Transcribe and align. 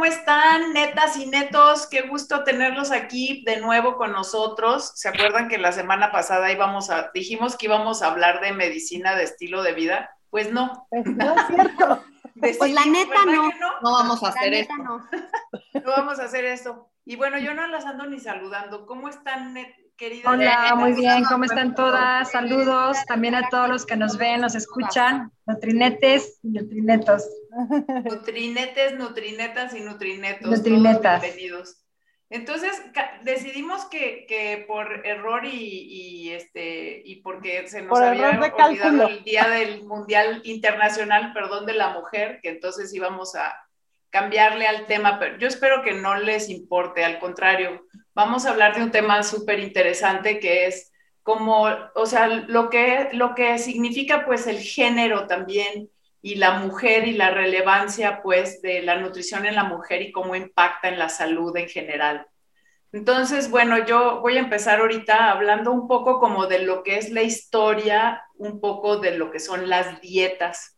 ¿cómo 0.00 0.10
están, 0.10 0.72
netas 0.72 1.18
y 1.18 1.26
netos? 1.26 1.86
Qué 1.86 2.08
gusto 2.08 2.42
tenerlos 2.42 2.90
aquí 2.90 3.44
de 3.44 3.60
nuevo 3.60 3.98
con 3.98 4.12
nosotros. 4.12 4.92
¿Se 4.94 5.10
acuerdan 5.10 5.46
que 5.46 5.58
la 5.58 5.72
semana 5.72 6.10
pasada 6.10 6.50
íbamos 6.50 6.88
a, 6.88 7.10
dijimos 7.12 7.54
que 7.54 7.66
íbamos 7.66 8.00
a 8.00 8.06
hablar 8.06 8.40
de 8.40 8.54
medicina 8.54 9.14
de 9.14 9.24
estilo 9.24 9.62
de 9.62 9.74
vida? 9.74 10.16
Pues 10.30 10.50
no. 10.50 10.86
Pues 10.88 11.04
no 11.04 11.34
es 11.34 11.46
cierto. 11.48 12.02
pues 12.40 12.72
la 12.72 12.86
neta 12.86 13.26
no. 13.26 13.50
no. 13.50 13.92
vamos 13.92 14.22
a 14.22 14.28
hacer 14.28 14.54
esto. 14.54 14.74
No. 14.78 15.06
no 15.74 15.90
vamos 15.90 16.18
a 16.18 16.24
hacer 16.24 16.46
esto. 16.46 16.88
Y 17.04 17.16
bueno, 17.16 17.38
yo 17.38 17.52
no 17.52 17.66
las 17.66 17.84
ando 17.84 18.06
ni 18.06 18.20
saludando. 18.20 18.86
¿Cómo 18.86 19.10
están, 19.10 19.52
net 19.52 19.68
queridas? 19.98 20.32
Hola, 20.32 20.76
muy 20.76 20.94
bien. 20.94 21.24
¿Cómo 21.24 21.44
están 21.44 21.74
todas? 21.74 22.30
Saludos 22.30 22.96
también 23.06 23.34
a 23.34 23.50
todos 23.50 23.68
los 23.68 23.84
que 23.84 23.96
nos 23.96 24.16
ven, 24.16 24.40
nos 24.40 24.54
escuchan. 24.54 25.30
Nutrinetes 25.44 26.38
y 26.42 26.48
nutrinetos. 26.48 27.22
Nutrinetes, 28.04 28.96
nutrinetas 28.96 29.74
y 29.74 29.80
nutrinetos. 29.80 30.50
Nutrinetas. 30.50 31.22
bienvenidos. 31.22 31.76
Entonces 32.28 32.80
decidimos 33.24 33.86
que, 33.86 34.24
que 34.28 34.64
por 34.68 35.04
error 35.04 35.44
y, 35.44 35.48
y, 35.50 36.30
este 36.30 37.02
y 37.04 37.16
porque 37.22 37.66
se 37.66 37.82
nos 37.82 37.98
había 37.98 38.30
olvidado 38.30 39.08
el 39.08 39.24
día 39.24 39.48
del 39.48 39.82
Mundial 39.82 40.40
Internacional, 40.44 41.32
perdón, 41.32 41.66
de 41.66 41.74
la 41.74 41.92
mujer, 41.92 42.38
que 42.40 42.50
entonces 42.50 42.94
íbamos 42.94 43.34
a 43.34 43.52
cambiarle 44.10 44.68
al 44.68 44.86
tema, 44.86 45.18
pero 45.18 45.38
yo 45.38 45.48
espero 45.48 45.82
que 45.82 45.92
no 45.92 46.16
les 46.16 46.50
importe, 46.50 47.04
al 47.04 47.18
contrario, 47.18 47.86
vamos 48.14 48.46
a 48.46 48.50
hablar 48.50 48.76
de 48.76 48.82
un 48.84 48.90
tema 48.92 49.22
súper 49.24 49.58
interesante 49.58 50.38
que 50.38 50.66
es 50.66 50.92
como, 51.22 51.66
o 51.94 52.06
sea, 52.06 52.26
lo 52.28 52.70
que, 52.70 53.08
lo 53.12 53.34
que 53.34 53.58
significa 53.58 54.24
pues 54.24 54.46
el 54.46 54.58
género 54.58 55.26
también 55.26 55.90
y 56.22 56.34
la 56.36 56.58
mujer 56.58 57.08
y 57.08 57.12
la 57.12 57.30
relevancia 57.30 58.20
pues 58.22 58.60
de 58.62 58.82
la 58.82 58.96
nutrición 58.96 59.46
en 59.46 59.54
la 59.54 59.64
mujer 59.64 60.02
y 60.02 60.12
cómo 60.12 60.34
impacta 60.34 60.88
en 60.88 60.98
la 60.98 61.08
salud 61.08 61.56
en 61.56 61.68
general. 61.68 62.26
Entonces, 62.92 63.50
bueno, 63.50 63.86
yo 63.86 64.20
voy 64.20 64.36
a 64.36 64.40
empezar 64.40 64.80
ahorita 64.80 65.30
hablando 65.30 65.70
un 65.70 65.86
poco 65.86 66.18
como 66.18 66.46
de 66.46 66.60
lo 66.60 66.82
que 66.82 66.98
es 66.98 67.10
la 67.10 67.22
historia, 67.22 68.24
un 68.36 68.60
poco 68.60 68.98
de 68.98 69.16
lo 69.16 69.30
que 69.30 69.38
son 69.38 69.68
las 69.68 70.00
dietas 70.00 70.76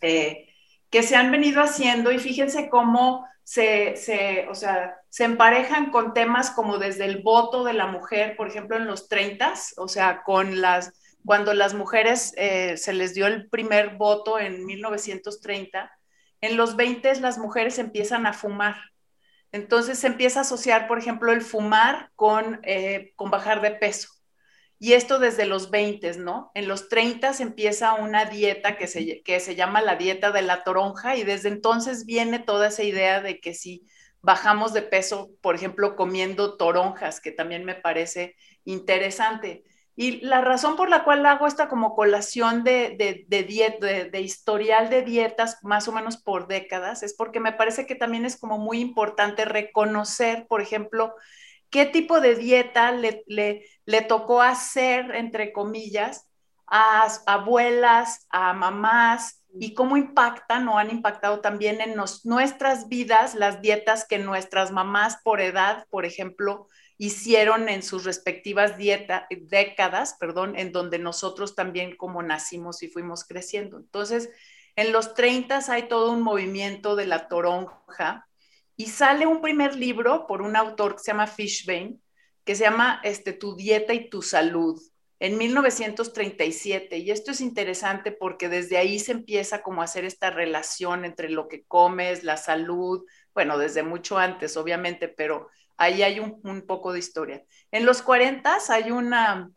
eh, 0.00 0.48
que 0.90 1.02
se 1.02 1.16
han 1.16 1.32
venido 1.32 1.60
haciendo 1.60 2.12
y 2.12 2.18
fíjense 2.20 2.68
cómo 2.68 3.26
se, 3.42 3.96
se, 3.96 4.46
o 4.48 4.54
sea, 4.54 4.96
se 5.08 5.24
emparejan 5.24 5.90
con 5.90 6.14
temas 6.14 6.50
como 6.50 6.78
desde 6.78 7.04
el 7.04 7.22
voto 7.22 7.64
de 7.64 7.72
la 7.72 7.88
mujer, 7.88 8.36
por 8.36 8.46
ejemplo, 8.46 8.76
en 8.76 8.86
los 8.86 9.08
30, 9.08 9.54
o 9.76 9.88
sea, 9.88 10.22
con 10.22 10.60
las 10.60 10.92
cuando 11.24 11.54
las 11.54 11.74
mujeres 11.74 12.32
eh, 12.36 12.76
se 12.76 12.92
les 12.92 13.14
dio 13.14 13.26
el 13.26 13.48
primer 13.48 13.96
voto 13.96 14.38
en 14.38 14.64
1930, 14.66 15.90
en 16.40 16.56
los 16.56 16.76
20 16.76 17.20
las 17.20 17.38
mujeres 17.38 17.78
empiezan 17.78 18.26
a 18.26 18.32
fumar. 18.32 18.76
Entonces 19.52 19.98
se 19.98 20.08
empieza 20.08 20.40
a 20.40 20.42
asociar, 20.42 20.86
por 20.88 20.98
ejemplo, 20.98 21.32
el 21.32 21.40
fumar 21.40 22.10
con, 22.16 22.60
eh, 22.64 23.12
con 23.16 23.30
bajar 23.30 23.62
de 23.62 23.70
peso. 23.70 24.08
Y 24.78 24.92
esto 24.92 25.18
desde 25.18 25.46
los 25.46 25.70
20, 25.70 26.18
¿no? 26.18 26.50
En 26.54 26.68
los 26.68 26.88
30 26.88 27.32
empieza 27.38 27.94
una 27.94 28.26
dieta 28.26 28.76
que 28.76 28.86
se, 28.86 29.22
que 29.22 29.40
se 29.40 29.54
llama 29.54 29.80
la 29.80 29.96
dieta 29.96 30.30
de 30.32 30.42
la 30.42 30.64
toronja 30.64 31.16
y 31.16 31.24
desde 31.24 31.48
entonces 31.48 32.04
viene 32.04 32.40
toda 32.40 32.68
esa 32.68 32.82
idea 32.82 33.20
de 33.20 33.40
que 33.40 33.54
si 33.54 33.86
bajamos 34.20 34.72
de 34.72 34.82
peso, 34.82 35.30
por 35.40 35.54
ejemplo, 35.54 35.96
comiendo 35.96 36.56
toronjas, 36.56 37.20
que 37.20 37.30
también 37.30 37.64
me 37.64 37.74
parece 37.74 38.36
interesante. 38.64 39.64
Y 39.96 40.20
la 40.22 40.40
razón 40.40 40.74
por 40.76 40.88
la 40.88 41.04
cual 41.04 41.24
hago 41.24 41.46
esta 41.46 41.68
como 41.68 41.94
colación 41.94 42.64
de, 42.64 42.96
de, 42.98 43.26
de, 43.28 44.10
de, 44.10 44.20
historial 44.20 44.90
de 44.90 45.02
dietas 45.02 45.58
más 45.62 45.86
o 45.86 45.92
menos 45.92 46.16
por 46.16 46.48
décadas 46.48 47.04
es 47.04 47.14
porque 47.14 47.38
me 47.38 47.52
parece 47.52 47.86
que 47.86 47.94
también 47.94 48.24
es 48.24 48.36
como 48.36 48.58
muy 48.58 48.80
importante 48.80 49.44
reconocer, 49.44 50.46
por 50.48 50.60
ejemplo, 50.60 51.14
qué 51.70 51.86
tipo 51.86 52.20
de 52.20 52.34
dieta 52.34 52.90
le, 52.90 53.22
le, 53.28 53.66
le 53.86 54.02
tocó 54.02 54.42
hacer, 54.42 55.14
entre 55.14 55.52
comillas, 55.52 56.28
a 56.66 57.06
abuelas, 57.26 58.26
a 58.30 58.52
mamás 58.52 59.44
y 59.58 59.74
cómo 59.74 59.96
impactan 59.96 60.66
o 60.68 60.78
han 60.78 60.90
impactado 60.90 61.40
también 61.40 61.80
en 61.80 61.94
nuestras 62.24 62.88
vidas 62.88 63.34
las 63.34 63.60
dietas 63.60 64.06
que 64.06 64.18
nuestras 64.18 64.72
mamás 64.72 65.18
por 65.22 65.40
edad, 65.40 65.86
por 65.90 66.04
ejemplo, 66.04 66.66
hicieron 66.96 67.68
en 67.68 67.82
sus 67.82 68.04
respectivas 68.04 68.76
dieta, 68.76 69.26
décadas, 69.30 70.16
perdón, 70.18 70.56
en 70.56 70.72
donde 70.72 70.98
nosotros 70.98 71.54
también 71.54 71.96
como 71.96 72.22
nacimos 72.22 72.82
y 72.82 72.88
fuimos 72.88 73.24
creciendo. 73.24 73.78
Entonces, 73.78 74.30
en 74.76 74.92
los 74.92 75.14
30 75.14 75.60
hay 75.68 75.88
todo 75.88 76.12
un 76.12 76.22
movimiento 76.22 76.96
de 76.96 77.06
la 77.06 77.28
toronja 77.28 78.28
y 78.76 78.86
sale 78.86 79.26
un 79.26 79.40
primer 79.40 79.76
libro 79.76 80.26
por 80.26 80.42
un 80.42 80.56
autor 80.56 80.96
que 80.96 81.02
se 81.02 81.12
llama 81.12 81.26
Fishbane, 81.26 81.98
que 82.44 82.54
se 82.54 82.64
llama 82.64 83.00
este, 83.04 83.32
Tu 83.32 83.56
dieta 83.56 83.94
y 83.94 84.08
tu 84.10 84.22
salud, 84.22 84.80
en 85.20 85.38
1937. 85.38 86.98
Y 86.98 87.10
esto 87.10 87.30
es 87.30 87.40
interesante 87.40 88.12
porque 88.12 88.48
desde 88.48 88.76
ahí 88.76 88.98
se 88.98 89.12
empieza 89.12 89.62
como 89.62 89.80
a 89.80 89.84
hacer 89.84 90.04
esta 90.04 90.30
relación 90.30 91.04
entre 91.04 91.30
lo 91.30 91.48
que 91.48 91.64
comes, 91.64 92.24
la 92.24 92.36
salud, 92.36 93.04
bueno, 93.32 93.58
desde 93.58 93.82
mucho 93.82 94.18
antes, 94.18 94.56
obviamente, 94.56 95.08
pero 95.08 95.48
ahí 95.76 96.02
hay 96.02 96.20
un, 96.20 96.62
poco 96.66 96.92
de 96.92 96.98
historia. 96.98 97.44
En 97.70 97.84
los 97.84 98.02
40 98.02 98.58
hay 98.68 98.90
una, 98.90 99.50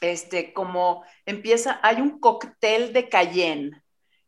este, 0.00 0.52
como 0.52 1.04
empieza, 1.26 1.80
hay 1.82 2.00
un 2.00 2.18
cóctel 2.18 2.92
de 2.92 3.08
Cayenne. 3.08 3.82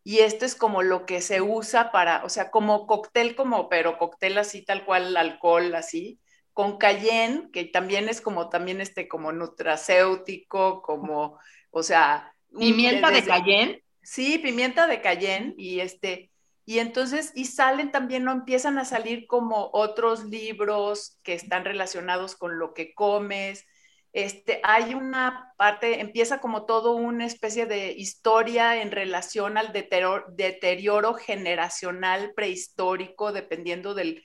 Y 0.04 0.20
esto 0.20 0.44
es 0.44 0.54
como 0.54 0.82
lo 0.82 1.04
que 1.04 1.20
se 1.20 1.40
usa 1.40 1.90
para, 1.90 2.24
o 2.24 2.28
sea, 2.28 2.50
como 2.50 2.86
cóctel, 2.86 3.34
como, 3.34 3.68
pero 3.68 3.98
cóctel 3.98 4.38
así, 4.38 4.64
tal 4.64 4.84
cual, 4.84 5.16
alcohol 5.16 5.74
así, 5.74 6.20
con 6.52 6.78
Cayenne, 6.78 7.50
que 7.52 7.64
también 7.64 8.08
es 8.08 8.20
como, 8.20 8.48
también 8.48 8.80
este, 8.80 9.08
como 9.08 9.32
nutracéutico, 9.32 10.80
como, 10.82 11.38
o 11.70 11.82
sea... 11.82 12.32
¿Pimienta 12.56 13.10
de 13.10 13.24
Cayenne? 13.24 13.82
Sí, 14.00 14.38
pimienta 14.38 14.86
de 14.86 15.00
Cayenne, 15.00 15.54
y 15.58 15.80
este, 15.80 16.30
y 16.68 16.80
entonces, 16.80 17.30
y 17.36 17.44
salen 17.44 17.92
también, 17.92 18.24
no 18.24 18.32
empiezan 18.32 18.76
a 18.78 18.84
salir 18.84 19.28
como 19.28 19.70
otros 19.72 20.24
libros 20.24 21.20
que 21.22 21.32
están 21.32 21.64
relacionados 21.64 22.34
con 22.34 22.58
lo 22.58 22.74
que 22.74 22.92
comes. 22.92 23.64
Este, 24.12 24.60
hay 24.64 24.94
una 24.94 25.54
parte, 25.56 26.00
empieza 26.00 26.40
como 26.40 26.66
todo 26.66 26.92
una 26.96 27.24
especie 27.24 27.66
de 27.66 27.92
historia 27.92 28.82
en 28.82 28.90
relación 28.90 29.58
al 29.58 29.72
deterioro, 29.72 30.24
deterioro 30.30 31.14
generacional 31.14 32.32
prehistórico, 32.34 33.32
dependiendo 33.32 33.94
del, 33.94 34.24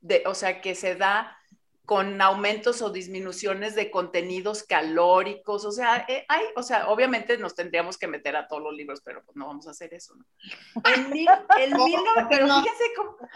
de, 0.00 0.22
o 0.24 0.34
sea, 0.34 0.62
que 0.62 0.74
se 0.74 0.94
da 0.94 1.36
con 1.84 2.20
aumentos 2.22 2.80
o 2.80 2.88
disminuciones 2.88 3.74
de 3.74 3.90
contenidos 3.90 4.62
calóricos, 4.62 5.66
o 5.66 5.70
sea, 5.70 6.06
eh, 6.08 6.24
hay, 6.28 6.44
o 6.56 6.62
sea, 6.62 6.88
obviamente 6.88 7.36
nos 7.36 7.54
tendríamos 7.54 7.98
que 7.98 8.06
meter 8.06 8.36
a 8.36 8.48
todos 8.48 8.62
los 8.62 8.72
libros, 8.72 9.02
pero 9.04 9.22
pues 9.22 9.36
no 9.36 9.46
vamos 9.46 9.66
a 9.66 9.72
hacer 9.72 9.92
eso, 9.92 10.14
¿no? 10.14 10.24
El, 10.84 11.26
pero 12.30 12.46
fíjense 12.46 12.84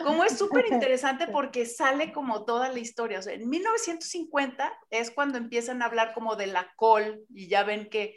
cómo, 0.02 0.24
es 0.24 0.38
súper 0.38 0.66
interesante 0.72 1.26
porque 1.26 1.66
sale 1.66 2.10
como 2.10 2.46
toda 2.46 2.70
la 2.70 2.78
historia, 2.78 3.18
o 3.18 3.22
sea, 3.22 3.34
en 3.34 3.48
1950 3.50 4.72
es 4.90 5.10
cuando 5.10 5.36
empiezan 5.36 5.82
a 5.82 5.86
hablar 5.86 6.14
como 6.14 6.34
de 6.34 6.46
la 6.46 6.72
col 6.76 7.20
y 7.34 7.48
ya 7.48 7.64
ven 7.64 7.90
que, 7.90 8.16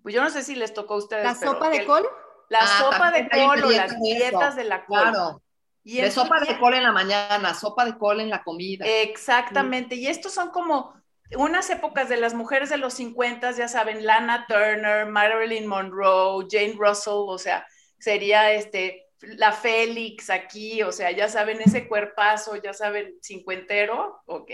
pues 0.00 0.14
yo 0.14 0.22
no 0.22 0.30
sé 0.30 0.44
si 0.44 0.54
les 0.54 0.74
tocó 0.74 0.94
a 0.94 0.98
ustedes. 0.98 1.24
¿La 1.24 1.34
sopa 1.34 1.68
de 1.70 1.84
col? 1.84 2.06
La 2.48 2.60
ah, 2.60 2.78
sopa 2.78 3.10
de 3.10 3.28
col 3.28 3.64
o 3.64 3.70
las 3.70 4.00
dietas 4.00 4.54
de 4.54 4.64
la 4.64 4.84
col. 4.86 5.00
Claro 5.00 5.42
de 5.84 6.10
sopa 6.10 6.40
de 6.40 6.58
col 6.58 6.74
en 6.74 6.82
la 6.82 6.92
mañana, 6.92 7.54
sopa 7.54 7.84
de 7.84 7.96
col 7.98 8.20
en 8.20 8.30
la 8.30 8.42
comida. 8.42 8.84
Exactamente, 8.86 9.96
y 9.96 10.06
estos 10.06 10.32
son 10.32 10.50
como 10.50 10.94
unas 11.36 11.70
épocas 11.70 12.08
de 12.08 12.16
las 12.16 12.34
mujeres 12.34 12.70
de 12.70 12.76
los 12.76 12.94
50, 12.94 13.52
ya 13.52 13.68
saben, 13.68 14.04
Lana 14.04 14.46
Turner, 14.46 15.06
Marilyn 15.06 15.66
Monroe, 15.66 16.46
Jane 16.50 16.74
Russell, 16.78 17.12
o 17.14 17.38
sea, 17.38 17.66
sería 17.98 18.52
este, 18.52 19.06
la 19.20 19.52
Félix 19.52 20.30
aquí, 20.30 20.82
o 20.82 20.92
sea, 20.92 21.10
ya 21.10 21.28
saben, 21.28 21.60
ese 21.60 21.88
cuerpazo, 21.88 22.56
ya 22.56 22.72
saben, 22.72 23.14
cincuentero, 23.22 24.22
ok. 24.26 24.50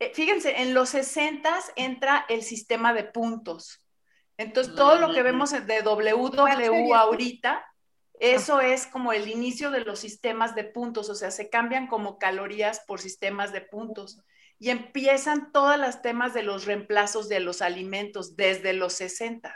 Eh, 0.00 0.12
fíjense, 0.14 0.62
en 0.62 0.74
los 0.74 0.90
60 0.90 1.58
entra 1.76 2.24
el 2.28 2.42
sistema 2.42 2.92
de 2.92 3.04
puntos. 3.04 3.84
Entonces, 4.36 4.74
todo 4.76 5.00
lo 5.00 5.12
que 5.12 5.22
vemos 5.22 5.50
de 5.50 5.82
WW 5.82 6.94
ahorita 6.94 7.66
eso 8.20 8.60
es 8.60 8.86
como 8.86 9.12
el 9.12 9.28
inicio 9.28 9.70
de 9.70 9.80
los 9.80 10.00
sistemas 10.00 10.54
de 10.54 10.64
puntos, 10.64 11.08
o 11.08 11.14
sea, 11.14 11.30
se 11.30 11.50
cambian 11.50 11.86
como 11.86 12.18
calorías 12.18 12.80
por 12.86 13.00
sistemas 13.00 13.52
de 13.52 13.60
puntos 13.60 14.20
y 14.58 14.70
empiezan 14.70 15.52
todas 15.52 15.78
las 15.78 16.02
temas 16.02 16.34
de 16.34 16.42
los 16.42 16.64
reemplazos 16.64 17.28
de 17.28 17.40
los 17.40 17.62
alimentos 17.62 18.36
desde 18.36 18.72
los 18.72 18.94
60. 18.94 19.54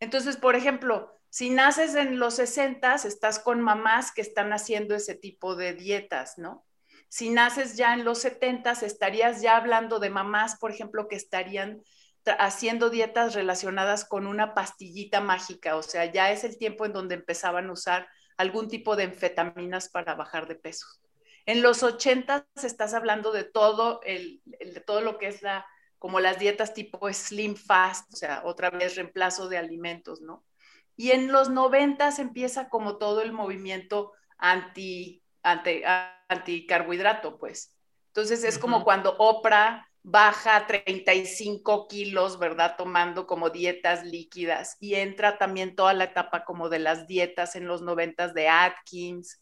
Entonces, 0.00 0.36
por 0.36 0.56
ejemplo, 0.56 1.20
si 1.30 1.50
naces 1.50 1.94
en 1.94 2.18
los 2.18 2.34
60, 2.34 2.94
estás 2.94 3.38
con 3.38 3.60
mamás 3.60 4.12
que 4.12 4.22
están 4.22 4.52
haciendo 4.52 4.94
ese 4.94 5.14
tipo 5.14 5.56
de 5.56 5.72
dietas, 5.72 6.38
¿no? 6.38 6.64
Si 7.08 7.30
naces 7.30 7.76
ya 7.76 7.94
en 7.94 8.04
los 8.04 8.18
70, 8.18 8.72
estarías 8.72 9.40
ya 9.40 9.56
hablando 9.56 10.00
de 10.00 10.10
mamás, 10.10 10.56
por 10.56 10.72
ejemplo, 10.72 11.06
que 11.06 11.16
estarían 11.16 11.82
haciendo 12.38 12.90
dietas 12.90 13.34
relacionadas 13.34 14.04
con 14.04 14.26
una 14.26 14.54
pastillita 14.54 15.20
mágica, 15.20 15.76
o 15.76 15.82
sea, 15.82 16.06
ya 16.06 16.30
es 16.30 16.44
el 16.44 16.58
tiempo 16.58 16.86
en 16.86 16.92
donde 16.92 17.14
empezaban 17.16 17.68
a 17.68 17.72
usar 17.72 18.08
algún 18.36 18.68
tipo 18.68 18.96
de 18.96 19.04
anfetaminas 19.04 19.88
para 19.88 20.14
bajar 20.14 20.48
de 20.48 20.56
peso. 20.56 20.86
En 21.46 21.62
los 21.62 21.82
80 21.82 22.46
estás 22.62 22.94
hablando 22.94 23.32
de 23.32 23.44
todo, 23.44 24.00
el, 24.04 24.40
de 24.44 24.80
todo 24.80 25.02
lo 25.02 25.18
que 25.18 25.28
es 25.28 25.42
la, 25.42 25.66
como 25.98 26.20
las 26.20 26.38
dietas 26.38 26.72
tipo 26.72 27.12
slim 27.12 27.56
fast, 27.56 28.12
o 28.12 28.16
sea, 28.16 28.42
otra 28.44 28.70
vez 28.70 28.96
reemplazo 28.96 29.48
de 29.48 29.58
alimentos, 29.58 30.20
¿no? 30.20 30.44
Y 30.96 31.10
en 31.10 31.30
los 31.30 31.50
90 31.50 32.08
empieza 32.18 32.68
como 32.68 32.96
todo 32.98 33.20
el 33.20 33.32
movimiento 33.32 34.12
anti, 34.38 35.22
anti, 35.42 35.82
anticarbohidrato, 36.28 37.38
pues. 37.38 37.74
Entonces 38.08 38.44
es 38.44 38.58
como 38.58 38.84
cuando 38.84 39.16
Oprah 39.18 39.88
baja 40.04 40.66
35 40.66 41.88
kilos, 41.88 42.38
¿verdad? 42.38 42.76
Tomando 42.76 43.26
como 43.26 43.48
dietas 43.48 44.04
líquidas 44.04 44.76
y 44.78 44.94
entra 44.96 45.38
también 45.38 45.74
toda 45.74 45.94
la 45.94 46.04
etapa 46.04 46.44
como 46.44 46.68
de 46.68 46.78
las 46.78 47.08
dietas 47.08 47.56
en 47.56 47.66
los 47.66 47.80
90 47.80 48.28
de 48.28 48.48
Atkins, 48.48 49.40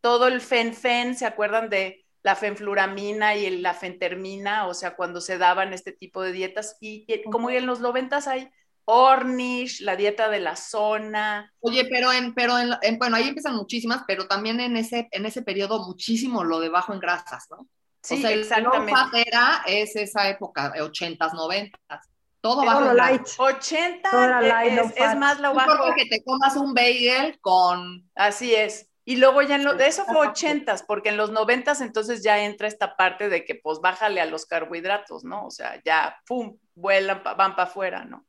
todo 0.00 0.26
el 0.26 0.40
fen-fen, 0.40 1.14
¿se 1.16 1.26
acuerdan 1.26 1.70
de 1.70 2.04
la 2.22 2.34
fenfluramina 2.34 3.36
y 3.36 3.58
la 3.60 3.72
fentermina? 3.72 4.66
O 4.66 4.74
sea, 4.74 4.96
cuando 4.96 5.20
se 5.20 5.38
daban 5.38 5.72
este 5.72 5.92
tipo 5.92 6.22
de 6.22 6.32
dietas 6.32 6.76
y, 6.80 7.06
como 7.30 7.48
en 7.50 7.66
los 7.66 7.80
90 7.80 8.18
hay 8.26 8.50
Ornish, 8.86 9.80
la 9.82 9.94
dieta 9.94 10.28
de 10.28 10.40
la 10.40 10.56
zona. 10.56 11.52
Oye, 11.60 11.86
pero 11.88 12.12
en, 12.12 12.34
pero 12.34 12.58
en, 12.58 12.98
bueno, 12.98 13.14
ahí 13.14 13.28
empiezan 13.28 13.54
muchísimas, 13.54 14.02
pero 14.08 14.26
también 14.26 14.58
en 14.58 14.76
ese, 14.76 15.06
en 15.12 15.24
ese 15.24 15.42
periodo 15.42 15.86
muchísimo 15.86 16.42
lo 16.42 16.58
de 16.58 16.68
bajo 16.68 16.92
en 16.92 16.98
grasas, 16.98 17.46
¿no? 17.48 17.68
Sí, 18.02 18.14
o 18.14 18.20
sea, 18.20 18.30
exactamente. 18.30 19.24
era 19.26 19.62
es 19.66 19.94
esa 19.96 20.28
época, 20.28 20.72
80s, 20.74 21.32
90s. 21.32 22.00
Todo 22.40 22.64
bajo 22.64 22.80
lo 22.80 22.94
light. 22.94 23.26
80 23.36 24.64
es, 24.64 24.92
es, 24.96 25.16
más 25.16 25.40
lo 25.40 25.52
bajo. 25.52 25.94
que 25.94 26.06
te 26.06 26.24
comas 26.24 26.56
un 26.56 26.72
bagel 26.72 27.38
con... 27.40 28.08
Así 28.14 28.54
es. 28.54 28.90
Y 29.04 29.16
luego 29.16 29.42
ya 29.42 29.56
en 29.56 29.64
lo, 29.64 29.74
de 29.74 29.86
eso 29.86 30.04
fue 30.04 30.28
80s, 30.28 30.84
porque 30.86 31.08
en 31.08 31.16
los 31.16 31.32
90s 31.32 31.80
entonces 31.82 32.22
ya 32.22 32.44
entra 32.44 32.68
esta 32.68 32.96
parte 32.96 33.28
de 33.28 33.44
que 33.44 33.56
pues 33.56 33.80
bájale 33.80 34.20
a 34.20 34.26
los 34.26 34.46
carbohidratos, 34.46 35.24
¿no? 35.24 35.46
O 35.46 35.50
sea, 35.50 35.80
ya, 35.84 36.16
pum, 36.26 36.56
vuelan, 36.74 37.22
van 37.24 37.56
para 37.56 37.64
afuera, 37.64 38.04
¿no? 38.04 38.24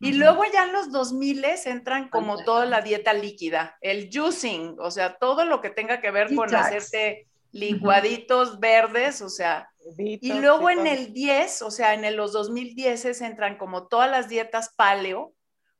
Y 0.00 0.12
luego 0.12 0.42
ya 0.52 0.64
en 0.64 0.72
los 0.72 0.90
2000 0.90 1.44
entran 1.66 2.08
como 2.08 2.42
toda 2.44 2.66
la 2.66 2.80
dieta 2.82 3.12
líquida, 3.12 3.76
el 3.80 4.10
juicing, 4.12 4.76
o 4.78 4.90
sea, 4.90 5.16
todo 5.16 5.44
lo 5.44 5.60
que 5.60 5.70
tenga 5.70 6.00
que 6.00 6.10
ver 6.10 6.34
con 6.34 6.54
hacerte 6.54 7.28
licuaditos 7.54 8.58
verdes, 8.58 9.22
o 9.22 9.28
sea, 9.28 9.70
y 9.96 10.32
luego 10.32 10.70
en 10.70 10.88
el 10.88 11.12
10, 11.12 11.62
o 11.62 11.70
sea, 11.70 11.94
en 11.94 12.16
los 12.16 12.32
2010 12.32 13.20
entran 13.22 13.56
como 13.56 13.86
todas 13.86 14.10
las 14.10 14.28
dietas 14.28 14.74
paleo, 14.76 15.34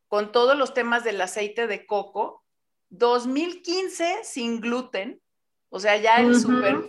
con 0.07 0.31
todos 0.31 0.57
los 0.57 0.73
temas 0.73 1.03
del 1.03 1.21
aceite 1.21 1.67
de 1.67 1.85
coco, 1.85 2.45
2015 2.91 4.21
sin 4.23 4.61
gluten, 4.61 5.21
o 5.69 5.81
sea, 5.81 5.97
ya 5.97 6.17
el 6.17 6.39
super... 6.39 6.89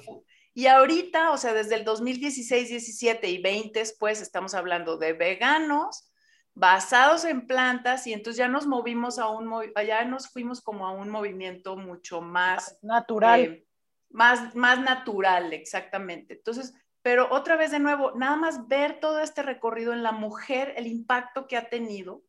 Y 0.58 0.68
ahorita, 0.68 1.32
o 1.32 1.38
sea, 1.38 1.54
desde 1.54 1.76
el 1.76 1.84
2016, 1.84 2.70
17 2.70 3.28
y 3.28 3.42
20, 3.42 3.84
pues 4.00 4.22
estamos 4.22 4.54
hablando 4.54 4.98
de 4.98 5.12
veganos, 5.12 6.10
basados 6.54 7.26
en 7.26 7.46
plantas 7.46 8.08
y 8.08 8.14
entonces 8.14 8.38
ya 8.38 8.48
nos 8.48 8.66
movimos 8.66 9.20
a 9.20 9.28
un, 9.28 9.52
ya 9.86 10.06
nos 10.06 10.30
fuimos 10.30 10.62
como 10.62 10.88
a 10.88 10.92
un 10.92 11.10
movimiento 11.10 11.76
mucho 11.76 12.22
más 12.22 12.78
natural. 12.82 13.42
Eh, 13.42 13.65
más, 14.10 14.56
más 14.56 14.80
natural, 14.80 15.54
exactamente. 15.54 16.36
Entonces, 16.36 16.74
pero 17.02 17.28
otra 17.31 17.56
vez 17.56 17.72
de 17.72 17.80
nuevo, 17.80 18.13
nada 18.13 18.36
más 18.36 18.68
ver 18.68 19.00
todo 19.00 19.19
este 19.19 19.44
recorrido 19.44 19.94
en 19.94 20.04
la 20.04 20.12
mujer, 20.12 20.74
el 20.78 20.88
impacto 20.88 21.48
que 21.48 21.57
ha 21.57 21.69
tenido. 21.69 22.24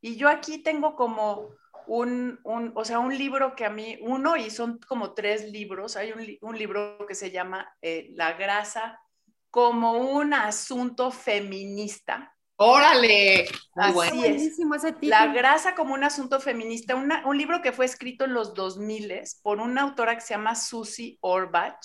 Y 0.00 0.16
yo 0.16 0.28
aquí 0.28 0.58
tengo 0.62 0.94
como 0.94 1.50
un, 1.86 2.38
un 2.44 2.72
o 2.74 2.84
sea, 2.84 3.00
un 3.00 3.16
libro 3.16 3.56
que 3.56 3.64
a 3.64 3.70
mí, 3.70 3.98
uno, 4.02 4.36
y 4.36 4.50
son 4.50 4.78
como 4.86 5.14
tres 5.14 5.50
libros, 5.50 5.96
hay 5.96 6.12
un, 6.12 6.24
un 6.48 6.56
libro 6.56 7.04
que 7.06 7.14
se 7.14 7.30
llama 7.30 7.74
eh, 7.82 8.10
La 8.12 8.34
grasa 8.34 9.00
como 9.50 9.94
un 9.94 10.32
asunto 10.32 11.10
feminista, 11.10 12.36
Órale. 12.62 13.48
Así 13.74 14.26
es. 14.26 14.58
La 15.00 15.28
grasa 15.28 15.74
como 15.74 15.94
un 15.94 16.04
asunto 16.04 16.40
feminista, 16.40 16.94
un 16.94 17.38
libro 17.38 17.62
que 17.62 17.72
fue 17.72 17.86
escrito 17.86 18.26
en 18.26 18.34
los 18.34 18.52
2000 18.52 19.22
por 19.42 19.60
una 19.60 19.80
autora 19.80 20.14
que 20.14 20.20
se 20.20 20.34
llama 20.34 20.54
Susie 20.54 21.16
Orbach, 21.22 21.80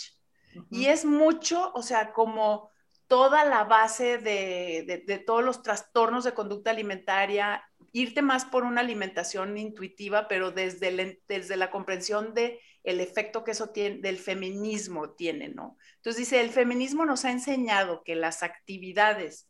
y 0.70 0.88
es 0.88 1.06
mucho, 1.06 1.72
o 1.76 1.82
sea, 1.82 2.12
como 2.12 2.72
toda 3.08 3.46
la 3.46 3.64
base 3.64 4.18
de, 4.18 5.04
de, 5.06 5.18
todos 5.20 5.46
los 5.46 5.62
trastornos 5.62 6.26
de 6.26 6.34
conducta 6.34 6.72
alimentaria, 6.72 7.64
irte 7.94 8.22
más 8.22 8.44
por 8.44 8.64
una 8.64 8.82
alimentación 8.82 9.58
intuitiva, 9.58 10.28
pero 10.28 10.52
desde, 10.52 11.22
desde 11.26 11.56
la 11.56 11.72
comprensión 11.72 12.34
de 12.34 12.60
el 12.84 13.00
efecto 13.00 13.46
que 13.46 13.52
eso 13.52 13.70
tiene, 13.70 14.00
del 14.00 14.18
feminismo 14.18 15.12
tiene, 15.12 15.48
¿no? 15.48 15.78
Entonces 15.96 16.18
dice, 16.20 16.42
el 16.42 16.50
feminismo 16.50 17.06
nos 17.06 17.24
ha 17.24 17.32
enseñado 17.32 18.04
que 18.04 18.16
las 18.16 18.44
actividades 18.44 19.48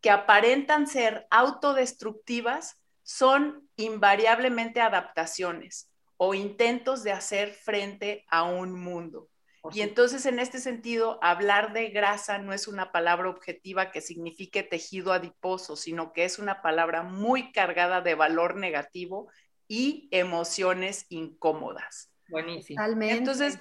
que 0.00 0.10
aparentan 0.10 0.86
ser 0.86 1.26
autodestructivas 1.30 2.80
son 3.02 3.68
invariablemente 3.76 4.80
adaptaciones 4.80 5.90
o 6.16 6.34
intentos 6.34 7.02
de 7.02 7.12
hacer 7.12 7.52
frente 7.52 8.24
a 8.28 8.42
un 8.44 8.72
mundo. 8.72 9.28
Y 9.72 9.80
entonces 9.80 10.26
en 10.26 10.38
este 10.38 10.60
sentido, 10.60 11.18
hablar 11.22 11.72
de 11.72 11.88
grasa 11.88 12.38
no 12.38 12.52
es 12.52 12.68
una 12.68 12.92
palabra 12.92 13.28
objetiva 13.28 13.90
que 13.90 14.00
signifique 14.00 14.62
tejido 14.62 15.12
adiposo, 15.12 15.76
sino 15.76 16.12
que 16.12 16.24
es 16.24 16.38
una 16.38 16.62
palabra 16.62 17.02
muy 17.02 17.52
cargada 17.52 18.00
de 18.00 18.14
valor 18.14 18.56
negativo 18.56 19.28
y 19.68 20.08
emociones 20.12 21.06
incómodas. 21.08 22.12
Buenísimo. 22.28 22.80
Entonces, 23.02 23.58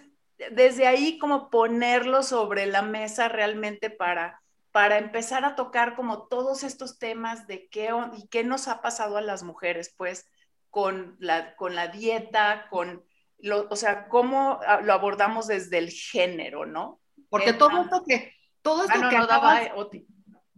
desde 0.51 0.87
ahí 0.87 1.17
como 1.17 1.49
ponerlo 1.49 2.23
sobre 2.23 2.65
la 2.65 2.81
mesa 2.81 3.27
realmente 3.27 3.89
para 3.89 4.41
para 4.75 4.97
empezar 4.97 5.45
a 5.45 5.55
tocar 5.55 5.95
como 5.95 6.27
todos 6.27 6.63
estos 6.63 6.99
temas 6.99 7.47
de 7.47 7.69
qué, 7.69 7.91
y 8.17 8.27
qué 8.27 8.43
nos 8.43 8.67
ha 8.67 8.81
pasado 8.81 9.15
a 9.15 9.21
las 9.21 9.41
mujeres, 9.41 9.95
pues, 9.95 10.29
con 10.69 11.15
la, 11.17 11.55
con 11.55 11.75
la 11.75 11.87
dieta, 11.87 12.67
con, 12.69 13.01
lo, 13.39 13.69
o 13.69 13.77
sea, 13.77 14.09
cómo 14.09 14.59
lo 14.83 14.91
abordamos 14.91 15.47
desde 15.47 15.77
el 15.77 15.91
género, 15.91 16.65
¿no? 16.65 16.99
Porque 17.29 17.53
todo 17.53 17.83
esto 17.83 18.03
que, 18.05 18.33
todo 18.61 18.83
esto 18.83 18.99
ah, 19.01 19.09
que 19.09 19.15
acabas, 19.15 19.69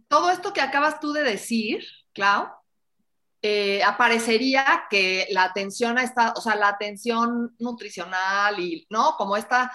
todo 0.08 0.30
esto 0.30 0.52
que 0.52 0.62
acabas 0.62 0.98
tú 0.98 1.12
de 1.12 1.22
decir, 1.22 1.84
Clau, 2.12 2.48
eh, 3.40 3.84
aparecería 3.84 4.86
que 4.90 5.28
la 5.30 5.44
atención 5.44 5.96
a 5.96 6.02
esta, 6.02 6.32
o 6.32 6.40
sea, 6.40 6.56
la 6.56 6.66
atención 6.66 7.54
nutricional 7.60 8.58
y, 8.58 8.84
¿no? 8.90 9.14
Como 9.16 9.36
esta 9.36 9.70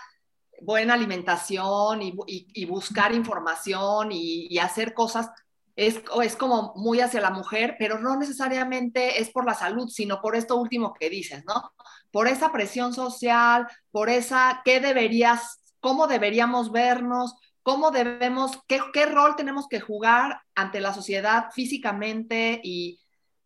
buena 0.62 0.93
alimentación 0.93 2.01
y, 2.01 2.65
buscar 2.65 3.13
información 3.13 4.10
y, 4.12 4.57
hacer 4.60 4.93
cosas 4.93 5.29
es, 5.75 6.01
es, 6.24 6.36
como 6.36 6.74
muy 6.75 7.00
hacia 7.00 7.22
la 7.22 7.31
mujer, 7.31 7.75
pero 7.79 8.00
no 8.00 8.15
necesariamente 8.17 9.22
es 9.22 9.29
por 9.31 9.45
la 9.45 9.55
salud, 9.55 9.89
sino 9.89 10.22
por 10.22 10.36
esto 10.36 10.55
último 10.55 10.93
que 10.93 11.10
dices, 11.10 11.43
¿no? 11.45 11.72
Por 12.12 12.27
esa 12.27 12.51
presión 12.51 12.93
social, 12.93 13.67
por 13.91 14.10
esa, 14.10 14.62
¿qué 14.63 14.79
deberías, 14.79 15.74
cómo 15.79 16.07
deberíamos 16.07 16.72
vernos? 16.72 17.36
¿Cómo 17.63 17.91
debemos, 17.91 18.60
qué, 18.67 18.81
qué 18.93 19.05
rol 19.05 19.36
tenemos 19.36 19.67
que 19.67 19.79
jugar 19.79 20.41
ante 20.53 20.81
la 20.81 20.93
sociedad 20.93 21.48
físicamente 21.53 22.60
y, 22.63 23.00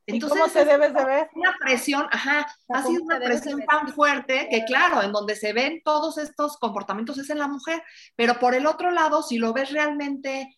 entonces, 0.08 0.40
¿Cómo 0.40 0.52
se 0.52 0.64
debe 0.64 0.90
de 0.90 1.04
ver? 1.04 1.30
Una 1.34 1.54
presión, 1.60 2.08
ajá, 2.10 2.48
ha 2.70 2.84
sido 2.84 3.04
una 3.04 3.20
presión 3.20 3.62
tan 3.66 3.90
fuerte 3.90 4.48
que 4.50 4.64
claro, 4.64 5.04
en 5.04 5.12
donde 5.12 5.36
se 5.36 5.52
ven 5.52 5.82
todos 5.84 6.18
estos 6.18 6.58
comportamientos 6.58 7.18
es 7.18 7.30
en 7.30 7.40
la 7.40 7.50
mujer, 7.50 7.84
pero 8.16 8.40
por 8.40 8.56
el 8.56 8.68
otro 8.68 8.90
lado, 8.92 9.22
si 9.22 9.38
lo 9.38 9.52
ves 9.52 9.72
realmente 9.72 10.58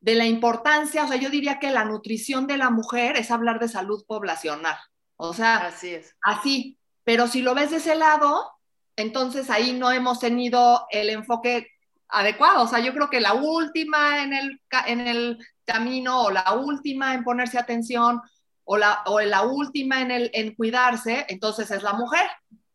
de 0.00 0.14
la 0.14 0.24
importancia, 0.24 1.04
o 1.04 1.08
sea, 1.08 1.18
yo 1.18 1.28
diría 1.28 1.58
que 1.58 1.70
la 1.70 1.84
nutrición 1.84 2.46
de 2.46 2.56
la 2.56 2.70
mujer 2.70 3.18
es 3.18 3.30
hablar 3.30 3.60
de 3.60 3.68
salud 3.68 4.04
poblacional, 4.06 4.78
o 5.16 5.34
sea, 5.34 5.58
así 5.66 5.90
es. 5.90 6.16
Así, 6.22 6.78
pero 7.04 7.26
si 7.26 7.42
lo 7.42 7.54
ves 7.54 7.70
de 7.72 7.76
ese 7.76 7.94
lado, 7.94 8.50
entonces 8.96 9.50
ahí 9.50 9.74
no 9.74 9.92
hemos 9.92 10.18
tenido 10.18 10.86
el 10.90 11.10
enfoque 11.10 11.66
adecuado, 12.12 12.64
o 12.64 12.68
sea, 12.68 12.80
yo 12.80 12.92
creo 12.92 13.10
que 13.10 13.20
la 13.20 13.34
última 13.34 14.22
en 14.22 14.32
el, 14.32 14.60
en 14.86 15.00
el 15.00 15.38
camino 15.64 16.22
o 16.22 16.30
la 16.30 16.52
última 16.54 17.14
en 17.14 17.24
ponerse 17.24 17.58
atención 17.58 18.20
o 18.64 18.76
la, 18.76 19.02
o 19.06 19.20
la 19.20 19.42
última 19.42 20.00
en, 20.00 20.10
el, 20.10 20.30
en 20.32 20.54
cuidarse, 20.54 21.26
entonces 21.28 21.70
es 21.70 21.82
la 21.82 21.92
mujer, 21.92 22.26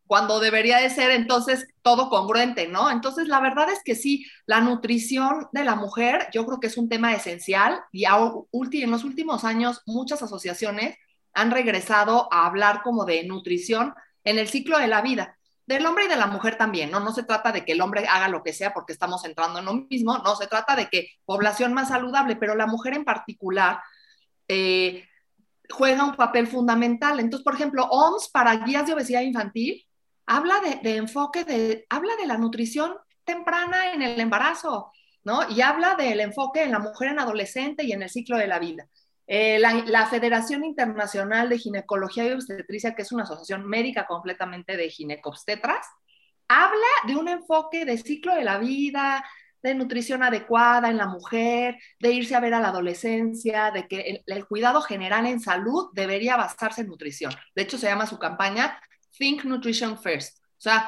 cuando 0.07 0.39
debería 0.39 0.77
de 0.77 0.89
ser 0.89 1.11
entonces 1.11 1.67
todo 1.81 2.09
congruente, 2.09 2.67
¿no? 2.67 2.91
Entonces 2.91 3.27
la 3.27 3.39
verdad 3.39 3.69
es 3.71 3.81
que 3.83 3.95
sí, 3.95 4.25
la 4.45 4.61
nutrición 4.61 5.47
de 5.51 5.63
la 5.63 5.75
mujer 5.75 6.27
yo 6.31 6.45
creo 6.45 6.59
que 6.59 6.67
es 6.67 6.77
un 6.77 6.89
tema 6.89 7.13
esencial 7.13 7.81
y 7.91 8.05
en 8.05 8.91
los 8.91 9.03
últimos 9.03 9.43
años 9.43 9.81
muchas 9.85 10.21
asociaciones 10.21 10.95
han 11.33 11.51
regresado 11.51 12.27
a 12.31 12.45
hablar 12.45 12.81
como 12.83 13.05
de 13.05 13.23
nutrición 13.25 13.93
en 14.23 14.37
el 14.37 14.47
ciclo 14.47 14.77
de 14.77 14.87
la 14.87 15.01
vida 15.01 15.37
del 15.67 15.85
hombre 15.85 16.05
y 16.05 16.07
de 16.07 16.15
la 16.15 16.27
mujer 16.27 16.57
también, 16.57 16.91
¿no? 16.91 16.99
No 16.99 17.11
se 17.11 17.23
trata 17.23 17.51
de 17.51 17.65
que 17.65 17.71
el 17.71 17.81
hombre 17.81 18.05
haga 18.07 18.27
lo 18.27 18.43
que 18.43 18.53
sea 18.53 18.73
porque 18.73 18.93
estamos 18.93 19.25
entrando 19.25 19.59
en 19.59 19.65
lo 19.65 19.73
mismo, 19.73 20.17
no, 20.19 20.35
se 20.35 20.47
trata 20.47 20.75
de 20.75 20.87
que 20.89 21.09
población 21.25 21.73
más 21.73 21.89
saludable, 21.89 22.35
pero 22.35 22.55
la 22.55 22.67
mujer 22.67 22.93
en 22.93 23.05
particular 23.05 23.81
eh, 24.47 25.07
juega 25.69 26.03
un 26.03 26.15
papel 26.15 26.47
fundamental. 26.47 27.19
Entonces, 27.19 27.43
por 27.43 27.55
ejemplo, 27.55 27.85
OMS 27.85 28.29
para 28.29 28.55
guías 28.57 28.85
de 28.85 28.93
obesidad 28.93 29.21
infantil 29.21 29.85
habla 30.25 30.55
de, 30.59 30.95
enfoque, 30.97 31.43
de, 31.43 31.85
habla 31.89 32.15
de 32.15 32.27
la 32.27 32.37
nutrición 32.37 32.93
temprana 33.23 33.93
en 33.93 34.01
el 34.01 34.19
embarazo, 34.19 34.91
¿no? 35.23 35.49
Y 35.49 35.61
habla 35.61 35.95
del 35.95 36.19
enfoque 36.19 36.63
en 36.63 36.71
la 36.71 36.79
mujer 36.79 37.09
en 37.09 37.19
adolescente 37.19 37.83
y 37.83 37.91
en 37.91 38.03
el 38.03 38.09
ciclo 38.09 38.37
de 38.37 38.47
la 38.47 38.59
vida. 38.59 38.87
Eh, 39.27 39.57
la, 39.59 40.05
Federación 40.07 40.63
Internacional 40.63 41.49
de 41.49 41.57
Ginecología 41.57 42.25
y 42.25 42.31
Obstetricia, 42.31 42.93
que 42.93 43.01
es 43.01 43.11
una 43.11 43.23
asociación 43.23 43.67
médica 43.67 44.05
completamente 44.05 44.77
de 44.77 44.89
ginecobstetras, 44.89 45.85
habla 46.47 46.87
de 47.07 47.15
un 47.15 47.27
enfoque 47.27 47.85
de 47.85 47.97
ciclo 47.97 48.35
de 48.35 48.43
la 48.43 48.59
vida, 48.59 49.25
de 49.63 49.73
nutrición 49.73 50.21
adecuada 50.21 50.89
en 50.89 50.97
la 50.97 51.07
mujer, 51.07 51.77
de 51.99 52.11
irse 52.11 52.35
a 52.35 52.39
ver 52.39 52.53
a 52.53 52.59
la 52.59 52.67
adolescencia, 52.67 53.71
de 53.71 53.87
que 53.87 54.23
el, 54.27 54.45
cuidado 54.45 54.81
general 54.81 55.25
en 55.25 55.39
salud 55.39 55.89
debería 55.93 56.37
basarse 56.37 56.81
en 56.81 56.87
nutrición. 56.87 57.33
De 57.55 57.63
hecho, 57.63 57.79
se 57.79 57.87
llama 57.87 58.05
su 58.05 58.19
campaña 58.19 58.79
Think 59.17 59.43
Nutrition 59.43 59.97
First. 59.97 60.37
O 60.37 60.61
sea, 60.61 60.87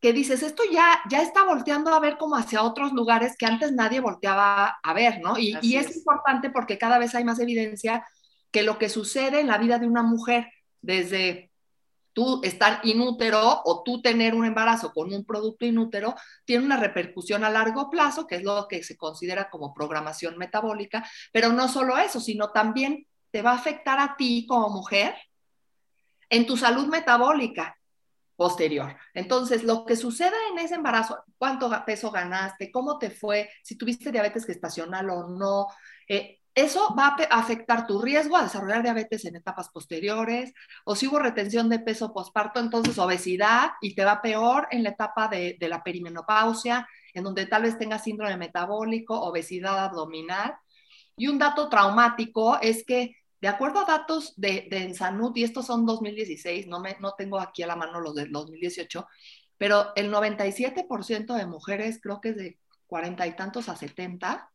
que 0.00 0.12
dices, 0.12 0.42
esto 0.42 0.62
ya, 0.72 1.00
ya 1.10 1.20
está 1.20 1.44
volteando 1.44 1.92
a 1.92 2.00
ver 2.00 2.16
como 2.16 2.36
hacia 2.36 2.62
otros 2.62 2.92
lugares 2.92 3.36
que 3.36 3.46
antes 3.46 3.72
nadie 3.72 4.00
volteaba 4.00 4.78
a 4.82 4.92
ver, 4.94 5.20
¿no? 5.20 5.38
Y, 5.38 5.58
y 5.60 5.76
es, 5.76 5.94
importante 5.94 6.50
porque 6.50 6.78
cada 6.78 6.98
vez 6.98 7.14
hay 7.14 7.24
más 7.24 7.38
evidencia 7.38 8.06
que 8.50 8.62
lo 8.62 8.78
que 8.78 8.88
sucede 8.88 9.40
en 9.40 9.46
la 9.46 9.58
vida 9.58 9.78
de 9.78 9.86
una 9.86 10.02
mujer, 10.02 10.48
desde 10.80 11.50
tú 12.14 12.40
estar 12.42 12.80
inútero 12.84 13.60
o 13.64 13.82
tú 13.82 14.00
tener 14.00 14.34
un 14.34 14.46
embarazo 14.46 14.92
con 14.92 15.12
un 15.12 15.24
producto 15.24 15.66
inútero, 15.66 16.14
tiene 16.46 16.64
una 16.64 16.78
repercusión 16.78 17.44
a 17.44 17.50
largo 17.50 17.90
plazo, 17.90 18.26
que 18.26 18.36
es 18.36 18.42
lo 18.42 18.66
que 18.68 18.82
se 18.82 18.96
considera 18.96 19.50
como 19.50 19.74
programación 19.74 20.38
metabólica, 20.38 21.08
pero 21.30 21.52
no 21.52 21.68
solo 21.68 21.98
eso, 21.98 22.20
sino 22.20 22.50
también 22.50 23.06
te 23.30 23.42
va 23.42 23.52
a 23.52 23.56
afectar 23.56 23.98
a 24.00 24.16
ti 24.16 24.46
como 24.48 24.70
mujer 24.70 25.14
en 26.30 26.46
tu 26.46 26.56
salud 26.56 26.86
metabólica 26.86 27.76
posterior. 28.40 28.96
Entonces, 29.12 29.64
lo 29.64 29.84
que 29.84 29.96
suceda 29.96 30.32
en 30.50 30.58
ese 30.60 30.74
embarazo, 30.74 31.22
cuánto 31.36 31.70
peso 31.84 32.10
ganaste, 32.10 32.72
cómo 32.72 32.98
te 32.98 33.10
fue, 33.10 33.50
si 33.62 33.76
tuviste 33.76 34.10
diabetes 34.10 34.46
gestacional 34.46 35.10
o 35.10 35.28
no, 35.28 35.66
eh, 36.08 36.40
eso 36.54 36.94
va 36.98 37.08
a 37.08 37.38
afectar 37.38 37.86
tu 37.86 38.00
riesgo 38.00 38.38
a 38.38 38.44
desarrollar 38.44 38.82
diabetes 38.82 39.26
en 39.26 39.36
etapas 39.36 39.68
posteriores, 39.68 40.54
o 40.86 40.96
si 40.96 41.06
hubo 41.06 41.18
retención 41.18 41.68
de 41.68 41.80
peso 41.80 42.14
posparto, 42.14 42.60
entonces 42.60 42.96
obesidad 42.96 43.72
y 43.82 43.94
te 43.94 44.06
va 44.06 44.22
peor 44.22 44.68
en 44.70 44.84
la 44.84 44.88
etapa 44.88 45.28
de, 45.28 45.58
de 45.60 45.68
la 45.68 45.82
perimenopausia, 45.82 46.88
en 47.12 47.24
donde 47.24 47.44
tal 47.44 47.64
vez 47.64 47.76
tengas 47.76 48.04
síndrome 48.04 48.38
metabólico, 48.38 49.20
obesidad 49.20 49.84
abdominal. 49.84 50.54
Y 51.14 51.28
un 51.28 51.38
dato 51.38 51.68
traumático 51.68 52.58
es 52.62 52.86
que 52.86 53.16
de 53.40 53.48
acuerdo 53.48 53.80
a 53.80 53.84
datos 53.84 54.34
de, 54.36 54.68
de 54.70 54.84
Ensanud, 54.84 55.34
y 55.34 55.44
estos 55.44 55.66
son 55.66 55.86
2016, 55.86 56.66
no, 56.66 56.80
me, 56.80 56.96
no 57.00 57.14
tengo 57.14 57.40
aquí 57.40 57.62
a 57.62 57.66
la 57.66 57.76
mano 57.76 58.00
los 58.00 58.14
de 58.14 58.26
2018, 58.26 59.06
pero 59.56 59.92
el 59.96 60.12
97% 60.12 61.34
de 61.34 61.46
mujeres, 61.46 62.00
creo 62.02 62.20
que 62.20 62.30
es 62.30 62.36
de 62.36 62.58
40 62.86 63.26
y 63.26 63.36
tantos 63.36 63.68
a 63.68 63.76
70, 63.76 64.50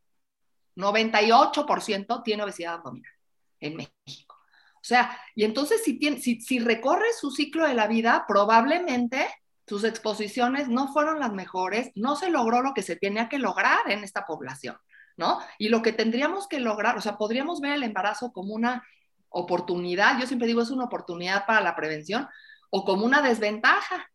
98% 0.76 2.24
tiene 2.24 2.44
obesidad 2.44 2.76
abdominal 2.76 3.14
en 3.60 3.78
México. 3.78 4.36
O 4.76 4.88
sea, 4.88 5.20
y 5.34 5.46
entonces 5.46 5.84
si, 5.84 5.98
tiene, 5.98 6.20
si, 6.20 6.42
si 6.42 6.60
recorre 6.60 7.12
su 7.20 7.32
ciclo 7.32 7.68
de 7.68 7.74
la 7.74 7.88
vida, 7.88 8.26
probablemente 8.28 9.28
sus 9.68 9.84
exposiciones 9.84 10.70
no 10.70 10.94
fueron 10.94 11.20
las 11.20 11.34
mejores, 11.34 11.92
no 11.96 12.16
se 12.16 12.30
logró 12.30 12.62
lo 12.62 12.74
que 12.74 12.84
se 12.84 12.96
tenía 12.96 13.30
que 13.30 13.40
lograr 13.40 13.90
en 13.90 14.04
esta 14.04 14.28
población. 14.28 14.78
¿No? 15.18 15.40
Y 15.58 15.70
lo 15.70 15.82
que 15.82 15.94
tendríamos 15.94 16.48
que 16.48 16.60
lograr, 16.60 16.98
o 16.98 17.02
sea, 17.02 17.18
podríamos 17.18 17.62
ver 17.62 17.74
el 17.74 17.84
embarazo 17.84 18.32
como 18.32 18.54
una 18.54 18.84
oportunidad, 19.30 20.20
yo 20.20 20.28
siempre 20.28 20.48
digo 20.48 20.62
es 20.62 20.72
una 20.72 20.86
oportunidad 20.86 21.46
para 21.46 21.62
la 21.62 21.76
prevención, 21.76 22.28
o 22.70 22.86
como 22.86 23.06
una 23.06 23.22
desventaja, 23.22 24.10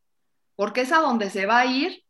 porque 0.57 0.83
es 0.83 0.93
a 0.93 0.99
donde 0.99 1.31
se 1.31 1.47
va 1.47 1.61
a 1.61 1.67
ir, 1.67 2.03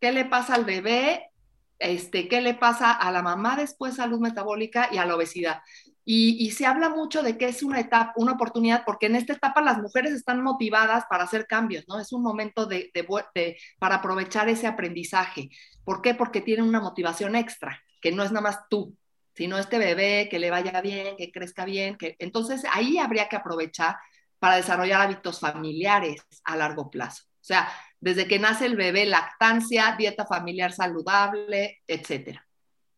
qué 0.00 0.12
le 0.12 0.24
pasa 0.24 0.54
al 0.54 0.64
bebé, 0.64 1.30
este, 1.78 2.28
qué 2.28 2.40
le 2.40 2.54
pasa 2.54 2.92
a 2.92 3.10
la 3.10 3.22
mamá 3.22 3.56
después, 3.56 3.96
salud 3.96 4.20
metabólica 4.20 4.88
y 4.92 4.98
a 4.98 5.04
la 5.04 5.16
obesidad. 5.16 5.62
Y, 6.10 6.52
se 6.52 6.64
habla 6.64 6.88
mucho 6.88 7.22
de 7.22 7.36
que 7.36 7.48
es 7.48 7.62
una 7.62 7.80
etapa, 7.80 8.14
una 8.16 8.32
oportunidad, 8.32 8.82
porque 8.86 9.06
en 9.06 9.16
esta 9.16 9.34
etapa 9.34 9.60
las 9.60 9.76
mujeres 9.76 10.12
están 10.12 10.42
motivadas 10.42 11.04
para 11.04 11.24
hacer 11.24 11.46
cambios, 11.46 11.84
¿no? 11.86 12.00
Es 12.00 12.14
un 12.14 12.22
momento 12.22 12.64
de, 12.64 12.90
de, 12.94 13.58
para 13.78 13.96
aprovechar 13.96 14.48
ese 14.48 14.66
aprendizaje. 14.66 15.50
¿Por 15.84 16.00
qué? 16.00 16.14
Porque 16.14 16.40
tienen 16.40 16.64
una 16.64 16.80
motivación 16.80 17.36
extra 17.36 17.82
que 18.00 18.12
no 18.12 18.22
es 18.22 18.32
nada 18.32 18.42
más 18.42 18.68
tú, 18.68 18.96
sino 19.34 19.58
este 19.58 19.78
bebé, 19.78 20.28
que 20.30 20.38
le 20.38 20.50
vaya 20.50 20.80
bien, 20.80 21.16
que 21.16 21.30
crezca 21.30 21.64
bien, 21.64 21.96
que 21.96 22.16
entonces 22.18 22.64
ahí 22.72 22.98
habría 22.98 23.28
que 23.28 23.36
aprovechar 23.36 23.96
para 24.38 24.56
desarrollar 24.56 25.00
hábitos 25.00 25.40
familiares 25.40 26.22
a 26.44 26.56
largo 26.56 26.90
plazo. 26.90 27.24
O 27.24 27.44
sea, 27.48 27.68
desde 28.00 28.28
que 28.28 28.38
nace 28.38 28.66
el 28.66 28.76
bebé, 28.76 29.06
lactancia, 29.06 29.94
dieta 29.96 30.26
familiar 30.26 30.72
saludable, 30.72 31.82
etcétera. 31.86 32.46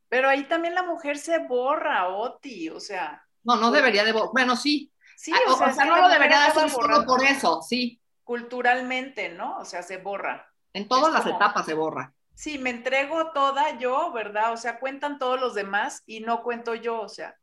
Pero 0.08 0.28
ahí 0.28 0.44
también 0.44 0.74
la 0.74 0.82
mujer 0.82 1.18
se 1.18 1.38
borra, 1.46 2.08
Oti, 2.08 2.68
o 2.68 2.80
sea. 2.80 3.24
No, 3.44 3.56
no 3.56 3.70
debería 3.70 4.04
de 4.04 4.12
Bueno, 4.12 4.56
sí. 4.56 4.92
Sí, 5.16 5.32
ah, 5.32 5.52
o, 5.52 5.56
sea, 5.56 5.84
no 5.84 5.98
lo 5.98 6.08
debería 6.08 6.40
de 6.40 6.46
hacer 6.46 6.70
solo 6.70 7.04
por 7.04 7.22
eso, 7.22 7.60
sí. 7.62 8.00
Culturalmente, 8.24 9.28
¿no? 9.28 9.58
O 9.58 9.64
sea, 9.64 9.82
se 9.82 9.98
borra. 9.98 10.50
En 10.72 10.88
todas 10.88 11.12
las 11.12 11.26
etapas 11.26 11.66
se 11.66 11.74
borra. 11.74 12.12
Sí, 12.40 12.58
me 12.58 12.70
entrego 12.70 13.32
toda 13.32 13.78
yo, 13.78 14.12
¿verdad? 14.12 14.54
O 14.54 14.56
sea, 14.56 14.80
cuentan 14.80 15.18
todos 15.18 15.38
los 15.38 15.54
demás 15.54 16.02
y 16.06 16.20
no 16.20 16.42
cuento 16.42 16.74
yo, 16.74 17.02
o 17.02 17.08
sea. 17.10 17.36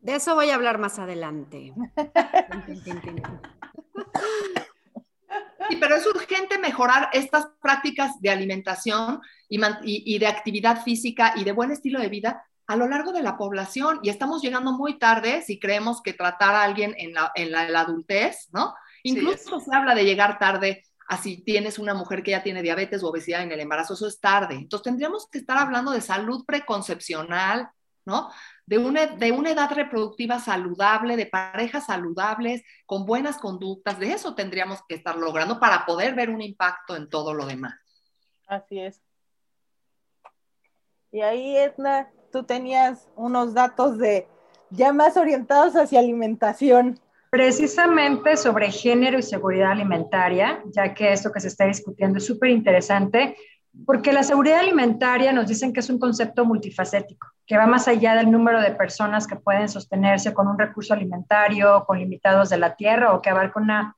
De 0.00 0.16
eso 0.16 0.34
voy 0.34 0.50
a 0.50 0.54
hablar 0.54 0.76
más 0.76 0.98
adelante. 0.98 1.72
Sí, 5.68 5.76
pero 5.76 5.96
es 5.96 6.06
urgente 6.06 6.56
mejorar 6.56 7.10
estas 7.12 7.48
prácticas 7.60 8.18
de 8.20 8.30
alimentación 8.30 9.20
y, 9.50 10.18
de 10.18 10.26
actividad 10.26 10.82
física 10.82 11.34
y 11.36 11.44
de 11.44 11.52
buen 11.52 11.70
estilo 11.70 12.00
de 12.00 12.08
vida 12.08 12.42
a 12.66 12.76
lo 12.76 12.88
largo 12.88 13.12
de 13.12 13.22
la 13.22 13.36
población. 13.36 14.00
Y 14.02 14.08
estamos 14.08 14.40
llegando 14.40 14.72
muy 14.72 14.98
tarde 14.98 15.42
si 15.42 15.58
creemos 15.58 16.00
que 16.00 16.14
tratar 16.14 16.54
a 16.54 16.62
alguien 16.62 16.94
en 16.96 17.12
la, 17.12 17.32
en 17.34 17.52
la, 17.52 17.80
adultez, 17.80 18.48
¿no? 18.50 18.74
Incluso 19.02 19.60
se 19.60 19.74
habla 19.74 19.94
de 19.94 20.06
llegar 20.06 20.38
tarde 20.38 20.84
así 21.08 21.42
tienes 21.42 21.78
una 21.78 21.94
mujer 21.94 22.22
que 22.22 22.32
ya 22.32 22.42
tiene 22.42 22.62
diabetes 22.62 23.02
o 23.02 23.08
obesidad 23.08 23.42
en 23.42 23.50
el 23.50 23.60
embarazo, 23.60 23.94
eso 23.94 24.06
es 24.06 24.20
tarde. 24.20 24.54
Entonces 24.54 24.84
tendríamos 24.84 25.26
que 25.28 25.38
estar 25.38 25.56
hablando 25.56 25.90
de 25.90 26.00
salud 26.00 26.44
preconcepcional, 26.46 27.70
¿no? 28.04 28.30
De 28.66 28.78
una, 28.78 29.06
de 29.06 29.32
una 29.32 29.50
edad 29.50 29.70
reproductiva 29.72 30.38
saludable, 30.38 31.16
de 31.16 31.26
parejas 31.26 31.86
saludables, 31.86 32.62
con 32.84 33.06
buenas 33.06 33.38
conductas, 33.38 33.98
de 33.98 34.12
eso 34.12 34.34
tendríamos 34.34 34.80
que 34.86 34.94
estar 34.94 35.16
logrando 35.16 35.58
para 35.58 35.86
poder 35.86 36.14
ver 36.14 36.30
un 36.30 36.42
impacto 36.42 36.94
en 36.94 37.08
todo 37.08 37.32
lo 37.32 37.46
demás. 37.46 37.74
Así 38.46 38.78
es. 38.78 39.00
Y 41.10 41.22
ahí, 41.22 41.56
Edna, 41.56 42.10
tú 42.30 42.44
tenías 42.44 43.08
unos 43.16 43.54
datos 43.54 43.98
de 43.98 44.28
ya 44.70 44.92
más 44.92 45.16
orientados 45.16 45.74
hacia 45.74 46.00
alimentación. 46.00 47.00
Precisamente 47.30 48.36
sobre 48.36 48.70
género 48.70 49.18
y 49.18 49.22
seguridad 49.22 49.72
alimentaria, 49.72 50.62
ya 50.72 50.94
que 50.94 51.12
esto 51.12 51.30
que 51.30 51.40
se 51.40 51.48
está 51.48 51.66
discutiendo 51.66 52.18
es 52.18 52.26
súper 52.26 52.50
interesante, 52.50 53.36
porque 53.84 54.12
la 54.12 54.22
seguridad 54.22 54.60
alimentaria 54.60 55.32
nos 55.32 55.46
dicen 55.46 55.72
que 55.72 55.80
es 55.80 55.90
un 55.90 55.98
concepto 55.98 56.44
multifacético, 56.44 57.28
que 57.46 57.56
va 57.56 57.66
más 57.66 57.86
allá 57.86 58.14
del 58.14 58.30
número 58.30 58.60
de 58.60 58.72
personas 58.72 59.26
que 59.26 59.36
pueden 59.36 59.68
sostenerse 59.68 60.32
con 60.32 60.48
un 60.48 60.58
recurso 60.58 60.94
alimentario, 60.94 61.84
con 61.86 61.98
limitados 61.98 62.48
de 62.48 62.58
la 62.58 62.74
tierra 62.74 63.12
o 63.12 63.20
que 63.20 63.30
abarca 63.30 63.60
una 63.60 63.94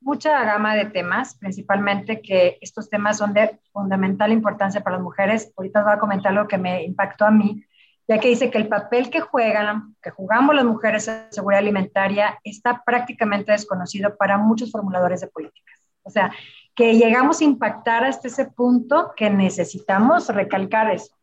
mucha 0.00 0.42
gama 0.44 0.74
de 0.74 0.86
temas, 0.86 1.36
principalmente 1.36 2.22
que 2.22 2.58
estos 2.60 2.88
temas 2.88 3.18
son 3.18 3.34
de 3.34 3.58
fundamental 3.72 4.32
importancia 4.32 4.82
para 4.82 4.96
las 4.96 5.02
mujeres. 5.02 5.52
Ahorita 5.56 5.82
voy 5.82 5.92
a 5.92 5.98
comentar 5.98 6.32
lo 6.32 6.48
que 6.48 6.56
me 6.56 6.82
impactó 6.84 7.26
a 7.26 7.30
mí, 7.30 7.62
ya 8.10 8.18
que 8.18 8.26
dice 8.26 8.50
que 8.50 8.58
el 8.58 8.66
papel 8.66 9.08
que 9.08 9.20
juegan, 9.20 9.94
que 10.02 10.10
jugamos 10.10 10.56
las 10.56 10.64
mujeres 10.64 11.06
en 11.06 11.30
seguridad 11.30 11.60
alimentaria 11.60 12.40
está 12.42 12.82
prácticamente 12.84 13.52
desconocido 13.52 14.16
para 14.16 14.36
muchos 14.36 14.72
formuladores 14.72 15.20
de 15.20 15.28
políticas. 15.28 15.80
O 16.02 16.10
sea, 16.10 16.32
que 16.74 16.96
llegamos 16.96 17.40
a 17.40 17.44
impactar 17.44 18.04
hasta 18.04 18.26
ese 18.26 18.46
punto 18.46 19.12
que 19.16 19.30
necesitamos 19.30 20.26
recalcar 20.28 20.90
eso. 20.90 21.14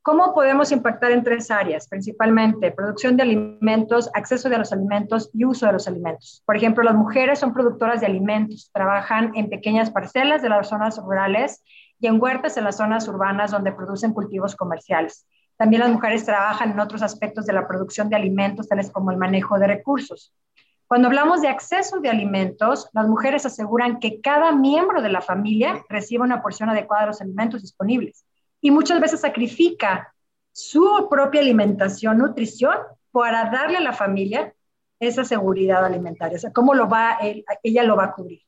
¿Cómo 0.00 0.32
podemos 0.32 0.72
impactar 0.72 1.10
en 1.10 1.24
tres 1.24 1.50
áreas? 1.50 1.86
Principalmente 1.88 2.72
producción 2.72 3.18
de 3.18 3.24
alimentos, 3.24 4.08
acceso 4.14 4.48
de 4.48 4.56
los 4.56 4.72
alimentos 4.72 5.28
y 5.34 5.44
uso 5.44 5.66
de 5.66 5.72
los 5.72 5.86
alimentos. 5.86 6.42
Por 6.46 6.56
ejemplo, 6.56 6.82
las 6.84 6.94
mujeres 6.94 7.38
son 7.38 7.52
productoras 7.52 8.00
de 8.00 8.06
alimentos, 8.06 8.70
trabajan 8.72 9.32
en 9.34 9.50
pequeñas 9.50 9.90
parcelas 9.90 10.40
de 10.40 10.48
las 10.48 10.70
zonas 10.70 10.96
rurales 10.96 11.62
y 12.00 12.06
en 12.06 12.18
huertas 12.18 12.56
en 12.56 12.64
las 12.64 12.78
zonas 12.78 13.06
urbanas 13.08 13.50
donde 13.50 13.72
producen 13.72 14.14
cultivos 14.14 14.56
comerciales. 14.56 15.26
También 15.56 15.80
las 15.80 15.90
mujeres 15.90 16.24
trabajan 16.24 16.72
en 16.72 16.80
otros 16.80 17.02
aspectos 17.02 17.46
de 17.46 17.52
la 17.52 17.66
producción 17.66 18.08
de 18.08 18.16
alimentos, 18.16 18.68
tales 18.68 18.90
como 18.90 19.10
el 19.10 19.16
manejo 19.16 19.58
de 19.58 19.66
recursos. 19.66 20.34
Cuando 20.86 21.08
hablamos 21.08 21.40
de 21.40 21.48
acceso 21.48 22.00
de 22.00 22.10
alimentos, 22.10 22.88
las 22.92 23.08
mujeres 23.08 23.46
aseguran 23.46 23.98
que 23.98 24.20
cada 24.20 24.52
miembro 24.52 25.00
de 25.00 25.08
la 25.08 25.20
familia 25.20 25.82
reciba 25.88 26.24
una 26.24 26.42
porción 26.42 26.68
adecuada 26.68 27.02
de 27.02 27.08
los 27.08 27.20
alimentos 27.20 27.62
disponibles 27.62 28.26
y 28.60 28.70
muchas 28.70 29.00
veces 29.00 29.20
sacrifica 29.20 30.12
su 30.52 31.08
propia 31.08 31.40
alimentación, 31.40 32.18
nutrición, 32.18 32.76
para 33.10 33.50
darle 33.50 33.78
a 33.78 33.80
la 33.80 33.92
familia 33.92 34.54
esa 34.98 35.24
seguridad 35.24 35.84
alimentaria, 35.84 36.36
o 36.36 36.40
sea, 36.40 36.52
cómo 36.52 36.74
lo 36.74 36.88
va, 36.88 37.18
ella 37.62 37.82
lo 37.82 37.96
va 37.96 38.04
a 38.04 38.12
cubrir. 38.12 38.40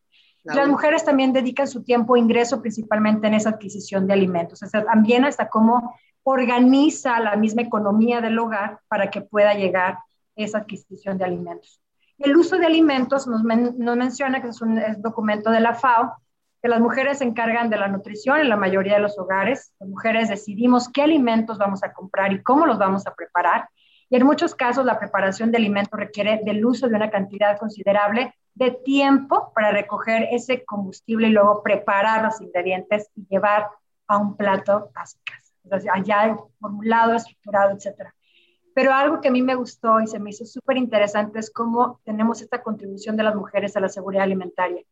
Las 0.45 0.69
mujeres 0.69 1.05
también 1.05 1.33
dedican 1.33 1.67
su 1.67 1.83
tiempo 1.83 2.17
e 2.17 2.21
ingreso 2.21 2.61
principalmente 2.61 3.27
en 3.27 3.35
esa 3.35 3.51
adquisición 3.51 4.07
de 4.07 4.13
alimentos. 4.13 4.63
O 4.63 4.67
sea, 4.67 4.85
también 4.85 5.25
hasta 5.25 5.49
cómo 5.49 5.99
organiza 6.25 7.21
la 7.21 7.37
misma 7.37 7.62
economía 7.62 8.21
del 8.21 8.38
hogar 8.38 8.81
para 8.88 9.11
que 9.11 9.21
pueda 9.21 9.54
llegar 9.54 9.99
esa 10.35 10.59
adquisición 10.59 11.16
de 11.19 11.25
alimentos. 11.25 11.81
El 12.19 12.37
uso 12.37 12.59
de 12.59 12.66
alimentos 12.66 13.26
nos, 13.26 13.43
menciona 13.43 14.40
que 14.40 14.49
es 14.49 14.61
un 14.61 14.81
documento 14.99 15.50
de 15.50 15.61
la 15.61 15.75
FAO, 15.75 16.16
que 16.62 16.69
las 16.69 16.81
mujeres 16.81 17.19
se 17.19 17.25
encargan 17.25 17.69
de 17.69 17.76
la 17.76 17.88
nutrición 17.88 18.40
en 18.40 18.49
la 18.49 18.57
mayoría 18.57 18.95
de 18.95 19.00
los 19.00 19.19
hogares. 19.19 19.73
Las 19.78 19.88
mujeres 19.88 20.28
decidimos 20.31 20.88
qué 20.88 21.02
alimentos 21.02 21.59
vamos 21.59 21.83
a 21.85 21.93
comprar 21.93 22.33
y 22.33 22.43
cómo 22.43 22.66
los 22.66 22.78
vamos 22.78 23.07
a 23.07 23.14
preparar. 23.14 23.69
Y 24.09 24.16
en 24.16 24.25
muchos 24.25 24.54
casos 24.54 24.87
la 24.87 24.99
preparación 24.99 25.50
de 25.50 25.59
alimentos 25.59 25.99
requiere 25.99 26.40
del 26.45 26.64
uso 26.64 26.88
de 26.88 26.95
una 26.95 27.11
cantidad 27.11 27.59
considerable 27.59 28.35
de 28.54 28.71
tiempo 28.71 29.52
para 29.54 29.73
recoger 29.73 30.28
ese 30.31 30.64
combustible 30.64 31.28
y 31.28 31.33
luego 31.33 31.62
preparar 31.62 32.25
los 32.25 32.40
ingredientes 32.40 33.11
y 33.14 33.26
llevar 33.28 33.69
a 34.07 34.19
un 34.19 34.37
plato 34.37 34.90
a 34.95 35.07
su 35.07 35.19
casa. 35.25 35.44
Allá 35.71 36.37
formulado, 36.61 37.14
estructurado, 37.14 37.73
etcétera. 37.73 38.14
Pero 38.75 38.92
algo 38.92 39.21
que 39.21 39.28
a 39.28 39.30
mí 39.30 39.40
me 39.40 39.54
gustó 39.54 40.00
y 40.00 40.06
se 40.06 40.18
me 40.18 40.30
hizo 40.30 40.44
súper 40.44 40.76
interesante 40.76 41.38
es 41.38 41.50
cómo 41.50 42.00
tenemos 42.04 42.42
esta 42.42 42.62
contribución 42.62 43.16
de 43.16 43.23
las 43.23 43.35
mujeres 43.35 43.76
a 43.76 43.80
la 43.80 43.88
seguridad 43.88 44.25
alimentaria. 44.25 44.83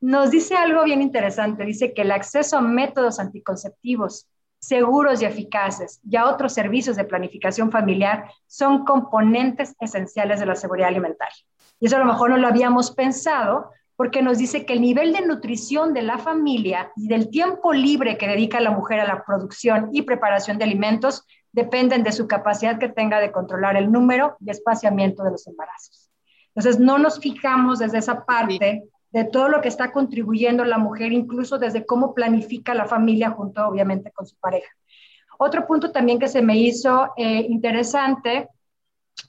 Nos 0.00 0.30
dice 0.30 0.56
algo 0.56 0.84
bien 0.84 1.00
interesante, 1.00 1.64
dice 1.64 1.94
que 1.94 2.02
el 2.02 2.12
acceso 2.12 2.58
a 2.58 2.60
métodos 2.60 3.18
anticonceptivos 3.18 4.28
seguros 4.64 5.20
y 5.20 5.26
eficaces 5.26 6.00
y 6.08 6.16
a 6.16 6.26
otros 6.26 6.52
servicios 6.52 6.96
de 6.96 7.04
planificación 7.04 7.70
familiar 7.70 8.30
son 8.46 8.84
componentes 8.84 9.74
esenciales 9.80 10.40
de 10.40 10.46
la 10.46 10.56
seguridad 10.56 10.88
alimentaria. 10.88 11.36
Y 11.80 11.86
eso 11.86 11.96
a 11.96 12.00
lo 12.00 12.06
mejor 12.06 12.30
no 12.30 12.38
lo 12.38 12.48
habíamos 12.48 12.90
pensado 12.92 13.70
porque 13.96 14.22
nos 14.22 14.38
dice 14.38 14.66
que 14.66 14.72
el 14.72 14.80
nivel 14.80 15.12
de 15.12 15.26
nutrición 15.26 15.94
de 15.94 16.02
la 16.02 16.18
familia 16.18 16.92
y 16.96 17.06
del 17.06 17.30
tiempo 17.30 17.72
libre 17.72 18.18
que 18.18 18.26
dedica 18.26 18.60
la 18.60 18.72
mujer 18.72 19.00
a 19.00 19.06
la 19.06 19.24
producción 19.24 19.90
y 19.92 20.02
preparación 20.02 20.58
de 20.58 20.64
alimentos 20.64 21.24
dependen 21.52 22.02
de 22.02 22.12
su 22.12 22.26
capacidad 22.26 22.78
que 22.78 22.88
tenga 22.88 23.20
de 23.20 23.30
controlar 23.30 23.76
el 23.76 23.92
número 23.92 24.36
y 24.40 24.50
espaciamiento 24.50 25.22
de 25.22 25.30
los 25.30 25.46
embarazos. 25.46 26.10
Entonces, 26.54 26.80
no 26.80 26.98
nos 26.98 27.20
fijamos 27.20 27.78
desde 27.78 27.98
esa 27.98 28.24
parte 28.24 28.84
de 29.10 29.24
todo 29.24 29.48
lo 29.48 29.60
que 29.60 29.68
está 29.68 29.92
contribuyendo 29.92 30.64
la 30.64 30.78
mujer, 30.78 31.12
incluso 31.12 31.58
desde 31.58 31.86
cómo 31.86 32.14
planifica 32.14 32.74
la 32.74 32.86
familia 32.86 33.30
junto, 33.30 33.66
obviamente, 33.66 34.10
con 34.10 34.26
su 34.26 34.36
pareja. 34.36 34.70
Otro 35.38 35.66
punto 35.66 35.92
también 35.92 36.18
que 36.18 36.28
se 36.28 36.42
me 36.42 36.56
hizo 36.56 37.12
eh, 37.16 37.46
interesante 37.48 38.48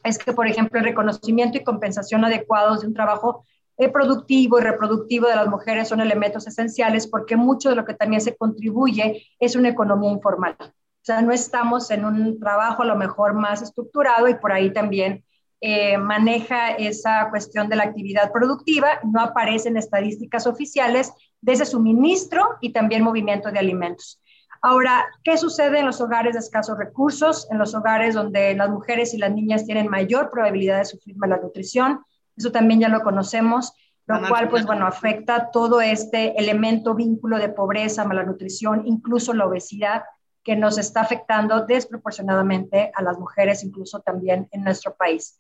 es 0.04 0.18
que, 0.18 0.34
por 0.34 0.48
ejemplo, 0.48 0.80
el 0.80 0.86
reconocimiento 0.86 1.58
y 1.58 1.64
compensación 1.64 2.26
adecuados 2.26 2.82
de 2.82 2.88
un 2.88 2.94
trabajo 2.96 3.46
productivo 3.92 4.60
y 4.60 4.64
reproductivo 4.64 5.28
de 5.28 5.36
las 5.36 5.48
mujeres 5.48 5.90
son 5.90 6.00
elementos 6.00 6.48
esenciales 6.48 7.08
porque 7.08 7.36
mucho 7.36 7.70
de 7.70 7.76
lo 7.76 7.86
que 7.86 7.94
también 7.94 8.22
se 8.22 8.36
contribuye 8.36 9.28
es 9.40 9.56
una 9.56 9.70
economía 9.70 10.12
informal. 10.12 10.56
O 10.60 11.06
sea, 11.06 11.22
no 11.22 11.32
estamos 11.32 11.92
en 11.92 12.06
un 12.06 12.40
trabajo 12.40 12.82
a 12.82 12.86
lo 12.86 12.96
mejor 12.96 13.34
más 13.34 13.62
estructurado 13.62 14.28
y 14.28 14.36
por 14.36 14.52
ahí 14.52 14.72
también 14.74 15.24
eh, 15.62 15.98
maneja 15.98 16.72
esa 16.72 17.30
cuestión 17.30 17.70
de 17.70 17.76
la 17.76 17.84
actividad 17.84 18.32
productiva, 18.32 19.00
no 19.04 19.22
aparecen 19.22 19.78
estadísticas 19.78 20.48
oficiales 20.48 21.12
de 21.42 21.54
ese 21.54 21.66
suministro 21.66 22.58
y 22.62 22.74
también 22.74 23.04
movimiento 23.04 23.52
de 23.52 23.60
alimentos. 23.60 24.22
Ahora, 24.62 25.06
¿qué 25.24 25.38
sucede 25.38 25.80
en 25.80 25.86
los 25.86 26.02
hogares 26.02 26.34
de 26.34 26.40
escasos 26.40 26.78
recursos, 26.78 27.48
en 27.52 27.60
los 27.60 27.76
hogares 27.76 28.16
donde 28.16 28.56
las 28.56 28.70
mujeres 28.70 29.14
y 29.14 29.18
las 29.18 29.32
niñas 29.32 29.66
tienen 29.66 29.88
mayor 29.88 30.30
probabilidad 30.32 30.80
de 30.80 30.86
sufrir 30.86 31.16
malnutrición? 31.18 32.00
Eso 32.36 32.52
también 32.52 32.80
ya 32.80 32.90
lo 32.90 33.02
conocemos, 33.02 33.74
lo 34.08 34.28
cual, 34.28 34.50
pues 34.50 34.66
bueno, 34.66 34.86
afecta 34.86 35.50
todo 35.52 35.82
este 35.82 36.40
elemento, 36.40 36.94
vínculo 36.94 37.38
de 37.40 37.50
pobreza, 37.50 38.06
malnutrición, 38.06 38.84
incluso 38.86 39.34
la 39.34 39.46
obesidad, 39.46 40.04
que 40.44 40.56
nos 40.56 40.78
está 40.78 41.02
afectando 41.02 41.66
desproporcionadamente 41.66 42.92
a 42.94 43.02
las 43.02 43.18
mujeres, 43.18 43.64
incluso 43.64 44.02
también 44.02 44.48
en 44.52 44.64
nuestro 44.64 44.96
país. 44.96 45.38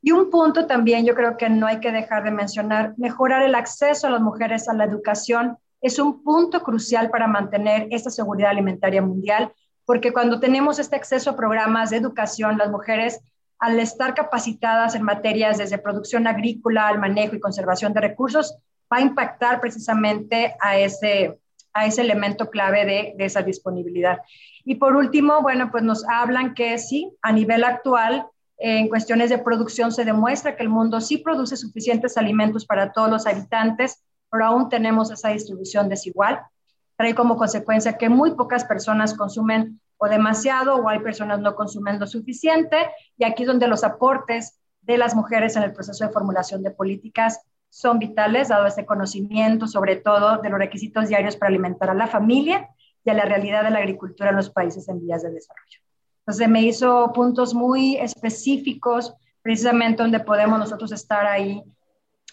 Y 0.00 0.12
un 0.12 0.30
punto 0.30 0.68
también 0.68 1.04
yo 1.04 1.16
creo 1.16 1.36
que 1.36 1.48
no 1.48 1.66
hay 1.66 1.80
que 1.80 1.90
dejar 1.90 2.22
de 2.22 2.30
mencionar, 2.30 2.94
mejorar 2.96 3.42
el 3.42 3.56
acceso 3.56 4.06
a 4.06 4.10
las 4.10 4.20
mujeres 4.20 4.68
a 4.68 4.74
la 4.74 4.84
educación 4.84 5.58
es 5.80 5.98
un 5.98 6.22
punto 6.22 6.62
crucial 6.62 7.10
para 7.10 7.26
mantener 7.26 7.88
esta 7.90 8.10
seguridad 8.10 8.50
alimentaria 8.50 9.02
mundial, 9.02 9.52
porque 9.84 10.12
cuando 10.12 10.40
tenemos 10.40 10.78
este 10.78 10.96
acceso 10.96 11.30
a 11.30 11.36
programas 11.36 11.90
de 11.90 11.96
educación, 11.96 12.56
las 12.56 12.70
mujeres, 12.70 13.20
al 13.58 13.78
estar 13.80 14.14
capacitadas 14.14 14.94
en 14.94 15.02
materias 15.02 15.58
desde 15.58 15.78
producción 15.78 16.26
agrícola 16.26 16.88
al 16.88 16.98
manejo 16.98 17.34
y 17.34 17.40
conservación 17.40 17.92
de 17.92 18.00
recursos, 18.00 18.56
va 18.92 18.98
a 18.98 19.02
impactar 19.02 19.60
precisamente 19.60 20.54
a 20.60 20.78
ese, 20.78 21.38
a 21.72 21.86
ese 21.86 22.02
elemento 22.02 22.50
clave 22.50 22.84
de, 22.84 23.14
de 23.16 23.24
esa 23.24 23.42
disponibilidad. 23.42 24.18
Y 24.64 24.76
por 24.76 24.96
último, 24.96 25.42
bueno, 25.42 25.70
pues 25.70 25.82
nos 25.82 26.04
hablan 26.08 26.54
que 26.54 26.78
sí, 26.78 27.12
a 27.22 27.32
nivel 27.32 27.64
actual, 27.64 28.26
en 28.58 28.88
cuestiones 28.88 29.30
de 29.30 29.38
producción 29.38 29.92
se 29.92 30.04
demuestra 30.04 30.56
que 30.56 30.62
el 30.62 30.70
mundo 30.70 31.00
sí 31.00 31.18
produce 31.18 31.56
suficientes 31.56 32.16
alimentos 32.16 32.64
para 32.64 32.92
todos 32.92 33.10
los 33.10 33.26
habitantes, 33.26 34.02
pero 34.30 34.46
aún 34.46 34.68
tenemos 34.68 35.10
esa 35.10 35.28
distribución 35.28 35.88
desigual. 35.88 36.40
Trae 36.96 37.14
como 37.14 37.36
consecuencia 37.36 37.98
que 37.98 38.08
muy 38.08 38.34
pocas 38.34 38.64
personas 38.64 39.14
consumen 39.14 39.80
o 39.98 40.08
demasiado 40.08 40.76
o 40.76 40.88
hay 40.88 41.00
personas 41.00 41.40
no 41.40 41.54
consumen 41.54 41.98
lo 41.98 42.06
suficiente 42.06 42.76
y 43.16 43.24
aquí 43.24 43.42
es 43.42 43.46
donde 43.48 43.68
los 43.68 43.84
aportes 43.84 44.60
de 44.82 44.98
las 44.98 45.14
mujeres 45.14 45.56
en 45.56 45.62
el 45.62 45.72
proceso 45.72 46.04
de 46.04 46.12
formulación 46.12 46.62
de 46.62 46.70
políticas 46.70 47.40
son 47.68 47.98
vitales, 47.98 48.48
dado 48.48 48.66
este 48.66 48.86
conocimiento, 48.86 49.66
sobre 49.66 49.96
todo 49.96 50.38
de 50.38 50.48
los 50.48 50.58
requisitos 50.58 51.08
diarios 51.08 51.36
para 51.36 51.48
alimentar 51.48 51.90
a 51.90 51.94
la 51.94 52.06
familia 52.06 52.68
y 53.04 53.10
a 53.10 53.14
la 53.14 53.24
realidad 53.24 53.64
de 53.64 53.70
la 53.70 53.78
agricultura 53.78 54.30
en 54.30 54.36
los 54.36 54.50
países 54.50 54.88
en 54.88 55.00
vías 55.00 55.22
de 55.22 55.30
desarrollo. 55.30 55.80
Entonces 56.20 56.48
me 56.48 56.62
hizo 56.62 57.12
puntos 57.12 57.54
muy 57.54 57.96
específicos, 57.96 59.14
precisamente 59.42 60.02
donde 60.02 60.20
podemos 60.20 60.58
nosotros 60.58 60.90
estar 60.92 61.26
ahí 61.26 61.62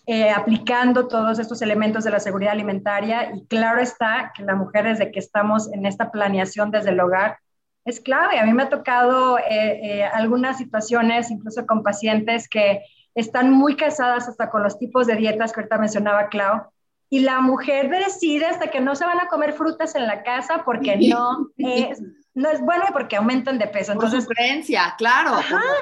eh, 0.06 0.32
aplicando 0.32 1.08
todos 1.08 1.40
estos 1.40 1.62
elementos 1.62 2.04
de 2.04 2.12
la 2.12 2.20
seguridad 2.20 2.54
alimentaria 2.54 3.34
y 3.34 3.46
claro 3.46 3.80
está 3.80 4.34
que 4.36 4.44
la 4.44 4.56
mujer 4.56 4.86
desde 4.86 5.12
que 5.12 5.20
estamos 5.20 5.72
en 5.72 5.86
esta 5.86 6.12
planeación 6.12 6.72
desde 6.72 6.90
el 6.90 7.00
hogar 7.00 7.38
es 7.86 8.00
clave. 8.00 8.40
A 8.40 8.46
mí 8.46 8.54
me 8.54 8.64
ha 8.64 8.70
tocado 8.70 9.38
eh, 9.38 9.44
eh, 9.50 10.04
algunas 10.04 10.58
situaciones, 10.58 11.32
incluso 11.32 11.66
con 11.66 11.84
pacientes 11.84 12.48
que 12.48 12.82
están 13.16 13.52
muy 13.52 13.76
casadas 13.76 14.28
hasta 14.28 14.50
con 14.50 14.64
los 14.64 14.80
tipos 14.80 15.08
de 15.08 15.16
dietas 15.16 15.54
que 15.54 15.62
ahorita 15.62 15.78
mencionaba 15.78 16.30
Clau, 16.30 16.64
y 17.10 17.20
la 17.20 17.42
mujer 17.42 17.90
decide 17.90 18.48
hasta 18.48 18.72
que 18.72 18.82
no 18.82 18.96
se 18.96 19.06
van 19.06 19.20
a 19.20 19.28
comer 19.28 19.54
frutas 19.54 19.94
en 19.94 20.08
la 20.08 20.24
casa 20.24 20.64
porque 20.66 20.98
no 20.98 21.52
es, 21.58 22.02
no 22.34 22.50
es 22.50 22.60
bueno 22.62 22.86
y 22.90 22.92
porque 22.92 23.18
aumentan 23.18 23.60
de 23.60 23.68
peso. 23.68 23.92
Entonces, 23.92 24.26
por 24.26 24.36
creencia, 24.36 24.96
claro. 24.98 25.38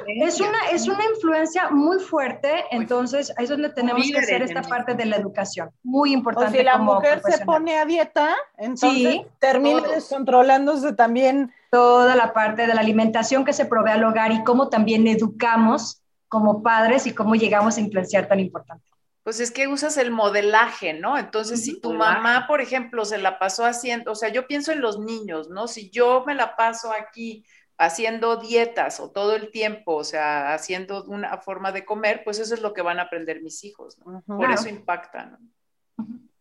es, 0.08 0.42
una, 0.42 0.70
es 0.74 0.90
una 0.90 1.06
influencia 1.06 1.70
muy 1.70 2.00
fuerte, 2.00 2.66
entonces 2.72 3.32
ahí 3.38 3.46
es 3.46 3.50
donde 3.50 3.70
tenemos 3.70 4.06
que 4.12 4.20
hacer 4.20 4.42
esta 4.42 4.62
parte 4.62 4.94
de 4.94 5.06
la 5.06 5.16
educación, 5.16 5.70
muy 5.84 6.12
importante. 6.12 6.58
O 6.58 6.60
si 6.60 6.66
la 6.66 6.78
mujer 6.78 7.22
se 7.24 7.46
pone 7.46 7.78
a 7.78 7.86
dieta, 7.86 8.36
entonces 8.58 9.22
termina 9.40 9.88
descontrolándose 9.88 10.92
también. 10.92 11.54
Toda 11.72 12.16
la 12.16 12.34
parte 12.34 12.68
de 12.68 12.76
la 12.76 12.82
alimentación 12.82 13.44
que 13.44 13.54
se 13.54 13.66
provee 13.66 13.92
al 13.92 14.04
hogar 14.04 14.32
y 14.32 14.44
cómo 14.44 14.70
también 14.70 15.08
educamos 15.08 16.04
como 16.28 16.62
padres 16.62 17.08
y 17.08 17.16
cómo 17.16 17.36
llegamos 17.36 17.78
a 17.78 17.82
influenciar 17.82 18.28
tan 18.28 18.40
importante. 18.40 18.86
Pues 19.24 19.40
es 19.40 19.52
que 19.52 19.68
usas 19.68 19.98
el 19.98 20.12
modelaje, 20.12 20.94
¿no? 20.94 21.18
Entonces, 21.18 21.64
si 21.64 21.80
tu 21.80 21.94
mamá, 21.94 22.46
por 22.48 22.60
ejemplo, 22.60 23.06
se 23.06 23.18
la 23.20 23.38
pasó 23.40 23.66
haciendo, 23.66 24.12
o 24.12 24.16
sea, 24.16 24.30
yo 24.30 24.48
pienso 24.48 24.72
en 24.72 24.82
los 24.82 25.00
niños, 25.00 25.50
¿no? 25.50 25.68
Si 25.68 25.90
yo 25.92 26.24
me 26.26 26.36
la 26.36 26.56
paso 26.56 26.92
aquí 26.92 27.46
haciendo 27.78 28.38
dietas 28.38 29.00
o 29.00 29.12
todo 29.12 29.36
el 29.36 29.52
tiempo, 29.52 29.96
o 29.96 30.04
sea, 30.04 30.54
haciendo 30.54 31.04
una 31.06 31.38
forma 31.38 31.72
de 31.72 31.86
comer, 31.86 32.24
pues 32.24 32.40
eso 32.40 32.54
es 32.54 32.62
lo 32.62 32.74
que 32.74 32.82
van 32.82 33.00
a 33.00 33.04
aprender 33.04 33.42
mis 33.42 33.64
hijos, 33.64 33.98
¿no? 34.00 34.24
Por 34.26 34.52
eso 34.52 34.70
impacta, 34.70 35.26
¿no? 35.26 35.38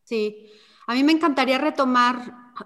Sí, 0.04 0.50
a 0.86 0.94
mí 0.94 1.04
me 1.04 1.12
encantaría 1.12 1.58
retomar 1.58 2.18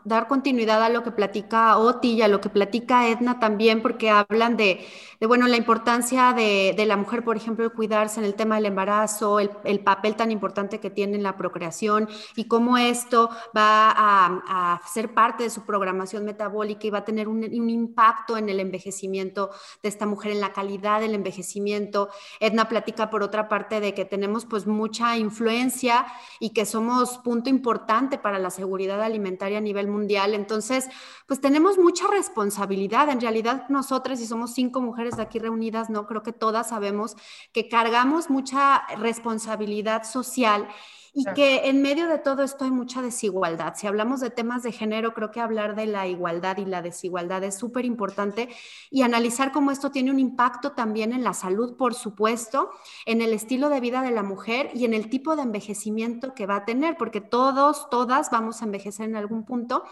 dar 0.04 0.28
continuidad 0.28 0.82
a 0.82 0.88
lo 0.88 1.02
que 1.02 1.10
platica 1.10 1.78
Oti 1.78 2.12
y 2.14 2.22
a 2.22 2.28
lo 2.28 2.40
que 2.40 2.48
platica 2.48 3.08
Edna 3.08 3.38
también, 3.38 3.82
porque 3.82 4.10
hablan 4.10 4.56
de, 4.56 4.86
bueno, 5.20 5.46
la 5.46 5.56
importancia 5.56 6.32
de, 6.32 6.74
la 6.86 6.96
mujer, 6.96 7.24
por 7.24 7.36
ejemplo, 7.36 7.72
cuidarse 7.72 8.20
en 8.20 8.26
el 8.26 8.34
tema 8.34 8.56
del 8.56 8.66
embarazo, 8.66 9.40
el, 9.40 9.80
papel 9.80 10.16
tan 10.16 10.30
importante 10.30 10.80
que 10.80 10.90
tiene 10.90 11.16
en 11.16 11.22
la 11.22 11.36
procreación 11.36 12.08
y 12.36 12.44
cómo 12.46 12.78
esto 12.78 13.30
va 13.56 13.92
a, 13.96 14.80
ser 14.86 15.14
parte 15.14 15.44
de 15.44 15.50
su 15.50 15.64
programación 15.64 16.24
metabólica 16.24 16.86
y 16.86 16.90
va 16.90 16.98
a 16.98 17.04
tener 17.04 17.28
un, 17.28 17.44
impacto 17.44 18.36
en 18.36 18.48
el 18.48 18.60
envejecimiento 18.60 19.50
de 19.82 19.88
esta 19.88 20.06
mujer, 20.06 20.32
en 20.32 20.40
la 20.40 20.52
calidad 20.52 21.00
del 21.00 21.14
envejecimiento. 21.14 22.08
Edna 22.40 22.68
platica, 22.68 23.10
por 23.10 23.22
otra 23.22 23.48
parte, 23.48 23.80
de 23.80 23.94
que 23.94 24.04
tenemos 24.04 24.44
pues 24.44 24.66
mucha 24.66 25.16
influencia 25.16 26.06
y 26.40 26.50
que 26.50 26.66
somos 26.66 27.18
punto 27.18 27.50
importante 27.50 28.18
para 28.18 28.38
la 28.38 28.50
seguridad 28.50 29.02
alimentaria 29.02 29.58
a 29.58 29.60
nivel 29.60 29.83
mundial. 29.86 30.34
Entonces, 30.34 30.88
pues 31.26 31.40
tenemos 31.40 31.78
mucha 31.78 32.06
responsabilidad. 32.08 33.08
En 33.08 33.20
realidad, 33.20 33.68
nosotras, 33.68 34.20
y 34.20 34.26
somos 34.26 34.54
cinco 34.54 34.80
mujeres 34.80 35.16
de 35.16 35.22
aquí 35.22 35.38
reunidas, 35.38 35.90
no 35.90 36.06
creo 36.06 36.22
que 36.22 36.32
todas 36.32 36.68
sabemos 36.68 37.16
que 37.52 37.68
cargamos 37.68 38.30
mucha 38.30 38.86
responsabilidad 38.96 40.04
social 40.04 40.68
y 41.14 41.24
que 41.34 41.68
en 41.68 41.80
medio 41.80 42.08
de 42.08 42.18
todo 42.18 42.42
esto 42.42 42.64
hay 42.64 42.72
mucha 42.72 43.00
desigualdad. 43.00 43.74
Si 43.76 43.86
hablamos 43.86 44.20
de 44.20 44.30
temas 44.30 44.64
de 44.64 44.72
género, 44.72 45.14
creo 45.14 45.30
que 45.30 45.40
hablar 45.40 45.76
de 45.76 45.86
la 45.86 46.08
igualdad 46.08 46.58
y 46.58 46.64
la 46.64 46.82
desigualdad 46.82 47.44
es 47.44 47.56
súper 47.56 47.84
importante 47.84 48.48
y 48.90 49.02
analizar 49.02 49.52
cómo 49.52 49.70
esto 49.70 49.90
tiene 49.90 50.10
un 50.10 50.18
impacto 50.18 50.72
también 50.72 51.12
en 51.12 51.22
la 51.22 51.32
salud, 51.32 51.76
por 51.76 51.94
supuesto, 51.94 52.70
en 53.06 53.22
el 53.22 53.32
estilo 53.32 53.68
de 53.68 53.80
vida 53.80 54.02
de 54.02 54.10
la 54.10 54.24
mujer 54.24 54.70
y 54.74 54.84
en 54.84 54.92
el 54.92 55.08
tipo 55.08 55.36
de 55.36 55.42
envejecimiento 55.42 56.34
que 56.34 56.46
va 56.46 56.56
a 56.56 56.64
tener, 56.64 56.96
porque 56.96 57.20
todos, 57.20 57.88
todas 57.90 58.30
vamos 58.30 58.60
a 58.60 58.64
envejecer 58.64 59.08
en 59.08 59.16
algún 59.16 59.44
punto 59.44 59.84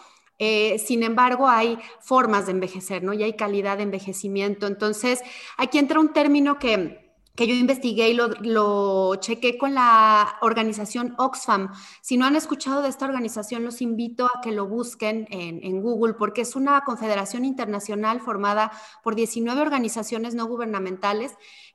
eh, 0.45 0.81
sin 0.81 1.05
embargo, 1.05 1.47
hay 1.47 1.79
formas 2.01 2.47
de 2.47 2.53
envejecer, 2.53 3.05
¿no? 3.05 3.13
Y 3.13 3.23
hay 3.23 3.35
calidad 3.35 3.77
de 3.77 3.85
envejecimiento. 3.85 4.67
Entonces, 4.67 5.23
aquí 5.57 5.79
entra 5.79 6.01
un 6.01 6.13
término 6.13 6.59
que, 6.59 7.02
que 7.35 7.47
yo 7.47 7.55
investigué 7.55 8.11
y 8.11 8.15
lo, 8.15 9.15
chequé 9.17 9.57
con 9.57 9.75
la 9.75 10.37
organización 10.43 11.15
Oxfam. 11.19 11.73
Si 12.03 12.17
no 12.17 12.27
han 12.27 12.37
escuchado 12.37 12.83
de 12.83 12.89
esta 12.89 13.07
organización, 13.07 13.65
los 13.65 13.81
invito 13.81 14.27
a 14.27 14.41
que 14.43 14.53
lo 14.53 14.67
busquen 14.67 15.27
en, 15.31 15.63
en, 15.63 15.81
Google, 15.81 16.15
porque 16.15 16.43
es 16.43 16.57
una 16.57 16.83
confederación 16.85 17.45
internacional 17.45 18.21
formada 18.21 18.71
por 19.03 19.15
19 19.15 19.61
organizaciones 19.61 20.35
no 20.35 20.47
gubernamentales 20.47 21.33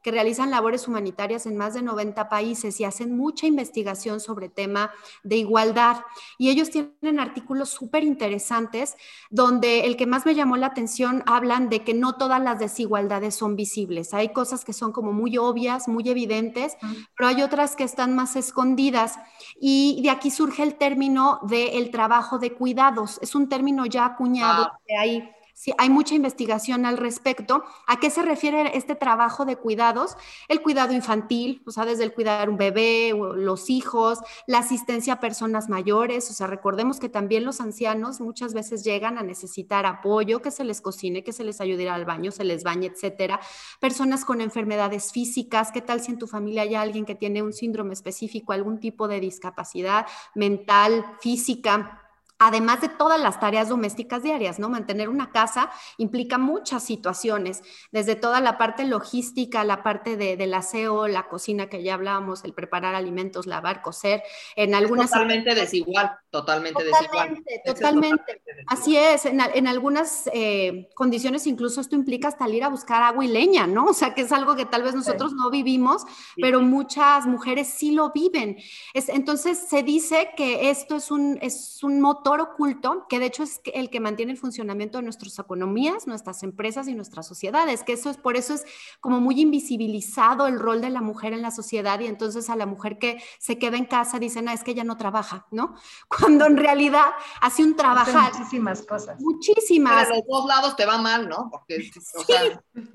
que 0.07 0.11
realizan 0.11 0.51
labores 0.51 0.87
humanitarias 0.87 1.45
en 1.47 1.57
más 1.57 1.73
de 1.73 1.81
90 1.81 2.29
países 2.29 2.79
y 2.79 2.85
hacen 2.85 3.17
mucha 3.17 3.45
investigación 3.45 4.21
sobre 4.21 4.47
tema 4.47 4.89
de 5.23 5.35
igualdad. 5.35 5.97
Y 6.37 6.49
ellos 6.49 6.69
tienen 6.69 7.19
artículos 7.19 7.71
súper 7.71 8.05
interesantes 8.05 8.95
donde 9.29 9.81
el 9.81 9.97
que 9.97 10.07
más 10.07 10.25
me 10.25 10.33
llamó 10.33 10.55
la 10.55 10.67
atención 10.67 11.23
hablan 11.25 11.67
de 11.67 11.83
que 11.83 11.93
no 11.93 12.15
todas 12.15 12.41
las 12.41 12.57
desigualdades 12.57 13.35
son 13.35 13.57
visibles. 13.57 14.13
Hay 14.13 14.29
cosas 14.29 14.63
que 14.63 14.71
son 14.71 14.93
como 14.93 15.11
muy 15.11 15.37
obvias, 15.37 15.89
muy 15.89 16.07
evidentes, 16.07 16.77
pero 17.17 17.27
hay 17.27 17.41
otras 17.41 17.75
que 17.75 17.83
están 17.83 18.15
más 18.15 18.37
escondidas. 18.37 19.19
Y 19.59 19.99
de 20.03 20.09
aquí 20.09 20.31
surge 20.31 20.63
el 20.63 20.75
término 20.75 21.41
del 21.49 21.91
trabajo 21.91 22.39
de 22.39 22.53
cuidados. 22.53 23.19
Es 23.21 23.35
un 23.35 23.49
término 23.49 23.85
ya 23.85 24.05
acuñado 24.05 24.71
de 24.87 24.95
ahí 24.95 25.36
Sí, 25.59 25.73
hay 25.79 25.89
mucha 25.89 26.13
investigación 26.13 26.85
al 26.85 26.97
respecto. 26.97 27.63
¿A 27.87 27.99
qué 27.99 28.11
se 28.11 28.21
refiere 28.21 28.77
este 28.77 28.93
trabajo 28.93 29.43
de 29.43 29.55
cuidados? 29.55 30.15
El 30.49 30.61
cuidado 30.61 30.93
infantil, 30.93 31.63
o 31.65 31.71
sea, 31.71 31.83
desde 31.83 32.03
el 32.03 32.13
cuidar 32.13 32.47
un 32.47 32.57
bebé, 32.57 33.11
los 33.35 33.71
hijos, 33.71 34.19
la 34.45 34.59
asistencia 34.59 35.13
a 35.13 35.19
personas 35.19 35.67
mayores, 35.67 36.29
o 36.29 36.33
sea, 36.35 36.45
recordemos 36.45 36.99
que 36.99 37.09
también 37.09 37.43
los 37.43 37.59
ancianos 37.59 38.21
muchas 38.21 38.53
veces 38.53 38.83
llegan 38.83 39.17
a 39.17 39.23
necesitar 39.23 39.87
apoyo, 39.87 40.43
que 40.43 40.51
se 40.51 40.63
les 40.63 40.79
cocine, 40.79 41.23
que 41.23 41.33
se 41.33 41.43
les 41.43 41.59
ayude 41.59 41.89
al 41.89 42.05
baño, 42.05 42.31
se 42.31 42.43
les 42.43 42.63
bañe, 42.63 42.85
etcétera. 42.85 43.39
Personas 43.79 44.25
con 44.25 44.41
enfermedades 44.41 45.11
físicas, 45.11 45.71
¿qué 45.71 45.81
tal 45.81 46.01
si 46.01 46.11
en 46.11 46.19
tu 46.19 46.27
familia 46.27 46.61
hay 46.61 46.75
alguien 46.75 47.03
que 47.03 47.15
tiene 47.15 47.41
un 47.41 47.51
síndrome 47.51 47.93
específico, 47.93 48.53
algún 48.53 48.79
tipo 48.79 49.07
de 49.07 49.19
discapacidad 49.19 50.05
mental, 50.35 51.03
física? 51.19 52.06
Además 52.39 52.81
de 52.81 52.89
todas 52.89 53.19
las 53.19 53.39
tareas 53.39 53.69
domésticas 53.69 54.23
diarias, 54.23 54.59
¿no? 54.59 54.69
Mantener 54.69 55.09
una 55.09 55.31
casa 55.31 55.71
implica 55.97 56.37
muchas 56.37 56.83
situaciones, 56.83 57.63
desde 57.91 58.15
toda 58.15 58.41
la 58.41 58.57
parte 58.57 58.85
logística, 58.85 59.63
la 59.63 59.83
parte 59.83 60.17
de, 60.17 60.37
del 60.37 60.53
aseo, 60.53 61.07
la 61.07 61.27
cocina 61.29 61.67
que 61.69 61.83
ya 61.83 61.95
hablábamos, 61.95 62.43
el 62.43 62.53
preparar 62.53 62.95
alimentos, 62.95 63.47
lavar, 63.47 63.81
coser, 63.81 64.23
en 64.55 64.75
algunas... 64.75 65.09
totalmente 65.09 65.55
desigual, 65.55 66.11
totalmente, 66.29 66.83
desigual. 66.83 67.39
Totalmente, 67.65 68.41
así 68.67 68.97
es, 68.97 69.25
en, 69.25 69.41
en 69.41 69.67
algunas 69.67 70.29
eh, 70.33 70.89
condiciones 70.95 71.47
incluso 71.47 71.81
esto 71.81 71.95
implica 71.95 72.27
hasta 72.27 72.47
ir 72.49 72.63
a 72.63 72.69
buscar 72.69 73.03
agua 73.03 73.25
y 73.25 73.29
leña, 73.29 73.67
¿no? 73.67 73.85
O 73.85 73.93
sea, 73.93 74.13
que 74.13 74.21
es 74.21 74.31
algo 74.31 74.55
que 74.55 74.65
tal 74.65 74.83
vez 74.83 74.95
nosotros 74.95 75.33
no 75.33 75.49
vivimos, 75.49 76.03
pero 76.35 76.61
muchas 76.61 77.25
mujeres 77.25 77.67
sí 77.67 77.91
lo 77.91 78.11
viven. 78.11 78.57
Es, 78.93 79.09
entonces 79.09 79.57
se 79.69 79.83
dice 79.83 80.31
que 80.35 80.69
esto 80.69 80.95
es 80.95 81.11
un, 81.11 81.37
es 81.41 81.83
un 81.83 81.99
motor 81.99 82.26
oculto, 82.31 83.05
que 83.09 83.19
de 83.19 83.25
hecho 83.27 83.43
es 83.43 83.61
el 83.73 83.89
que 83.89 83.99
mantiene 83.99 84.31
el 84.31 84.37
funcionamiento 84.37 84.97
de 84.97 85.03
nuestras 85.03 85.37
economías, 85.39 86.07
nuestras 86.07 86.43
empresas 86.43 86.87
y 86.87 86.95
nuestras 86.95 87.27
sociedades, 87.27 87.83
que 87.83 87.93
eso 87.93 88.09
es 88.09 88.17
por 88.17 88.37
eso 88.37 88.53
es 88.53 88.65
como 88.99 89.19
muy 89.19 89.41
invisibilizado 89.41 90.47
el 90.47 90.59
rol 90.59 90.81
de 90.81 90.89
la 90.89 91.01
mujer 91.01 91.33
en 91.33 91.41
la 91.41 91.51
sociedad 91.51 91.99
y 91.99 92.07
entonces 92.07 92.49
a 92.49 92.55
la 92.55 92.65
mujer 92.65 92.97
que 92.97 93.21
se 93.39 93.57
queda 93.57 93.77
en 93.77 93.85
casa 93.85 94.19
dicen, 94.19 94.47
ah, 94.49 94.53
es 94.53 94.63
que 94.63 94.71
ella 94.71 94.83
no 94.83 94.97
trabaja, 94.97 95.47
¿no? 95.51 95.75
Cuando 96.07 96.45
en 96.45 96.57
realidad 96.57 97.05
hace 97.41 97.63
un 97.63 97.75
trabajar. 97.75 98.33
Muchísimas 98.33 98.81
cosas. 98.83 99.19
Muchísimas. 99.19 100.07
Pero 100.07 100.15
de 100.15 100.23
dos 100.27 100.45
lados 100.45 100.75
te 100.75 100.85
va 100.85 100.97
mal, 100.97 101.27
¿no? 101.27 101.49
Porque, 101.51 101.83
sí, 101.83 102.33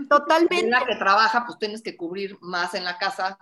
totalmente. 0.09 0.71
La 0.71 0.85
que 0.87 0.97
trabaja, 0.97 1.45
pues 1.47 1.59
tienes 1.59 1.83
que 1.83 1.97
cubrir 1.97 2.39
más 2.41 2.75
en 2.75 2.85
la 2.85 2.99
casa 2.99 3.39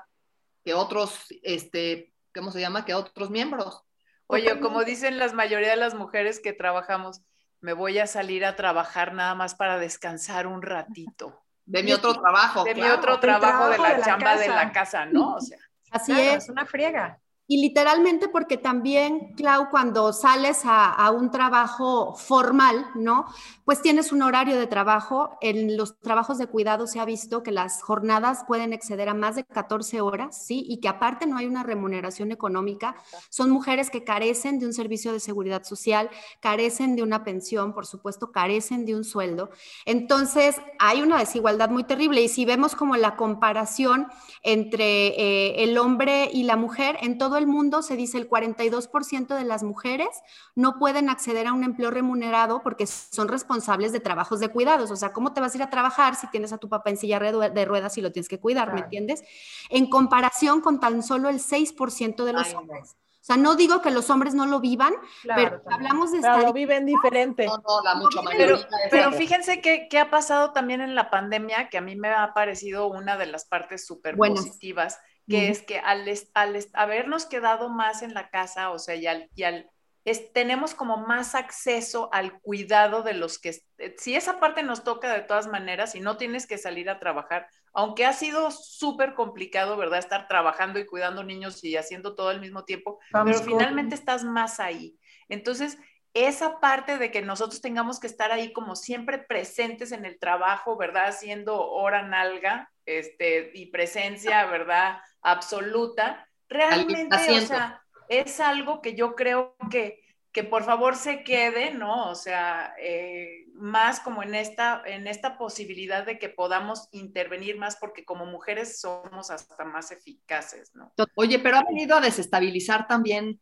que 0.64 0.74
otros, 0.74 1.14
este, 1.42 2.12
¿cómo 2.34 2.50
se 2.50 2.60
llama? 2.60 2.84
Que 2.84 2.94
otros 2.94 3.30
miembros. 3.30 3.82
Oye, 4.30 4.60
como 4.60 4.84
dicen 4.84 5.18
la 5.18 5.32
mayoría 5.32 5.70
de 5.70 5.76
las 5.76 5.94
mujeres 5.94 6.40
que 6.40 6.52
trabajamos, 6.52 7.22
me 7.60 7.72
voy 7.72 7.98
a 7.98 8.06
salir 8.06 8.44
a 8.44 8.56
trabajar 8.56 9.12
nada 9.12 9.34
más 9.34 9.54
para 9.54 9.78
descansar 9.78 10.46
un 10.46 10.62
ratito. 10.62 11.42
De 11.64 11.82
mi 11.82 11.92
otro 11.92 12.14
trabajo. 12.14 12.64
De 12.64 12.74
mi 12.74 12.82
otro 12.82 13.20
trabajo, 13.20 13.68
de 13.68 13.78
la 13.78 14.00
chamba 14.00 14.36
de 14.36 14.48
la 14.48 14.72
casa, 14.72 15.06
¿no? 15.06 15.34
O 15.34 15.40
sea. 15.40 15.58
Así 15.90 16.12
es. 16.12 16.44
Es 16.44 16.48
una 16.48 16.64
friega. 16.64 17.18
Y 17.50 17.60
literalmente 17.60 18.28
porque 18.28 18.58
también, 18.58 19.34
Clau, 19.36 19.70
cuando 19.70 20.12
sales 20.12 20.60
a, 20.62 21.10
un 21.10 21.32
trabajo 21.32 22.14
formal, 22.14 22.86
¿no? 22.94 23.26
Pues 23.64 23.82
tienes 23.82 24.12
un 24.12 24.22
horario 24.22 24.56
de 24.56 24.68
trabajo. 24.68 25.36
En 25.40 25.76
los 25.76 25.98
trabajos 25.98 26.38
de 26.38 26.46
cuidado 26.46 26.86
se 26.86 27.00
ha 27.00 27.04
visto 27.04 27.42
que 27.42 27.50
las 27.50 27.82
jornadas 27.82 28.44
pueden 28.46 28.72
exceder 28.72 29.08
a 29.08 29.14
más 29.14 29.34
de 29.34 29.42
14 29.42 30.00
horas, 30.00 30.46
¿sí? 30.46 30.64
Y 30.68 30.78
que 30.78 30.86
aparte 30.86 31.26
no 31.26 31.38
hay 31.38 31.46
una 31.46 31.64
remuneración 31.64 32.30
económica. 32.30 32.94
Son 33.30 33.50
mujeres 33.50 33.90
que 33.90 34.04
carecen 34.04 34.60
de 34.60 34.66
un 34.66 34.72
servicio 34.72 35.12
de 35.12 35.18
seguridad 35.18 35.64
social, 35.64 36.08
carecen 36.38 36.94
de 36.94 37.02
una 37.02 37.24
pensión, 37.24 37.74
por 37.74 37.84
supuesto, 37.84 38.30
carecen 38.30 38.86
de 38.86 38.94
un 38.94 39.02
sueldo. 39.02 39.50
Entonces, 39.86 40.60
hay 40.78 41.02
una 41.02 41.18
desigualdad 41.18 41.68
muy 41.68 41.82
terrible. 41.82 42.22
Y 42.22 42.28
si 42.28 42.44
vemos 42.44 42.76
como 42.76 42.94
la 42.94 43.16
comparación 43.16 44.06
entre 44.44 45.08
eh, 45.08 45.64
el 45.64 45.76
hombre 45.78 46.30
y 46.32 46.44
la 46.44 46.54
mujer, 46.54 46.96
en 47.00 47.18
todo 47.18 47.39
el 47.40 47.48
mundo 47.48 47.82
se 47.82 47.96
dice 47.96 48.16
el 48.18 48.30
42% 48.30 49.34
de 49.34 49.44
las 49.44 49.64
mujeres 49.64 50.08
no 50.54 50.78
pueden 50.78 51.08
acceder 51.08 51.48
a 51.48 51.52
un 51.52 51.64
empleo 51.64 51.90
remunerado 51.90 52.62
porque 52.62 52.86
son 52.86 53.26
responsables 53.26 53.90
de 53.90 53.98
trabajos 53.98 54.38
de 54.38 54.48
cuidados. 54.48 54.92
O 54.92 54.96
sea, 54.96 55.12
¿cómo 55.12 55.32
te 55.32 55.40
vas 55.40 55.54
a 55.54 55.56
ir 55.58 55.62
a 55.64 55.70
trabajar 55.70 56.14
si 56.14 56.28
tienes 56.28 56.52
a 56.52 56.58
tu 56.58 56.68
papá 56.68 56.90
en 56.90 56.96
silla 56.96 57.18
de 57.18 57.64
ruedas 57.64 57.98
y 57.98 58.00
lo 58.00 58.12
tienes 58.12 58.28
que 58.28 58.38
cuidar? 58.38 58.72
¿Me 58.72 58.80
entiendes? 58.80 59.24
En 59.68 59.90
comparación 59.90 60.60
con 60.60 60.78
tan 60.78 61.02
solo 61.02 61.28
el 61.28 61.40
6% 61.40 62.24
de 62.24 62.32
los 62.32 62.54
hombres. 62.54 62.96
O 63.20 63.22
sea, 63.22 63.36
no 63.36 63.54
digo 63.54 63.82
que 63.82 63.90
los 63.90 64.08
hombres 64.08 64.34
no 64.34 64.46
lo 64.46 64.60
vivan, 64.60 64.94
pero 65.22 65.62
hablamos 65.70 66.10
de 66.10 66.20
pero 66.22 66.38
lo 66.38 66.52
viven 66.54 66.86
diferente. 66.86 67.44
No, 67.44 67.58
no, 67.58 67.82
la 67.84 67.94
mucho 67.94 68.22
pero, 68.34 68.58
pero, 68.90 69.12
fíjense 69.12 69.60
que, 69.60 69.88
qué 69.90 69.98
ha 69.98 70.08
pasado 70.08 70.52
también 70.52 70.80
en 70.80 70.94
la 70.94 71.10
pandemia, 71.10 71.68
que 71.68 71.76
a 71.76 71.82
mí 71.82 71.96
me 71.96 72.08
ha 72.08 72.32
parecido 72.32 72.86
una 72.86 73.18
de 73.18 73.26
las 73.26 73.44
partes 73.44 73.86
súper 73.86 74.16
positivas, 74.16 74.98
que 75.30 75.48
es 75.48 75.62
que 75.62 75.78
al, 75.78 76.06
al, 76.34 76.66
habernos 76.74 77.26
quedado 77.26 77.68
más 77.68 78.02
en 78.02 78.12
la 78.14 78.28
casa, 78.30 78.70
o 78.70 78.78
sea, 78.78 78.96
y 78.96 79.06
al, 79.06 79.30
y 79.34 79.44
al 79.44 79.70
es, 80.04 80.32
tenemos 80.32 80.74
como 80.74 80.96
más 80.96 81.34
acceso 81.34 82.08
al 82.12 82.40
cuidado 82.40 83.02
de 83.02 83.12
los 83.12 83.38
que, 83.38 83.50
eh, 83.78 83.94
si 83.98 84.14
esa 84.14 84.40
parte 84.40 84.62
nos 84.62 84.82
toca 84.82 85.12
de 85.12 85.20
todas 85.20 85.46
maneras 85.46 85.94
y 85.94 86.00
no 86.00 86.16
tienes 86.16 86.46
que 86.46 86.58
salir 86.58 86.88
a 86.88 86.98
trabajar, 86.98 87.48
aunque 87.72 88.06
ha 88.06 88.12
sido 88.12 88.50
súper 88.50 89.14
complicado, 89.14 89.76
¿verdad? 89.76 89.98
Estar 89.98 90.26
trabajando 90.26 90.78
y 90.78 90.86
cuidando 90.86 91.22
niños 91.22 91.62
y 91.64 91.76
haciendo 91.76 92.14
todo 92.14 92.30
al 92.30 92.40
mismo 92.40 92.64
tiempo, 92.64 92.98
pero 93.12 93.40
finalmente 93.40 93.94
estás 93.94 94.24
más 94.24 94.58
ahí. 94.58 94.98
Entonces, 95.28 95.78
esa 96.14 96.58
parte 96.60 96.98
de 96.98 97.10
que 97.10 97.22
nosotros 97.22 97.60
tengamos 97.60 98.00
que 98.00 98.06
estar 98.06 98.32
ahí 98.32 98.52
como 98.52 98.74
siempre 98.74 99.18
presentes 99.18 99.92
en 99.92 100.04
el 100.04 100.18
trabajo, 100.18 100.76
¿verdad? 100.76 101.08
Haciendo 101.08 101.70
hora 101.70 102.02
nalga 102.02 102.70
este, 102.86 103.50
y 103.54 103.66
presencia, 103.66 104.46
¿verdad? 104.46 104.98
Absoluta. 105.22 106.28
Realmente, 106.48 107.32
o 107.32 107.40
sea, 107.40 107.82
es 108.08 108.40
algo 108.40 108.82
que 108.82 108.94
yo 108.94 109.14
creo 109.14 109.54
que, 109.70 110.00
que 110.32 110.44
por 110.44 110.64
favor 110.64 110.96
se 110.96 111.22
quede, 111.22 111.72
¿no? 111.72 112.10
O 112.10 112.14
sea, 112.14 112.74
eh, 112.80 113.46
más 113.54 114.00
como 114.00 114.22
en 114.22 114.34
esta, 114.34 114.82
en 114.86 115.06
esta 115.06 115.36
posibilidad 115.38 116.04
de 116.04 116.18
que 116.18 116.28
podamos 116.28 116.88
intervenir 116.92 117.58
más 117.58 117.76
porque 117.76 118.04
como 118.04 118.26
mujeres 118.26 118.80
somos 118.80 119.30
hasta 119.30 119.64
más 119.64 119.92
eficaces, 119.92 120.74
¿no? 120.74 120.92
Oye, 121.14 121.38
pero 121.38 121.58
ha 121.58 121.64
venido 121.64 121.96
a 121.96 122.00
desestabilizar 122.00 122.88
también, 122.88 123.40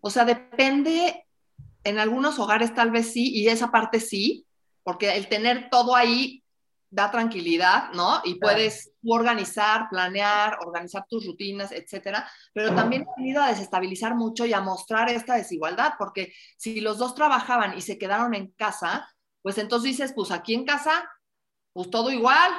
o 0.00 0.10
sea, 0.10 0.24
depende 0.24 1.26
en 1.82 1.98
algunos 1.98 2.38
hogares 2.38 2.74
tal 2.74 2.90
vez 2.90 3.12
sí, 3.12 3.32
y 3.34 3.48
esa 3.48 3.70
parte 3.70 4.00
sí, 4.00 4.46
porque 4.82 5.16
el 5.16 5.28
tener 5.28 5.70
todo 5.70 5.96
ahí 5.96 6.43
da 6.94 7.10
tranquilidad, 7.10 7.90
¿no? 7.92 8.20
Y 8.24 8.36
puedes 8.36 8.92
organizar, 9.04 9.88
planear, 9.90 10.58
organizar 10.64 11.04
tus 11.08 11.26
rutinas, 11.26 11.72
etcétera, 11.72 12.30
pero 12.52 12.72
también 12.72 13.02
ha 13.02 13.16
venido 13.16 13.42
a 13.42 13.48
desestabilizar 13.48 14.14
mucho 14.14 14.46
y 14.46 14.52
a 14.52 14.60
mostrar 14.60 15.10
esta 15.10 15.34
desigualdad, 15.34 15.94
porque 15.98 16.32
si 16.56 16.80
los 16.80 16.98
dos 16.98 17.16
trabajaban 17.16 17.76
y 17.76 17.80
se 17.80 17.98
quedaron 17.98 18.32
en 18.34 18.52
casa, 18.52 19.08
pues 19.42 19.58
entonces 19.58 19.90
dices, 19.90 20.12
pues 20.14 20.30
aquí 20.30 20.54
en 20.54 20.64
casa, 20.64 21.10
pues 21.72 21.90
todo 21.90 22.12
igual, 22.12 22.52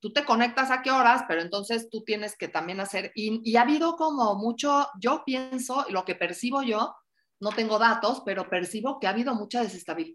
tú 0.00 0.10
te 0.10 0.24
conectas 0.24 0.70
a 0.70 0.80
qué 0.80 0.90
horas, 0.90 1.24
pero 1.28 1.42
entonces 1.42 1.90
tú 1.90 2.02
tienes 2.02 2.34
que 2.34 2.48
también 2.48 2.80
hacer, 2.80 3.12
y, 3.14 3.56
ha 3.56 3.60
habido 3.60 3.96
como 3.96 4.36
mucho, 4.36 4.88
yo 4.98 5.22
pienso, 5.26 5.84
lo 5.90 6.06
que 6.06 6.14
percibo 6.14 6.62
yo, 6.62 6.96
no 7.40 7.50
tengo 7.50 7.78
datos, 7.78 8.22
pero 8.24 8.48
percibo 8.48 8.98
que 8.98 9.06
ha 9.06 9.10
habido 9.10 9.34
mucha 9.34 9.62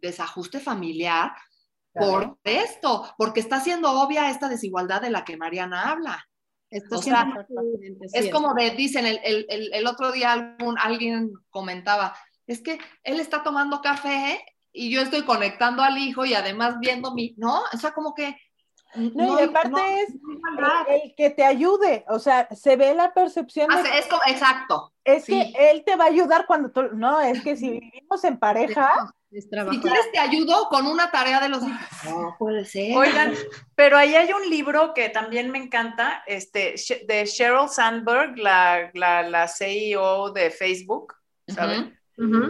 desajuste 0.01 0.59
familiar 0.59 1.33
por 1.99 2.37
esto, 2.43 3.13
porque 3.17 3.39
está 3.39 3.59
siendo 3.59 3.91
obvia 3.91 4.29
esta 4.29 4.49
desigualdad 4.49 5.01
de 5.01 5.09
la 5.09 5.25
que 5.25 5.37
Mariana 5.37 5.91
habla. 5.91 6.27
Esto 6.69 6.99
es 8.13 8.29
como 8.29 8.53
de, 8.53 8.71
dicen, 8.71 9.05
el, 9.05 9.19
el, 9.23 9.69
el, 9.73 9.87
otro 9.87 10.11
día 10.11 10.33
algún, 10.33 10.77
alguien 10.77 11.31
comentaba, 11.49 12.15
es 12.45 12.61
que 12.61 12.77
él 13.03 13.19
está 13.19 13.41
tomando 13.41 13.81
café 13.81 14.43
y 14.73 14.91
yo 14.91 15.01
estoy 15.01 15.23
conectando 15.23 15.81
al 15.81 15.97
hijo 15.97 16.25
y 16.25 16.33
además 16.33 16.75
viendo 16.79 17.13
mi, 17.13 17.33
¿no? 17.37 17.61
O 17.73 17.77
sea, 17.77 17.93
como 17.93 18.13
que... 18.13 18.35
No, 18.95 19.39
y 19.39 19.43
aparte 19.43 20.01
es 20.01 20.13
el, 20.87 21.13
que 21.15 21.29
te 21.29 21.43
ayude, 21.43 22.05
o 22.07 22.19
sea, 22.19 22.47
se 22.55 22.77
ve 22.77 22.95
la 22.95 23.13
percepción. 23.13 23.67
Ah, 23.69 23.83
es 23.95 24.07
como, 24.07 24.21
exacto. 24.27 24.93
Es 25.03 25.25
que 25.25 25.53
él 25.57 25.83
te 25.85 25.95
va 25.95 26.05
a 26.05 26.07
ayudar 26.07 26.45
cuando 26.47 26.71
tú, 26.71 26.83
no, 26.93 27.19
es 27.19 27.43
que 27.43 27.57
si 27.57 27.69
vivimos 27.69 28.23
en 28.23 28.39
pareja, 28.39 29.13
si 29.29 29.81
quieres 29.81 30.11
te 30.11 30.19
ayudo 30.19 30.67
con 30.69 30.87
una 30.87 31.11
tarea 31.11 31.39
de 31.39 31.49
los 31.49 31.61
hijos. 31.63 31.81
No 32.05 32.35
puede 32.39 32.65
ser. 32.65 32.95
Oigan, 32.95 33.33
pero 33.75 33.97
ahí 33.97 34.15
hay 34.15 34.31
un 34.31 34.49
libro 34.49 34.93
que 34.93 35.09
también 35.09 35.51
me 35.51 35.57
encanta, 35.57 36.23
este, 36.27 36.75
de 37.07 37.25
Sheryl 37.25 37.69
Sandberg, 37.69 38.37
la, 38.37 38.89
la, 38.93 39.23
la 39.23 39.47
CEO 39.47 40.31
de 40.31 40.49
Facebook, 40.49 41.13
¿saben? 41.47 41.99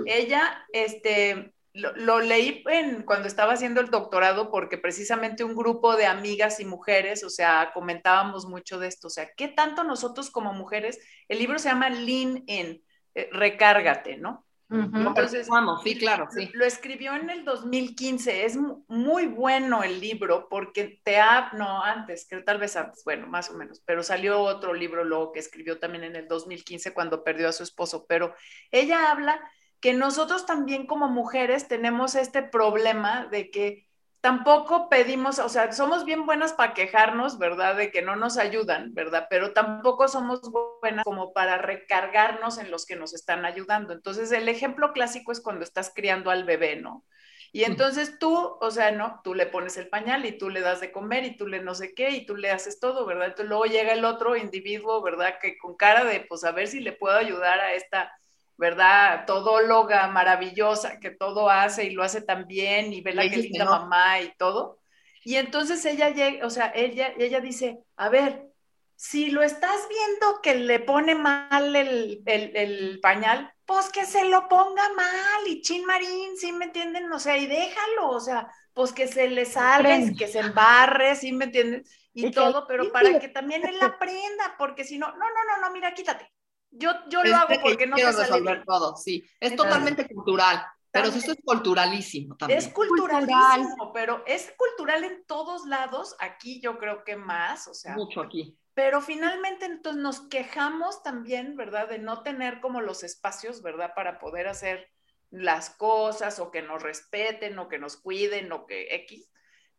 Ella, 0.05 0.65
este, 0.71 1.53
lo, 1.73 2.19
leí 2.19 2.63
en, 2.67 3.03
cuando 3.03 3.27
estaba 3.27 3.53
haciendo 3.53 3.81
el 3.81 3.89
doctorado 3.89 4.49
porque 4.49 4.77
precisamente 4.77 5.43
un 5.43 5.55
grupo 5.55 5.95
de 5.95 6.05
amigas 6.05 6.59
y 6.59 6.65
mujeres, 6.65 7.23
o 7.23 7.29
sea, 7.29 7.71
comentábamos 7.73 8.45
mucho 8.45 8.79
de 8.79 8.87
esto, 8.87 9.07
o 9.07 9.11
sea, 9.11 9.29
¿qué 9.35 9.47
tanto 9.47 9.83
nosotros 9.83 10.31
como 10.31 10.53
mujeres, 10.53 10.99
el 11.27 11.39
libro 11.39 11.59
se 11.59 11.69
llama 11.69 11.89
Lean 11.89 12.43
In, 12.47 12.83
eh, 13.13 13.29
recárgate, 13.31 14.17
¿no? 14.17 14.46
Entonces, 14.69 15.47
vamos, 15.47 15.81
sí, 15.81 15.97
claro, 15.97 16.27
sí. 16.29 16.49
Lo 16.53 16.65
escribió 16.65 17.15
en 17.15 17.29
el 17.29 17.45
2015, 17.45 18.45
es 18.45 18.57
muy 18.87 19.25
bueno 19.25 19.81
el 19.81 20.01
libro 20.01 20.47
porque 20.49 20.99
te 21.03 21.19
ha, 21.19 21.51
no, 21.53 21.81
antes, 21.83 22.27
que 22.27 22.41
tal 22.41 22.57
vez 22.57 22.75
antes, 22.75 23.03
bueno, 23.05 23.27
más 23.27 23.49
o 23.49 23.53
menos, 23.53 23.81
pero 23.85 24.03
salió 24.03 24.41
otro 24.41 24.73
libro 24.73 25.05
luego 25.05 25.31
que 25.31 25.39
escribió 25.39 25.79
también 25.79 26.03
en 26.03 26.17
el 26.17 26.27
2015 26.27 26.93
cuando 26.93 27.23
perdió 27.23 27.47
a 27.47 27.53
su 27.53 27.63
esposo, 27.63 28.05
pero 28.09 28.35
ella 28.71 29.09
habla 29.09 29.39
que 29.79 29.93
nosotros 29.93 30.45
también 30.45 30.85
como 30.85 31.07
mujeres 31.07 31.67
tenemos 31.67 32.15
este 32.15 32.43
problema 32.43 33.25
de 33.27 33.49
que 33.51 33.86
tampoco 34.27 34.89
pedimos, 34.89 35.39
o 35.39 35.47
sea, 35.47 35.71
somos 35.71 36.03
bien 36.03 36.25
buenas 36.25 36.51
para 36.51 36.73
quejarnos, 36.73 37.37
¿verdad? 37.37 37.77
De 37.77 37.91
que 37.91 38.01
no 38.01 38.17
nos 38.17 38.37
ayudan, 38.37 38.93
¿verdad? 38.93 39.27
Pero 39.29 39.53
tampoco 39.53 40.09
somos 40.09 40.41
buenas 40.81 41.05
como 41.05 41.31
para 41.31 41.57
recargarnos 41.57 42.57
en 42.57 42.69
los 42.69 42.85
que 42.85 42.97
nos 42.97 43.13
están 43.13 43.45
ayudando. 43.45 43.93
Entonces, 43.93 44.33
el 44.33 44.49
ejemplo 44.49 44.91
clásico 44.91 45.31
es 45.31 45.39
cuando 45.39 45.63
estás 45.63 45.93
criando 45.95 46.29
al 46.29 46.43
bebé, 46.43 46.75
¿no? 46.75 47.05
Y 47.53 47.63
entonces 47.63 48.19
tú, 48.19 48.57
o 48.59 48.69
sea, 48.69 48.91
no, 48.91 49.21
tú 49.23 49.33
le 49.33 49.45
pones 49.45 49.77
el 49.77 49.87
pañal 49.87 50.25
y 50.25 50.37
tú 50.37 50.49
le 50.49 50.59
das 50.59 50.81
de 50.81 50.91
comer 50.91 51.23
y 51.23 51.37
tú 51.37 51.47
le 51.47 51.63
no 51.63 51.73
sé 51.73 51.93
qué 51.93 52.09
y 52.09 52.25
tú 52.25 52.35
le 52.35 52.51
haces 52.51 52.81
todo, 52.81 53.05
¿verdad? 53.05 53.27
Entonces 53.27 53.47
luego 53.47 53.63
llega 53.63 53.93
el 53.93 54.03
otro 54.03 54.35
individuo, 54.35 55.01
¿verdad? 55.01 55.35
Que 55.41 55.57
con 55.57 55.77
cara 55.77 56.03
de, 56.03 56.19
pues 56.19 56.43
a 56.43 56.51
ver 56.51 56.67
si 56.67 56.81
le 56.81 56.91
puedo 56.91 57.15
ayudar 57.15 57.61
a 57.61 57.75
esta 57.75 58.11
¿verdad? 58.57 59.25
Todóloga 59.25 60.07
maravillosa 60.07 60.99
que 60.99 61.11
todo 61.11 61.49
hace 61.49 61.85
y 61.85 61.91
lo 61.91 62.03
hace 62.03 62.21
tan 62.21 62.47
bien 62.47 62.91
y 62.91 63.01
ve 63.01 63.13
la 63.13 63.29
que 63.29 63.37
linda 63.37 63.65
mamá 63.65 64.19
y 64.21 64.33
todo. 64.37 64.79
Y 65.23 65.35
entonces 65.35 65.83
ella 65.85 66.09
llega, 66.09 66.45
o 66.45 66.49
sea, 66.49 66.71
ella, 66.73 67.13
ella 67.17 67.39
dice, 67.39 67.79
a 67.95 68.09
ver, 68.09 68.47
si 68.95 69.29
lo 69.29 69.43
estás 69.43 69.87
viendo 69.89 70.41
que 70.41 70.55
le 70.55 70.79
pone 70.79 71.13
mal 71.13 71.75
el, 71.75 72.23
el, 72.25 72.99
pañal, 72.99 73.53
pues 73.65 73.89
que 73.89 74.05
se 74.05 74.25
lo 74.25 74.47
ponga 74.47 74.89
mal 74.95 75.47
y 75.47 75.61
chin 75.61 75.85
marín, 75.85 76.35
¿sí 76.35 76.51
me 76.51 76.65
entienden? 76.65 77.11
O 77.11 77.19
sea, 77.19 77.37
y 77.37 77.45
déjalo, 77.45 78.09
o 78.09 78.19
sea, 78.19 78.49
pues 78.73 78.91
que 78.91 79.07
se 79.07 79.27
le 79.27 79.45
salga, 79.45 79.99
que 80.17 80.27
se 80.27 80.39
embarre, 80.39 81.15
¿sí 81.15 81.31
me 81.31 81.45
entienden? 81.45 81.83
Y, 82.13 82.31
todo, 82.31 82.65
pero 82.65 82.91
para 82.91 83.19
que 83.19 83.27
también 83.27 83.63
él 83.67 83.77
aprenda, 83.79 84.55
porque 84.57 84.83
si 84.83 84.97
no, 84.97 85.07
no, 85.11 85.17
no, 85.17 85.43
no, 85.47 85.61
no, 85.61 85.71
mira, 85.71 85.93
quítate. 85.93 86.31
Yo, 86.71 86.91
yo 87.09 87.23
lo 87.23 87.35
hago 87.35 87.55
porque 87.61 87.87
no 87.87 87.95
quiero 87.95 88.11
resolver 88.11 88.63
todo, 88.65 88.95
sí. 88.95 89.27
Es 89.39 89.55
totalmente 89.55 90.07
cultural. 90.07 90.65
Pero 90.91 91.09
eso 91.09 91.31
es 91.31 91.37
culturalísimo 91.43 92.35
también. 92.37 92.59
Es 92.59 92.69
culturalísimo, 92.69 93.91
pero 93.93 94.23
es 94.25 94.53
cultural 94.57 95.03
en 95.03 95.25
todos 95.25 95.65
lados. 95.65 96.15
Aquí 96.19 96.59
yo 96.61 96.77
creo 96.77 97.03
que 97.03 97.15
más, 97.15 97.67
o 97.67 97.73
sea. 97.73 97.93
Mucho 97.93 98.21
aquí. 98.21 98.57
Pero 98.73 99.01
finalmente 99.01 99.65
entonces 99.65 100.01
nos 100.01 100.21
quejamos 100.21 101.03
también, 101.03 101.55
¿verdad? 101.55 101.89
De 101.89 101.99
no 101.99 102.21
tener 102.21 102.61
como 102.61 102.81
los 102.81 103.03
espacios, 103.03 103.61
¿verdad? 103.61 103.93
Para 103.95 104.19
poder 104.19 104.47
hacer 104.47 104.89
las 105.29 105.71
cosas 105.71 106.39
o 106.39 106.51
que 106.51 106.61
nos 106.61 106.81
respeten 106.81 107.57
o 107.59 107.67
que 107.67 107.79
nos 107.79 107.97
cuiden 107.97 108.51
o 108.51 108.65
que 108.65 108.95
X. 108.95 109.29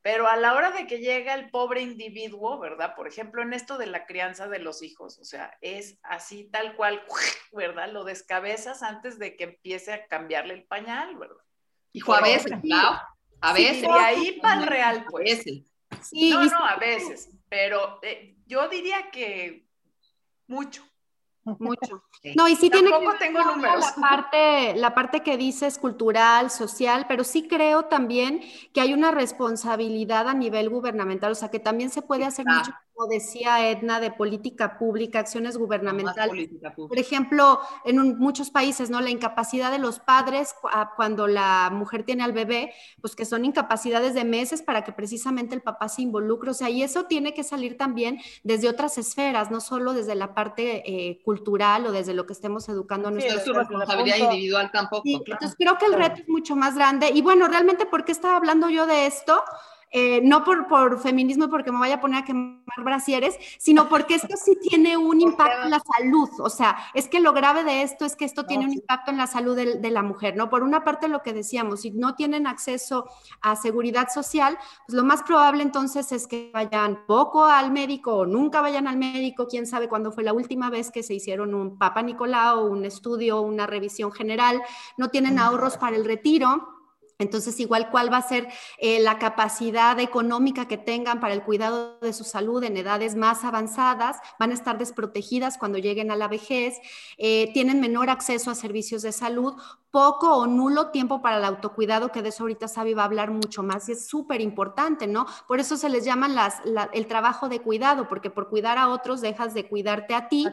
Pero 0.02 0.28
a 0.28 0.36
la 0.36 0.54
hora 0.54 0.70
de 0.70 0.86
que 0.86 0.98
llega 0.98 1.34
el 1.34 1.50
pobre 1.50 1.80
individuo, 1.82 2.58
¿verdad? 2.58 2.94
Por 2.94 3.08
ejemplo, 3.08 3.42
en 3.42 3.52
esto 3.52 3.78
de 3.78 3.86
la 3.86 4.06
crianza 4.06 4.48
de 4.48 4.60
los 4.60 4.82
hijos, 4.82 5.18
o 5.18 5.24
sea, 5.24 5.56
es 5.60 5.98
así 6.02 6.48
tal 6.50 6.76
cual, 6.76 7.02
¿verdad? 7.52 7.90
Lo 7.92 8.04
descabezas 8.04 8.82
antes 8.82 9.18
de 9.18 9.36
que 9.36 9.44
empiece 9.44 9.92
a 9.92 10.06
cambiarle 10.06 10.54
el 10.54 10.64
pañal, 10.64 11.16
¿verdad? 11.16 11.42
Hijo, 11.92 12.14
a 12.14 12.20
veces, 12.20 12.52
claro. 12.62 13.00
A 13.40 13.52
veces. 13.52 13.84
y 13.84 13.86
ahí 13.86 14.38
para 14.40 14.60
el 14.60 14.66
real, 14.66 15.06
pues. 15.08 15.42
Sí, 16.02 16.30
no, 16.30 16.44
no, 16.44 16.64
a 16.64 16.76
veces. 16.76 17.30
Pero 17.48 17.98
eh, 18.02 18.36
yo 18.46 18.68
diría 18.68 19.10
que 19.10 19.66
mucho. 20.46 20.87
Mucho. 21.44 22.04
No, 22.36 22.46
y 22.48 22.56
sí 22.56 22.68
tiene 22.68 22.90
que 22.90 23.18
tengo 23.18 23.42
números. 23.42 23.84
La 23.96 24.08
parte, 24.08 24.76
la 24.76 24.94
parte 24.94 25.22
que 25.22 25.36
dices 25.36 25.78
cultural, 25.78 26.50
social, 26.50 27.06
pero 27.08 27.24
sí 27.24 27.48
creo 27.48 27.84
también 27.84 28.42
que 28.72 28.80
hay 28.80 28.92
una 28.92 29.10
responsabilidad 29.10 30.28
a 30.28 30.34
nivel 30.34 30.68
gubernamental, 30.68 31.32
o 31.32 31.34
sea, 31.34 31.50
que 31.50 31.58
también 31.58 31.90
se 31.90 32.02
puede 32.02 32.24
hacer 32.24 32.44
mucho 32.46 32.72
como 32.98 33.08
decía 33.08 33.70
Edna, 33.70 34.00
de 34.00 34.10
política 34.10 34.76
pública, 34.76 35.20
acciones 35.20 35.56
gubernamentales. 35.56 36.50
Por 36.76 36.98
ejemplo, 36.98 37.60
en 37.84 38.18
muchos 38.18 38.50
países, 38.50 38.90
¿no? 38.90 39.00
La 39.00 39.10
incapacidad 39.10 39.70
de 39.70 39.78
los 39.78 40.00
padres 40.00 40.54
cuando 40.96 41.28
la 41.28 41.70
mujer 41.72 42.02
tiene 42.02 42.24
al 42.24 42.32
bebé, 42.32 42.72
pues 43.00 43.14
que 43.14 43.24
son 43.24 43.44
incapacidades 43.44 44.14
de 44.14 44.24
meses 44.24 44.62
para 44.62 44.82
que 44.82 44.92
precisamente 44.92 45.54
el 45.54 45.62
papá 45.62 45.88
se 45.88 46.02
involucre. 46.02 46.50
O 46.50 46.54
sea, 46.54 46.70
y 46.70 46.82
eso 46.82 47.04
tiene 47.04 47.34
que 47.34 47.44
salir 47.44 47.76
también 47.76 48.20
desde 48.42 48.68
otras 48.68 48.98
esferas, 48.98 49.50
no 49.50 49.60
solo 49.60 49.92
desde 49.92 50.16
la 50.16 50.34
parte 50.34 50.82
eh, 50.84 51.22
cultural 51.24 51.86
o 51.86 51.92
desde 51.92 52.14
lo 52.14 52.26
que 52.26 52.32
estemos 52.32 52.68
educando 52.68 53.08
a 53.08 53.10
nuestros 53.12 53.34
sí, 53.34 53.40
es 53.40 53.46
su 53.46 53.52
responsabilidad 53.52 54.16
individual 54.16 54.70
tampoco. 54.72 55.08
Entonces 55.08 55.54
creo 55.56 55.78
que 55.78 55.86
el 55.86 55.92
reto 55.92 56.22
es 56.22 56.28
mucho 56.28 56.56
más 56.56 56.74
grande. 56.74 57.10
Y 57.14 57.22
bueno, 57.22 57.46
realmente, 57.46 57.86
¿por 57.86 58.04
qué 58.04 58.10
estaba 58.10 58.36
hablando 58.36 58.68
yo 58.68 58.88
de 58.88 59.06
esto? 59.06 59.40
Eh, 59.90 60.20
no 60.22 60.44
por, 60.44 60.66
por 60.66 61.00
feminismo 61.00 61.48
porque 61.48 61.72
me 61.72 61.78
vaya 61.78 61.94
a 61.94 62.00
poner 62.00 62.22
a 62.22 62.24
quemar 62.24 62.58
brasieres, 62.84 63.38
sino 63.58 63.88
porque 63.88 64.16
esto 64.16 64.36
sí 64.36 64.58
tiene 64.60 64.96
un 64.96 65.20
impacto 65.20 65.64
en 65.64 65.70
la 65.70 65.80
salud. 65.96 66.28
O 66.40 66.50
sea, 66.50 66.76
es 66.94 67.08
que 67.08 67.20
lo 67.20 67.32
grave 67.32 67.64
de 67.64 67.82
esto 67.82 68.04
es 68.04 68.14
que 68.14 68.24
esto 68.24 68.44
tiene 68.44 68.66
un 68.66 68.72
impacto 68.72 69.10
en 69.10 69.16
la 69.16 69.26
salud 69.26 69.56
de, 69.56 69.76
de, 69.76 69.90
la 69.90 70.02
mujer, 70.02 70.36
¿no? 70.36 70.50
Por 70.50 70.62
una 70.62 70.84
parte, 70.84 71.08
lo 71.08 71.22
que 71.22 71.32
decíamos, 71.32 71.80
si 71.80 71.90
no 71.90 72.14
tienen 72.14 72.46
acceso 72.46 73.06
a 73.40 73.56
seguridad 73.56 74.08
social, 74.10 74.58
pues 74.86 74.94
lo 74.94 75.04
más 75.04 75.22
probable 75.22 75.62
entonces 75.62 76.12
es 76.12 76.26
que 76.26 76.50
vayan 76.52 77.06
poco 77.06 77.44
al 77.44 77.72
médico 77.72 78.14
o 78.14 78.26
nunca 78.26 78.60
vayan 78.60 78.86
al 78.86 78.98
médico, 78.98 79.46
quién 79.48 79.66
sabe 79.66 79.88
cuándo 79.88 80.12
fue 80.12 80.22
la 80.24 80.32
última 80.32 80.68
vez 80.70 80.90
que 80.90 81.02
se 81.02 81.14
hicieron 81.14 81.54
un 81.54 81.78
Papa 81.78 82.02
Nicolau, 82.02 82.66
un 82.66 82.84
estudio, 82.84 83.40
una 83.40 83.66
revisión 83.66 84.12
general, 84.12 84.60
no 84.96 85.08
tienen 85.08 85.38
ahorros 85.38 85.78
para 85.78 85.96
el 85.96 86.04
retiro 86.04 86.77
entonces, 87.18 87.58
igual 87.58 87.90
cuál 87.90 88.12
va 88.12 88.18
a 88.18 88.28
ser 88.28 88.48
eh, 88.78 89.00
la 89.00 89.18
capacidad 89.18 89.98
económica 89.98 90.68
que 90.68 90.78
tengan 90.78 91.18
para 91.18 91.34
el 91.34 91.42
cuidado 91.42 91.98
de 91.98 92.12
su 92.12 92.22
salud 92.22 92.62
en 92.62 92.76
edades 92.76 93.16
más 93.16 93.42
avanzadas, 93.42 94.18
van 94.38 94.52
a 94.52 94.54
estar 94.54 94.78
desprotegidas 94.78 95.58
cuando 95.58 95.78
lleguen 95.78 96.12
a 96.12 96.16
la 96.16 96.28
vejez, 96.28 96.78
eh, 97.16 97.50
tienen 97.52 97.80
menor 97.80 98.08
acceso 98.08 98.52
a 98.52 98.54
servicios 98.54 99.02
de 99.02 99.10
salud, 99.10 99.54
poco 99.90 100.36
o 100.36 100.46
nulo 100.46 100.90
tiempo 100.90 101.20
para 101.20 101.38
el 101.38 101.44
autocuidado, 101.44 102.12
que 102.12 102.22
de 102.22 102.28
eso 102.28 102.44
ahorita 102.44 102.68
Sabi 102.68 102.94
va 102.94 103.02
a 103.02 103.06
hablar 103.06 103.32
mucho 103.32 103.64
más 103.64 103.88
y 103.88 103.92
es 103.92 104.06
súper 104.06 104.40
importante, 104.40 105.08
¿no? 105.08 105.26
Por 105.48 105.58
eso 105.58 105.76
se 105.76 105.88
les 105.88 106.04
llama 106.04 106.28
las, 106.28 106.60
el 106.92 107.06
trabajo 107.08 107.48
de 107.48 107.60
cuidado, 107.60 108.06
porque 108.06 108.30
por 108.30 108.48
cuidar 108.48 108.78
a 108.78 108.88
otros 108.88 109.20
dejas 109.20 109.54
de 109.54 109.68
cuidarte 109.68 110.14
a 110.14 110.28
ti. 110.28 110.46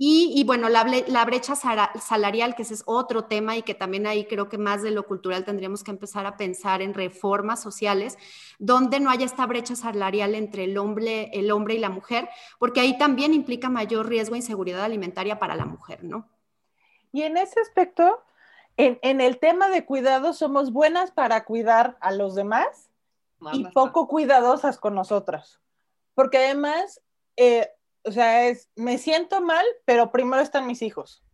Y, 0.00 0.44
bueno, 0.44 0.68
la, 0.68 0.86
la, 1.08 1.24
brecha 1.24 1.56
salarial, 1.56 2.54
que 2.54 2.62
ese 2.62 2.74
es 2.74 2.84
otro 2.86 3.24
tema 3.24 3.56
y 3.56 3.62
que 3.62 3.74
también 3.74 4.06
ahí 4.06 4.26
creo 4.26 4.48
que 4.48 4.56
más 4.56 4.80
de 4.80 4.92
lo 4.92 5.04
cultural 5.08 5.44
tendríamos 5.44 5.82
que 5.82 5.90
empezar 5.90 6.24
a 6.24 6.36
pensar 6.36 6.82
en 6.82 6.94
reformas 6.94 7.60
sociales, 7.60 8.16
donde 8.60 9.00
no 9.00 9.10
haya 9.10 9.26
esta 9.26 9.44
brecha 9.44 9.74
salarial 9.74 10.36
entre 10.36 10.64
el 10.64 10.78
hombre, 10.78 11.30
el 11.32 11.50
hombre 11.50 11.74
y 11.74 11.78
la 11.78 11.90
mujer, 11.90 12.28
porque 12.60 12.78
ahí 12.78 12.96
también 12.96 13.34
implica 13.34 13.70
mayor 13.70 14.08
riesgo 14.08 14.36
e 14.36 14.38
inseguridad 14.38 14.84
alimentaria 14.84 15.40
para 15.40 15.56
la 15.56 15.66
mujer, 15.66 16.04
¿no? 16.04 16.28
Y 17.10 17.22
en 17.22 17.36
ese 17.36 17.58
aspecto, 17.58 18.22
en, 18.76 19.00
en 19.02 19.20
el 19.20 19.40
tema 19.40 19.68
de 19.68 19.84
cuidado, 19.84 20.32
somos 20.32 20.72
buenas 20.72 21.10
para 21.10 21.44
cuidar 21.44 21.98
a 22.00 22.12
los 22.12 22.36
demás 22.36 22.88
y 23.52 23.64
poco 23.72 24.06
cuidadosas 24.06 24.78
con 24.78 24.94
nosotras. 24.94 25.60
porque 26.14 26.38
además, 26.38 27.00
eh, 27.36 27.68
o 28.04 28.12
sea, 28.12 28.46
es, 28.46 28.70
me 28.76 28.98
siento 28.98 29.40
mal, 29.40 29.64
pero 29.84 30.10
primero 30.10 30.42
están 30.42 30.66
mis 30.66 30.82
hijos. 30.82 31.24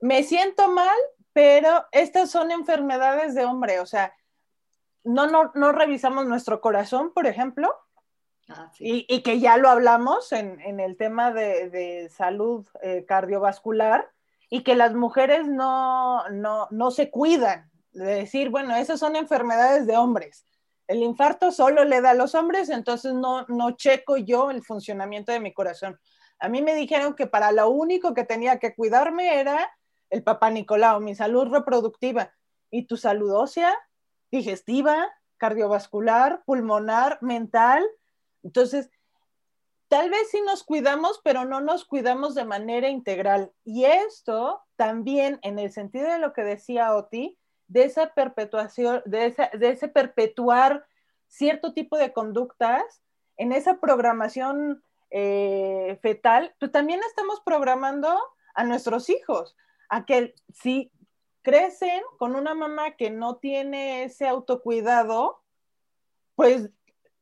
Me 0.00 0.22
siento 0.22 0.68
mal, 0.68 0.96
pero 1.32 1.86
estas 1.92 2.30
son 2.30 2.50
enfermedades 2.50 3.34
de 3.34 3.44
hombre, 3.44 3.80
o 3.80 3.86
sea, 3.86 4.14
no, 5.04 5.26
no, 5.26 5.52
no 5.54 5.72
revisamos 5.72 6.26
nuestro 6.26 6.60
corazón, 6.60 7.12
por 7.12 7.26
ejemplo, 7.26 7.74
ah, 8.48 8.70
y, 8.78 9.22
que 9.22 9.40
ya 9.40 9.56
lo 9.56 9.68
hablamos 9.68 10.32
en, 10.32 10.80
el 10.80 10.96
tema 10.96 11.32
de, 11.32 12.10
salud 12.14 12.66
eh, 12.82 13.04
cardiovascular, 13.06 14.10
y 14.52 14.62
que 14.62 14.74
las 14.74 14.94
mujeres 14.94 15.46
no, 15.46 16.28
no, 16.30 16.66
no 16.70 16.90
se 16.90 17.10
cuidan, 17.10 17.70
de 17.92 18.04
decir, 18.04 18.50
bueno, 18.50 18.74
esas 18.76 19.00
son 19.00 19.16
enfermedades 19.16 19.86
de 19.86 19.96
hombres. 19.96 20.44
El 20.90 21.04
infarto 21.04 21.52
solo 21.52 21.84
le 21.84 22.00
da 22.00 22.10
a 22.10 22.14
los 22.14 22.34
hombres, 22.34 22.68
entonces 22.68 23.14
no, 23.14 23.46
no 23.46 23.76
checo 23.76 24.16
yo 24.16 24.50
el 24.50 24.64
funcionamiento 24.64 25.30
de 25.30 25.38
mi 25.38 25.54
corazón. 25.54 26.00
A 26.40 26.48
mí 26.48 26.62
me 26.62 26.74
dijeron 26.74 27.14
que 27.14 27.28
para 27.28 27.52
lo 27.52 27.70
único 27.70 28.12
que 28.12 28.24
tenía 28.24 28.58
que 28.58 28.74
cuidarme 28.74 29.38
era 29.38 29.70
el 30.08 30.24
papá 30.24 30.50
Nicolau, 30.50 31.00
mi 31.00 31.14
salud 31.14 31.46
reproductiva 31.46 32.34
y 32.72 32.88
tu 32.88 32.96
salud 32.96 33.32
ósea, 33.32 33.72
digestiva, 34.32 35.08
cardiovascular, 35.36 36.42
pulmonar, 36.44 37.18
mental. 37.20 37.86
Entonces, 38.42 38.90
tal 39.86 40.10
vez 40.10 40.28
sí 40.32 40.40
nos 40.44 40.64
cuidamos, 40.64 41.20
pero 41.22 41.44
no 41.44 41.60
nos 41.60 41.84
cuidamos 41.84 42.34
de 42.34 42.46
manera 42.46 42.88
integral. 42.88 43.52
Y 43.62 43.84
esto 43.84 44.60
también, 44.74 45.38
en 45.42 45.60
el 45.60 45.70
sentido 45.70 46.10
de 46.10 46.18
lo 46.18 46.32
que 46.32 46.42
decía 46.42 46.96
Oti, 46.96 47.38
de 47.70 47.84
esa 47.84 48.12
perpetuación, 48.14 49.00
de, 49.06 49.34
de 49.54 49.70
ese 49.70 49.86
perpetuar 49.86 50.86
cierto 51.28 51.72
tipo 51.72 51.96
de 51.96 52.12
conductas, 52.12 52.82
en 53.36 53.52
esa 53.52 53.78
programación 53.80 54.82
eh, 55.10 55.98
fetal, 56.02 56.54
pues 56.58 56.72
también 56.72 57.00
estamos 57.08 57.40
programando 57.44 58.20
a 58.54 58.64
nuestros 58.64 59.08
hijos, 59.08 59.56
a 59.88 60.04
que 60.04 60.34
si 60.52 60.92
crecen 61.42 62.02
con 62.18 62.34
una 62.34 62.54
mamá 62.54 62.96
que 62.96 63.10
no 63.10 63.36
tiene 63.36 64.02
ese 64.02 64.26
autocuidado, 64.26 65.40
pues 66.34 66.70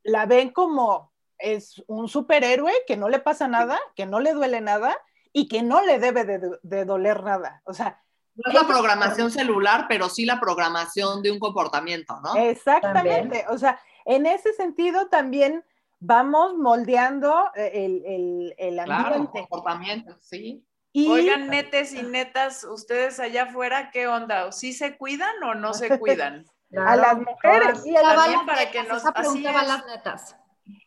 la 0.02 0.24
ven 0.24 0.50
como 0.50 1.12
es 1.36 1.84
un 1.86 2.08
superhéroe 2.08 2.72
que 2.86 2.96
no 2.96 3.10
le 3.10 3.20
pasa 3.20 3.46
nada, 3.46 3.78
que 3.94 4.06
no 4.06 4.18
le 4.18 4.32
duele 4.32 4.62
nada 4.62 4.96
y 5.32 5.46
que 5.46 5.62
no 5.62 5.82
le 5.82 5.98
debe 5.98 6.24
de, 6.24 6.58
de 6.62 6.84
doler 6.86 7.22
nada. 7.22 7.60
O 7.64 7.74
sea, 7.74 8.02
no 8.44 8.52
es 8.52 8.54
la 8.54 8.66
programación 8.66 9.30
celular, 9.30 9.86
pero 9.88 10.08
sí 10.08 10.24
la 10.24 10.38
programación 10.40 11.22
de 11.22 11.30
un 11.30 11.38
comportamiento, 11.38 12.20
¿no? 12.20 12.36
Exactamente. 12.36 13.44
O 13.48 13.58
sea, 13.58 13.80
en 14.04 14.26
ese 14.26 14.52
sentido 14.52 15.08
también 15.08 15.64
vamos 15.98 16.54
moldeando 16.56 17.50
eh, 17.54 17.72
el, 17.74 18.04
el, 18.06 18.54
el 18.56 18.78
ambiente. 18.78 19.30
Claro, 19.32 19.48
comportamiento, 19.48 20.16
sí. 20.20 20.64
Oigan, 20.94 21.48
netes 21.48 21.92
y 21.92 22.02
netas, 22.02 22.64
ustedes 22.64 23.20
allá 23.20 23.44
afuera, 23.44 23.90
¿qué 23.90 24.06
onda? 24.06 24.50
¿Sí 24.52 24.72
se 24.72 24.96
cuidan 24.96 25.42
o 25.44 25.54
no 25.54 25.74
se 25.74 25.98
cuidan? 25.98 26.44
a 26.76 26.96
las 26.96 27.18
mujeres. 27.18 27.82
Y 27.84 27.94
también 27.94 28.46
para 28.46 28.70
que 28.70 28.82
nos... 28.84 29.04
Así 29.14 29.42
las 29.42 29.86
netas. 29.86 30.36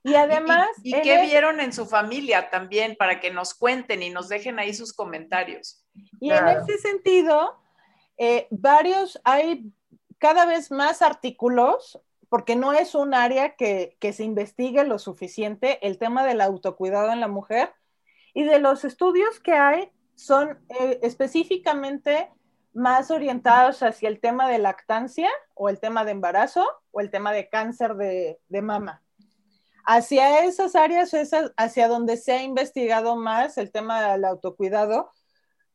Y 0.03 0.15
además... 0.15 0.67
¿Y, 0.83 0.99
qué 1.01 1.21
vieron 1.21 1.59
en 1.59 1.73
su 1.73 1.85
familia 1.85 2.49
también 2.49 2.95
para 2.95 3.19
que 3.19 3.31
nos 3.31 3.53
cuenten 3.53 4.03
y 4.03 4.09
nos 4.09 4.29
dejen 4.29 4.59
ahí 4.59 4.73
sus 4.73 4.93
comentarios? 4.93 5.80
Y 6.19 6.31
en 6.31 6.47
ese 6.47 6.77
sentido, 6.77 7.59
eh, 8.17 8.47
varios, 8.51 9.19
hay 9.23 9.71
cada 10.17 10.45
vez 10.45 10.71
más 10.71 11.01
artículos, 11.01 11.99
porque 12.29 12.55
no 12.55 12.73
es 12.73 12.95
un 12.95 13.13
área 13.13 13.55
que, 13.55 13.97
se 14.13 14.23
investigue 14.23 14.83
lo 14.83 14.99
suficiente, 14.99 15.85
el 15.85 15.97
tema 15.97 16.23
del 16.23 16.41
autocuidado 16.41 17.11
en 17.11 17.19
la 17.19 17.27
mujer, 17.27 17.73
y 18.33 18.43
de 18.43 18.59
los 18.59 18.85
estudios 18.85 19.39
que 19.39 19.53
hay 19.53 19.91
son 20.15 20.59
eh, 20.79 20.99
específicamente 21.01 22.29
más 22.73 23.11
orientados 23.11 23.83
hacia 23.83 24.07
el 24.07 24.21
tema 24.21 24.47
de 24.47 24.59
lactancia 24.59 25.29
o 25.55 25.67
el 25.67 25.79
tema 25.79 26.05
de 26.05 26.11
embarazo 26.11 26.65
o 26.91 27.01
el 27.01 27.11
tema 27.11 27.33
de 27.33 27.49
cáncer 27.49 27.95
de 27.95 28.61
mama. 28.61 29.01
Hacia 29.85 30.45
esas 30.45 30.75
áreas 30.75 31.13
es 31.13 31.31
hacia 31.57 31.87
donde 31.87 32.17
se 32.17 32.33
ha 32.33 32.43
investigado 32.43 33.15
más 33.15 33.57
el 33.57 33.71
tema 33.71 34.11
del 34.11 34.25
autocuidado, 34.25 35.11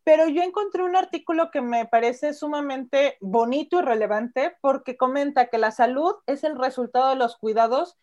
pero 0.07 0.29
yo 0.29 0.45
encontré 0.45 0.85
un 0.85 0.95
artículo 0.95 1.51
que 1.51 1.61
me 1.61 1.85
parece 1.85 2.33
sumamente 2.33 3.17
bonito 3.21 3.81
y 3.81 3.83
relevante 3.83 4.57
porque 4.61 4.97
comenta 4.97 5.49
que 5.49 5.59
la 5.59 5.73
salud 5.73 6.15
es 6.27 6.45
el 6.45 6.57
resultado 6.57 7.09
de 7.09 7.17
los 7.17 7.37
cuidados, 7.37 7.99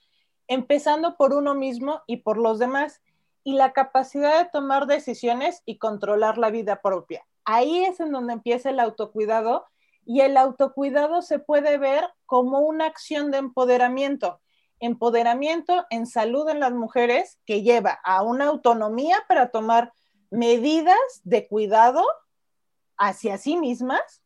empezando 0.49 1.15
por 1.15 1.33
uno 1.33 1.55
mismo 1.55 2.01
y 2.05 2.17
por 2.17 2.37
los 2.37 2.59
demás, 2.59 3.01
y 3.45 3.53
la 3.53 3.71
capacidad 3.71 4.37
de 4.37 4.49
tomar 4.49 4.85
decisiones 4.85 5.61
y 5.65 5.77
controlar 5.77 6.37
la 6.37 6.49
vida 6.49 6.81
propia. 6.81 7.25
Ahí 7.45 7.85
es 7.85 8.01
en 8.01 8.11
donde 8.11 8.33
empieza 8.33 8.71
el 8.71 8.81
autocuidado 8.81 9.65
y 10.05 10.19
el 10.19 10.35
autocuidado 10.35 11.21
se 11.21 11.39
puede 11.39 11.77
ver 11.77 12.03
como 12.25 12.59
una 12.59 12.85
acción 12.85 13.31
de 13.31 13.37
empoderamiento 13.37 14.41
empoderamiento 14.81 15.85
en 15.89 16.05
salud 16.05 16.49
en 16.49 16.59
las 16.59 16.73
mujeres 16.73 17.39
que 17.45 17.61
lleva 17.61 17.99
a 18.03 18.21
una 18.21 18.47
autonomía 18.47 19.23
para 19.29 19.49
tomar 19.49 19.93
medidas 20.33 21.21
de 21.23 21.47
cuidado 21.47 22.03
hacia 22.97 23.37
sí 23.37 23.55
mismas, 23.55 24.23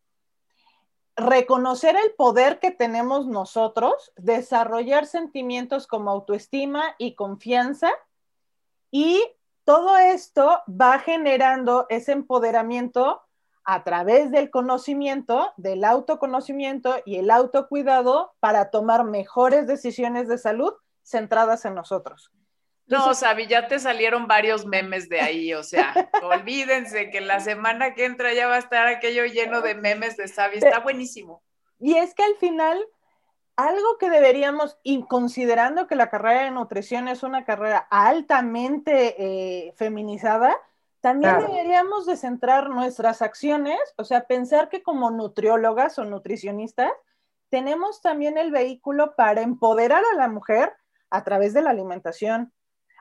reconocer 1.16 1.96
el 1.96 2.14
poder 2.14 2.60
que 2.60 2.72
tenemos 2.72 3.28
nosotros, 3.28 4.14
desarrollar 4.16 5.06
sentimientos 5.06 5.88
como 5.88 6.12
autoestima 6.12 6.96
y 6.98 7.16
confianza 7.16 7.92
y 8.92 9.22
todo 9.66 9.98
esto 9.98 10.62
va 10.70 11.00
generando 11.00 11.88
ese 11.90 12.14
empoderamiento 12.14 13.22
a 13.66 13.84
través 13.84 14.32
del 14.32 14.50
conocimiento, 14.50 15.52
del 15.58 15.84
autoconocimiento 15.84 16.96
y 17.04 17.18
el 17.18 17.30
autocuidado 17.30 18.34
para 18.40 18.70
tomar 18.70 19.04
mejores 19.04 19.68
decisiones 19.68 20.30
de 20.30 20.38
salud 20.38 20.74
centradas 21.04 21.66
en 21.66 21.76
nosotros. 21.76 22.32
No, 22.88 23.14
Sabi, 23.14 23.48
ya 23.48 23.68
te 23.68 23.80
salieron 23.80 24.28
varios 24.28 24.66
memes 24.66 25.10
de 25.10 25.20
ahí, 25.20 25.54
o 25.54 25.64
sea, 25.64 25.94
olvídense 26.24 27.10
que 27.10 27.22
la 27.22 27.40
semana 27.40 27.94
que 27.94 28.06
entra 28.06 28.34
ya 28.34 28.48
va 28.48 28.56
a 28.56 28.60
estar 28.60 28.88
aquello 28.88 29.26
lleno 29.26 29.62
de 29.62 29.76
memes 29.76 30.18
de 30.18 30.28
Sabi, 30.28 30.58
está 30.58 30.80
buenísimo. 30.80 31.44
Y 31.80 31.96
es 31.98 32.16
que 32.16 32.24
al 32.24 32.36
final, 32.38 32.84
algo 33.56 33.98
que 34.00 34.10
deberíamos, 34.10 34.80
y 34.84 35.04
considerando 35.04 35.88
que 35.88 35.96
la 35.96 36.10
carrera 36.10 36.44
de 36.44 36.52
nutrición 36.52 37.08
es 37.08 37.24
una 37.24 37.46
carrera 37.46 37.88
altamente 37.90 39.16
eh, 39.18 39.74
feminizada, 39.76 40.58
también 41.02 41.40
deberíamos 41.40 42.06
de 42.06 42.18
centrar 42.18 42.70
nuestras 42.70 43.22
acciones, 43.22 43.80
o 43.98 44.04
sea, 44.04 44.26
pensar 44.26 44.68
que 44.68 44.82
como 44.82 45.12
nutriólogas 45.12 46.00
o 46.00 46.06
nutricionistas 46.06 46.92
tenemos 47.50 48.02
también 48.02 48.38
el 48.38 48.52
vehículo 48.52 49.16
para 49.16 49.42
empoderar 49.42 50.04
a 50.14 50.18
la 50.18 50.28
mujer 50.28 50.74
a 51.10 51.24
través 51.24 51.54
de 51.54 51.62
la 51.62 51.70
alimentación, 51.70 52.52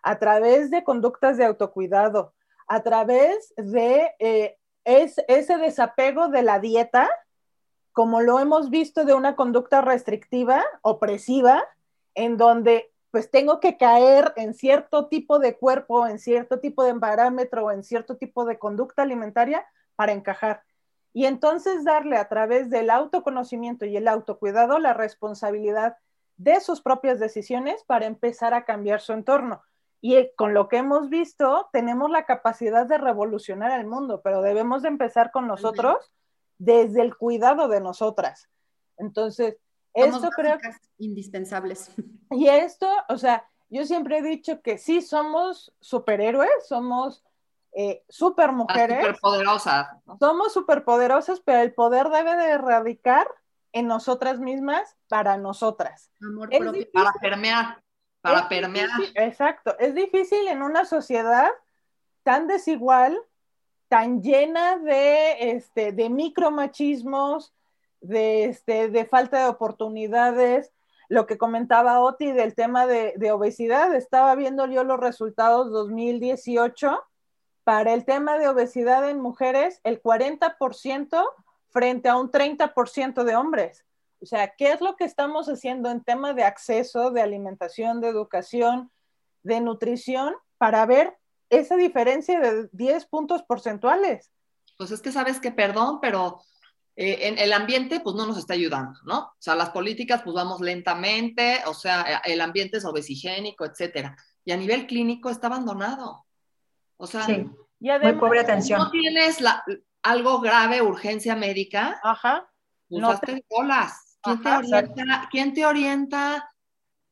a 0.06 0.20
través 0.20 0.70
de 0.70 0.84
conductas 0.84 1.36
de 1.36 1.44
autocuidado, 1.44 2.32
a 2.68 2.84
través 2.84 3.52
de 3.56 4.12
eh, 4.20 4.56
ese 4.84 5.58
desapego 5.58 6.28
de 6.28 6.42
la 6.42 6.60
dieta, 6.60 7.10
como 7.90 8.20
lo 8.20 8.38
hemos 8.38 8.70
visto 8.70 9.04
de 9.04 9.14
una 9.14 9.34
conducta 9.34 9.80
restrictiva, 9.80 10.64
opresiva, 10.82 11.64
en 12.14 12.36
donde 12.36 12.92
pues 13.10 13.32
tengo 13.32 13.58
que 13.58 13.76
caer 13.76 14.32
en 14.36 14.54
cierto 14.54 15.08
tipo 15.08 15.40
de 15.40 15.56
cuerpo, 15.56 16.06
en 16.06 16.20
cierto 16.20 16.60
tipo 16.60 16.84
de 16.84 16.94
parámetro 16.94 17.72
en 17.72 17.82
cierto 17.82 18.16
tipo 18.16 18.44
de 18.44 18.60
conducta 18.60 19.02
alimentaria 19.02 19.66
para 19.96 20.12
encajar. 20.12 20.62
Y 21.14 21.26
entonces 21.26 21.82
darle 21.82 22.16
a 22.16 22.28
través 22.28 22.70
del 22.70 22.90
autoconocimiento 22.90 23.86
y 23.86 23.96
el 23.96 24.06
autocuidado 24.06 24.78
la 24.78 24.94
responsabilidad 24.94 25.96
de 26.36 26.60
sus 26.60 26.80
propias 26.80 27.18
decisiones 27.18 27.82
para 27.82 28.06
empezar 28.06 28.54
a 28.54 28.64
cambiar 28.64 29.00
su 29.00 29.12
entorno. 29.12 29.62
Y 30.06 30.14
eh, 30.14 30.32
con 30.36 30.54
lo 30.54 30.68
que 30.68 30.76
hemos 30.76 31.10
visto, 31.10 31.68
tenemos 31.72 32.08
la 32.12 32.26
capacidad 32.26 32.86
de 32.86 32.96
revolucionar 32.96 33.72
el 33.80 33.88
mundo, 33.88 34.20
pero 34.22 34.40
debemos 34.40 34.82
de 34.82 34.88
empezar 34.88 35.32
con 35.32 35.48
nosotros 35.48 36.12
desde 36.58 37.02
el 37.02 37.16
cuidado 37.16 37.66
de 37.66 37.80
nosotras. 37.80 38.48
Entonces, 38.98 39.56
esto 39.94 40.30
creo 40.30 40.58
que 40.58 40.70
indispensables. 40.98 41.90
Y 42.30 42.46
esto, 42.46 42.86
o 43.08 43.18
sea, 43.18 43.50
yo 43.68 43.84
siempre 43.84 44.18
he 44.18 44.22
dicho 44.22 44.62
que 44.62 44.78
sí 44.78 45.02
somos 45.02 45.74
superhéroes, 45.80 46.68
somos 46.68 47.24
eh, 47.72 48.04
super 48.08 48.52
mujeres. 48.52 49.00
Superpoderosas. 49.00 49.88
Somos 50.20 50.52
superpoderosas, 50.52 51.40
pero 51.40 51.62
el 51.62 51.74
poder 51.74 52.10
debe 52.10 52.36
de 52.36 52.50
erradicar 52.50 53.26
en 53.72 53.88
nosotras 53.88 54.38
mismas 54.38 54.96
para 55.08 55.36
nosotras. 55.36 56.12
Amor 56.22 56.48
propio. 56.48 56.86
Para 56.92 57.12
permear. 57.14 57.82
Para 58.26 58.48
permear. 58.48 58.88
exacto. 59.14 59.76
Es 59.78 59.94
difícil 59.94 60.48
en 60.48 60.62
una 60.62 60.84
sociedad 60.84 61.50
tan 62.22 62.46
desigual, 62.46 63.16
tan 63.88 64.22
llena 64.22 64.76
de, 64.78 65.52
este, 65.52 65.92
de 65.92 66.10
micromachismos, 66.10 67.54
de, 68.00 68.46
este, 68.46 68.88
de 68.88 69.04
falta 69.04 69.38
de 69.44 69.48
oportunidades, 69.48 70.72
lo 71.08 71.26
que 71.26 71.38
comentaba 71.38 72.00
Oti 72.00 72.32
del 72.32 72.54
tema 72.54 72.86
de, 72.86 73.14
de 73.16 73.30
obesidad, 73.30 73.94
estaba 73.94 74.34
viendo 74.34 74.66
yo 74.66 74.82
los 74.82 74.98
resultados 74.98 75.70
2018 75.70 77.00
para 77.62 77.92
el 77.94 78.04
tema 78.04 78.38
de 78.38 78.48
obesidad 78.48 79.08
en 79.08 79.20
mujeres, 79.20 79.80
el 79.84 80.02
40% 80.02 81.24
frente 81.70 82.08
a 82.08 82.16
un 82.16 82.30
30% 82.30 83.24
de 83.24 83.36
hombres. 83.36 83.84
O 84.20 84.26
sea, 84.26 84.54
¿qué 84.56 84.72
es 84.72 84.80
lo 84.80 84.96
que 84.96 85.04
estamos 85.04 85.48
haciendo 85.48 85.90
en 85.90 86.02
tema 86.02 86.32
de 86.32 86.44
acceso, 86.44 87.10
de 87.10 87.22
alimentación, 87.22 88.00
de 88.00 88.08
educación, 88.08 88.90
de 89.42 89.60
nutrición, 89.60 90.34
para 90.58 90.84
ver 90.86 91.16
esa 91.50 91.76
diferencia 91.76 92.40
de 92.40 92.68
10 92.72 93.06
puntos 93.06 93.42
porcentuales? 93.42 94.30
Pues 94.78 94.90
es 94.90 95.00
que 95.00 95.12
sabes 95.12 95.40
que, 95.40 95.52
perdón, 95.52 96.00
pero 96.00 96.40
eh, 96.96 97.28
en 97.28 97.38
el 97.38 97.52
ambiente 97.52 98.00
pues 98.00 98.16
no 98.16 98.26
nos 98.26 98.38
está 98.38 98.54
ayudando, 98.54 98.98
¿no? 99.04 99.18
O 99.18 99.36
sea, 99.38 99.54
las 99.54 99.70
políticas 99.70 100.22
pues 100.22 100.34
vamos 100.34 100.60
lentamente, 100.60 101.60
o 101.66 101.74
sea, 101.74 102.22
el 102.24 102.40
ambiente 102.40 102.78
es 102.78 102.84
obesigénico, 102.84 103.64
etcétera. 103.64 104.16
Y 104.44 104.52
a 104.52 104.56
nivel 104.56 104.86
clínico 104.86 105.28
está 105.28 105.48
abandonado. 105.48 106.24
O 106.96 107.06
sea, 107.06 107.24
sí. 107.24 107.46
muy 107.80 108.12
pobre 108.14 108.40
atención. 108.40 108.78
No 108.78 108.90
tienes 108.90 109.40
la, 109.40 109.62
algo 110.02 110.40
grave, 110.40 110.80
urgencia 110.80 111.36
médica. 111.36 112.00
Ajá. 112.02 112.48
No 112.88 113.18
te 113.18 113.44
bolas. 113.50 114.05
¿Quién, 114.26 114.42
te 114.42 114.50
orienta, 114.50 115.28
¿Quién 115.30 115.54
te 115.54 115.66
orienta? 115.66 116.50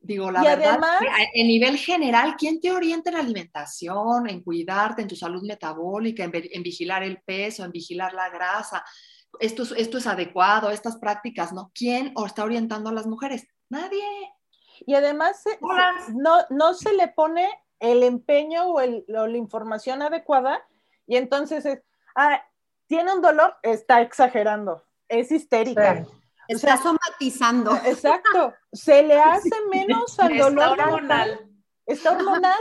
Digo, 0.00 0.30
la 0.30 0.42
verdad, 0.42 0.78
en 1.32 1.46
nivel 1.46 1.78
general, 1.78 2.36
¿quién 2.36 2.60
te 2.60 2.70
orienta 2.70 3.08
en 3.08 3.16
alimentación, 3.16 4.28
en 4.28 4.42
cuidarte, 4.42 5.00
en 5.00 5.08
tu 5.08 5.16
salud 5.16 5.42
metabólica, 5.42 6.24
en, 6.24 6.62
vigilar 6.62 7.02
el 7.02 7.22
peso, 7.22 7.64
en 7.64 7.72
vigilar 7.72 8.12
la 8.12 8.28
grasa? 8.28 8.84
Esto 9.40 9.62
es, 9.62 9.72
esto 9.72 9.96
es 9.96 10.06
adecuado, 10.06 10.70
estas 10.70 10.98
prácticas, 10.98 11.54
¿no? 11.54 11.70
¿Quién 11.74 12.12
está 12.26 12.44
orientando 12.44 12.90
a 12.90 12.92
las 12.92 13.06
mujeres? 13.06 13.46
Nadie. 13.70 14.04
Y 14.80 14.94
además, 14.94 15.42
no, 16.14 16.38
no 16.50 16.74
se 16.74 16.92
le 16.92 17.08
pone 17.08 17.48
el 17.80 18.02
empeño 18.02 18.64
o, 18.66 18.80
el, 18.80 19.04
la 19.08 19.28
información 19.30 20.02
adecuada 20.02 20.62
y 21.06 21.16
entonces 21.16 21.64
es, 21.64 21.82
ah, 22.14 22.42
tiene 22.86 23.12
un 23.12 23.22
dolor, 23.22 23.56
está 23.62 24.00
exagerando, 24.00 24.82
es 25.08 25.32
histérica. 25.32 26.06
Está 26.48 26.76
somatizando. 26.76 27.76
Exacto. 27.84 28.54
Se 28.72 29.02
le 29.02 29.20
hace 29.20 29.50
menos 29.70 30.18
al 30.18 30.36
dolor. 30.36 30.72
Está 30.72 30.88
hormonal. 30.88 31.50
Está 31.86 32.12
hormonal. 32.12 32.60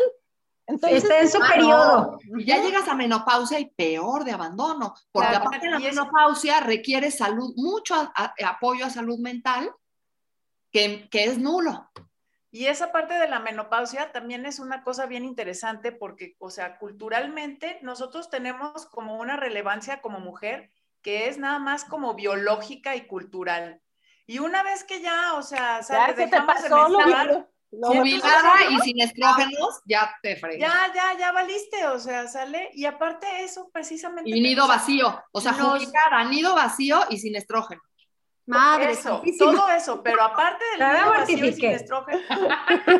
Entonces, 0.65 1.03
está 1.03 1.19
en 1.19 1.29
su 1.29 1.39
periodo. 1.39 2.19
Y 2.38 2.45
ya 2.45 2.61
llegas 2.61 2.88
a 2.88 2.95
menopausia 2.95 3.59
y 3.59 3.65
peor 3.65 4.23
de 4.23 4.31
abandono, 4.31 4.95
porque 5.11 5.36
aparte 5.36 5.69
la 5.69 5.79
menopausia 5.79 6.61
requiere 6.61 7.11
salud, 7.11 7.53
mucho 7.57 7.95
apoyo 8.15 8.86
a 8.86 8.89
salud 8.89 9.19
mental, 9.19 9.69
que, 10.71 11.09
que 11.09 11.25
es 11.25 11.38
nulo. 11.38 11.89
Y 12.49 12.67
esa 12.67 12.91
parte 12.91 13.15
de 13.15 13.27
la 13.27 13.39
menopausia 13.39 14.11
también 14.11 14.45
es 14.45 14.59
una 14.59 14.84
cosa 14.84 15.07
bien 15.07 15.25
interesante 15.25 15.91
porque, 15.91 16.36
o 16.39 16.49
sea, 16.49 16.77
culturalmente 16.77 17.79
nosotros 17.81 18.29
tenemos 18.29 18.86
como 18.86 19.17
una 19.17 19.36
relevancia 19.36 20.01
como 20.01 20.19
mujer 20.19 20.69
que 21.04 21.28
es 21.28 21.38
nada 21.38 21.60
más 21.60 21.86
como 21.86 22.16
biológica 22.16 22.95
y 22.95 23.06
cultural. 23.06 23.82
Y 24.26 24.39
una 24.39 24.64
vez 24.64 24.84
que 24.84 25.01
ya, 25.01 25.34
o 25.36 25.43
sea, 25.43 25.84
sale, 25.84 26.16
ya 26.18 26.26
dejamos 26.26 26.56
te 26.56 26.68
pasó 26.70 26.88
de 26.88 27.45
Jubilada 27.82 28.54
y 28.70 28.80
sin 28.82 29.01
estrógenos, 29.01 29.82
ya 29.86 30.16
te 30.22 30.36
fregas. 30.36 30.60
Ya, 30.60 30.93
ya, 30.93 31.18
ya 31.18 31.32
valiste, 31.32 31.88
o 31.88 31.99
sea, 31.99 32.28
sale. 32.28 32.70
Y 32.74 32.86
aparte 32.86 33.26
eso, 33.43 33.70
precisamente. 33.74 34.30
Y 34.30 34.41
nido 34.41 34.68
vacío, 34.68 35.24
o 35.32 35.41
sea, 35.41 35.54
jubilada, 35.54 36.24
nido 36.26 36.54
vacío 36.54 37.01
y 37.10 37.18
sin 37.18 37.36
estrógeno. 37.36 37.82
Madre, 38.45 38.91
eso, 38.91 39.24
todo 39.39 39.70
eso, 39.70 40.04
pero 40.04 40.22
aparte 40.22 40.64
del 40.78 40.88
nido 40.88 41.47
y 41.47 41.54
sin 41.54 41.66
estrógeno, 41.72 42.20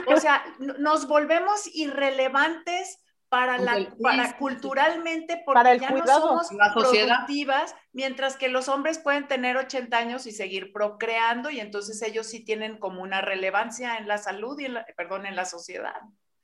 o 0.08 0.18
sea, 0.18 0.44
nos 0.58 1.06
volvemos 1.08 1.68
irrelevantes 1.76 3.03
para 3.34 3.58
la 3.58 3.90
para 4.00 4.38
culturalmente 4.38 5.42
porque 5.44 5.80
ya 5.80 5.90
no 5.90 6.06
somos 6.06 6.50
productivas, 6.76 7.74
mientras 7.92 8.38
que 8.38 8.48
los 8.48 8.70
hombres 8.70 9.00
pueden 9.00 9.28
tener 9.28 9.58
80 9.58 9.98
años 9.98 10.28
y 10.28 10.32
seguir 10.32 10.72
procreando 10.72 11.50
y 11.50 11.60
entonces 11.60 12.00
ellos 12.04 12.28
sí 12.28 12.46
tienen 12.46 12.78
como 12.78 13.02
una 13.02 13.22
relevancia 13.22 13.98
en 13.98 14.08
la 14.08 14.20
salud 14.20 14.60
y 14.60 14.66
en 14.66 14.76
la, 14.76 14.86
perdón, 14.96 15.26
en 15.26 15.36
la 15.36 15.46
sociedad. 15.46 15.96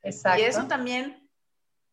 Exacto. 0.02 0.42
Y 0.42 0.46
eso 0.46 0.66
también 0.66 1.30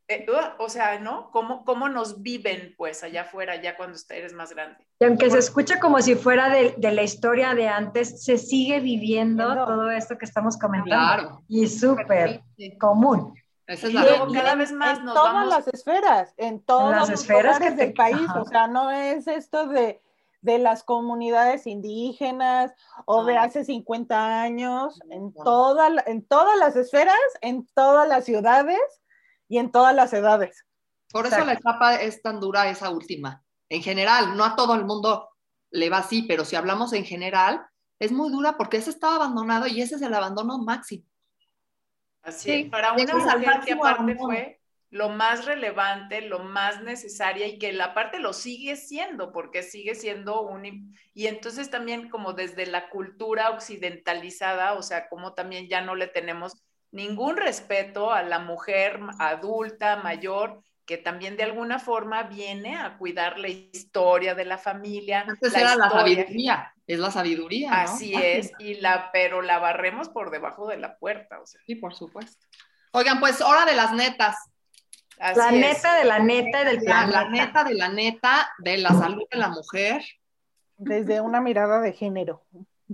eh, 0.08 0.24
uh, 0.30 0.62
o 0.62 0.70
sea, 0.70 0.98
¿no? 0.98 1.30
¿Cómo, 1.30 1.62
¿Cómo 1.66 1.90
nos 1.90 2.22
viven 2.22 2.74
pues 2.78 3.02
allá 3.02 3.22
afuera, 3.22 3.60
ya 3.60 3.76
cuando 3.76 3.98
eres 4.08 4.32
más 4.32 4.54
grande? 4.54 4.78
Y 4.98 5.04
aunque 5.04 5.30
se 5.30 5.38
escucha 5.38 5.78
como 5.78 6.00
si 6.00 6.14
fuera 6.14 6.48
de, 6.48 6.74
de, 6.78 6.92
la 6.92 7.02
historia 7.02 7.54
de 7.54 7.68
antes, 7.68 8.24
se 8.24 8.38
sigue 8.38 8.80
viviendo 8.80 9.54
todo 9.66 9.90
esto 9.90 10.16
que 10.16 10.24
estamos 10.24 10.56
comentando. 10.56 11.16
Claro. 11.16 11.42
Y 11.48 11.66
súper 11.66 12.40
común. 12.80 13.34
Esa 13.66 13.86
es 13.88 13.94
la 13.94 14.02
y, 14.02 14.32
cada 14.32 14.54
vez 14.54 14.72
más 14.72 14.98
en 14.98 15.06
todas 15.06 15.46
las 15.48 15.66
esferas, 15.68 16.34
en 16.36 16.60
todas 16.60 17.08
las 17.08 17.20
esferas 17.20 17.58
que 17.58 17.72
del 17.72 17.94
país, 17.94 18.28
o 18.38 18.44
sea, 18.44 18.68
no 18.68 18.90
es 18.90 19.26
esto 19.26 19.66
de, 19.66 20.00
de 20.40 20.58
las 20.58 20.84
comunidades 20.84 21.66
indígenas 21.66 22.72
o 23.06 23.24
de 23.24 23.36
hace 23.36 23.64
50 23.64 24.42
años, 24.42 25.00
en, 25.10 25.32
toda, 25.32 25.88
en 26.06 26.24
todas 26.24 26.56
las 26.58 26.76
esferas, 26.76 27.16
en 27.40 27.66
todas 27.74 28.08
las 28.08 28.24
ciudades, 28.24 28.78
y 29.48 29.58
en 29.58 29.70
todas 29.70 29.94
las 29.94 30.12
edades. 30.12 30.64
Por 31.10 31.26
eso 31.26 31.44
la 31.44 31.54
etapa 31.54 31.96
es 31.96 32.20
tan 32.22 32.40
dura 32.40 32.68
esa 32.68 32.90
última. 32.90 33.42
En 33.68 33.82
general, 33.82 34.36
no 34.36 34.44
a 34.44 34.56
todo 34.56 34.74
el 34.74 34.84
mundo 34.84 35.28
le 35.70 35.90
va 35.90 35.98
así, 35.98 36.22
pero 36.22 36.44
si 36.44 36.56
hablamos 36.56 36.92
en 36.92 37.04
general, 37.04 37.66
es 37.98 38.12
muy 38.12 38.30
dura 38.30 38.56
porque 38.56 38.76
ese 38.76 38.90
estaba 38.90 39.16
abandonado 39.16 39.66
y 39.66 39.80
ese 39.80 39.96
es 39.96 40.02
el 40.02 40.14
abandono 40.14 40.58
máximo. 40.58 41.04
Así, 42.26 42.64
para 42.64 42.92
una 42.92 43.14
mujer 43.14 43.60
que 43.64 43.72
aparte 43.72 44.16
fue 44.16 44.60
lo 44.90 45.08
más 45.10 45.44
relevante, 45.44 46.22
lo 46.22 46.40
más 46.40 46.82
necesaria 46.82 47.46
y 47.46 47.58
que 47.58 47.72
la 47.72 47.94
parte 47.94 48.18
lo 48.18 48.32
sigue 48.32 48.76
siendo, 48.76 49.32
porque 49.32 49.62
sigue 49.62 49.94
siendo 49.94 50.42
un... 50.42 50.96
Y 51.14 51.26
entonces 51.28 51.70
también 51.70 52.08
como 52.08 52.32
desde 52.32 52.66
la 52.66 52.88
cultura 52.88 53.50
occidentalizada, 53.50 54.74
o 54.74 54.82
sea, 54.82 55.08
como 55.08 55.34
también 55.34 55.68
ya 55.68 55.82
no 55.82 55.94
le 55.94 56.08
tenemos 56.08 56.54
ningún 56.90 57.36
respeto 57.36 58.12
a 58.12 58.22
la 58.22 58.40
mujer 58.40 58.98
adulta, 59.18 59.96
mayor, 59.96 60.62
que 60.86 60.96
también 60.96 61.36
de 61.36 61.42
alguna 61.42 61.80
forma 61.80 62.22
viene 62.22 62.76
a 62.76 62.96
cuidar 62.96 63.38
la 63.38 63.48
historia 63.48 64.34
de 64.36 64.44
la 64.44 64.56
familia. 64.56 65.24
Antes 65.26 65.52
la 65.52 65.60
era 65.60 65.76
la 65.76 65.90
sabiduría, 65.90 66.72
es 66.86 66.98
la 67.00 67.10
sabiduría. 67.10 67.70
¿no? 67.70 67.76
Así 67.76 68.14
es, 68.14 68.52
y 68.60 68.74
la, 68.74 69.10
pero 69.12 69.42
la 69.42 69.58
barremos 69.58 70.08
por 70.08 70.30
debajo 70.30 70.68
de 70.68 70.76
la 70.76 70.96
puerta. 70.96 71.40
O 71.40 71.46
sea. 71.46 71.60
Sí, 71.66 71.74
por 71.74 71.94
supuesto. 71.94 72.46
Oigan, 72.92 73.18
pues 73.18 73.40
hora 73.40 73.64
de 73.64 73.74
las 73.74 73.92
netas. 73.92 74.36
la 75.18 75.50
neta 75.50 75.96
de 75.98 76.04
la 76.04 76.20
neta 76.20 76.62
y 76.62 76.64
del 76.64 76.78
plan. 76.78 77.10
La 77.10 77.28
neta 77.28 77.64
de 77.64 77.74
la 77.74 77.88
neta 77.88 78.48
de 78.58 78.78
la 78.78 78.90
salud 78.90 79.24
de 79.30 79.38
la 79.38 79.48
mujer. 79.48 80.04
Desde 80.76 81.20
una 81.20 81.40
mirada 81.40 81.80
de 81.80 81.92
género. 81.92 82.44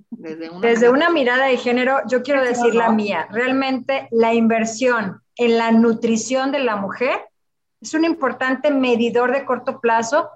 Desde 0.09 0.89
una, 0.89 1.11
mirada 1.11 1.47
de 1.47 1.59
género, 1.59 2.01
yo 2.09 2.23
quiero 2.23 2.43
decir 2.43 2.75
la 2.75 2.91
mía. 2.91 3.29
Realmente 3.31 4.09
la 4.11 4.33
inversión 4.33 5.21
en 5.37 5.59
la 5.59 5.71
nutrición 5.73 6.53
de 6.53 6.61
la 6.61 6.77
mujer 6.77 7.21
es 7.83 7.95
un 7.95 8.05
importante 8.05 8.71
medidor 8.71 9.33
de 9.33 9.45
corto 9.45 9.81
plazo 9.81 10.31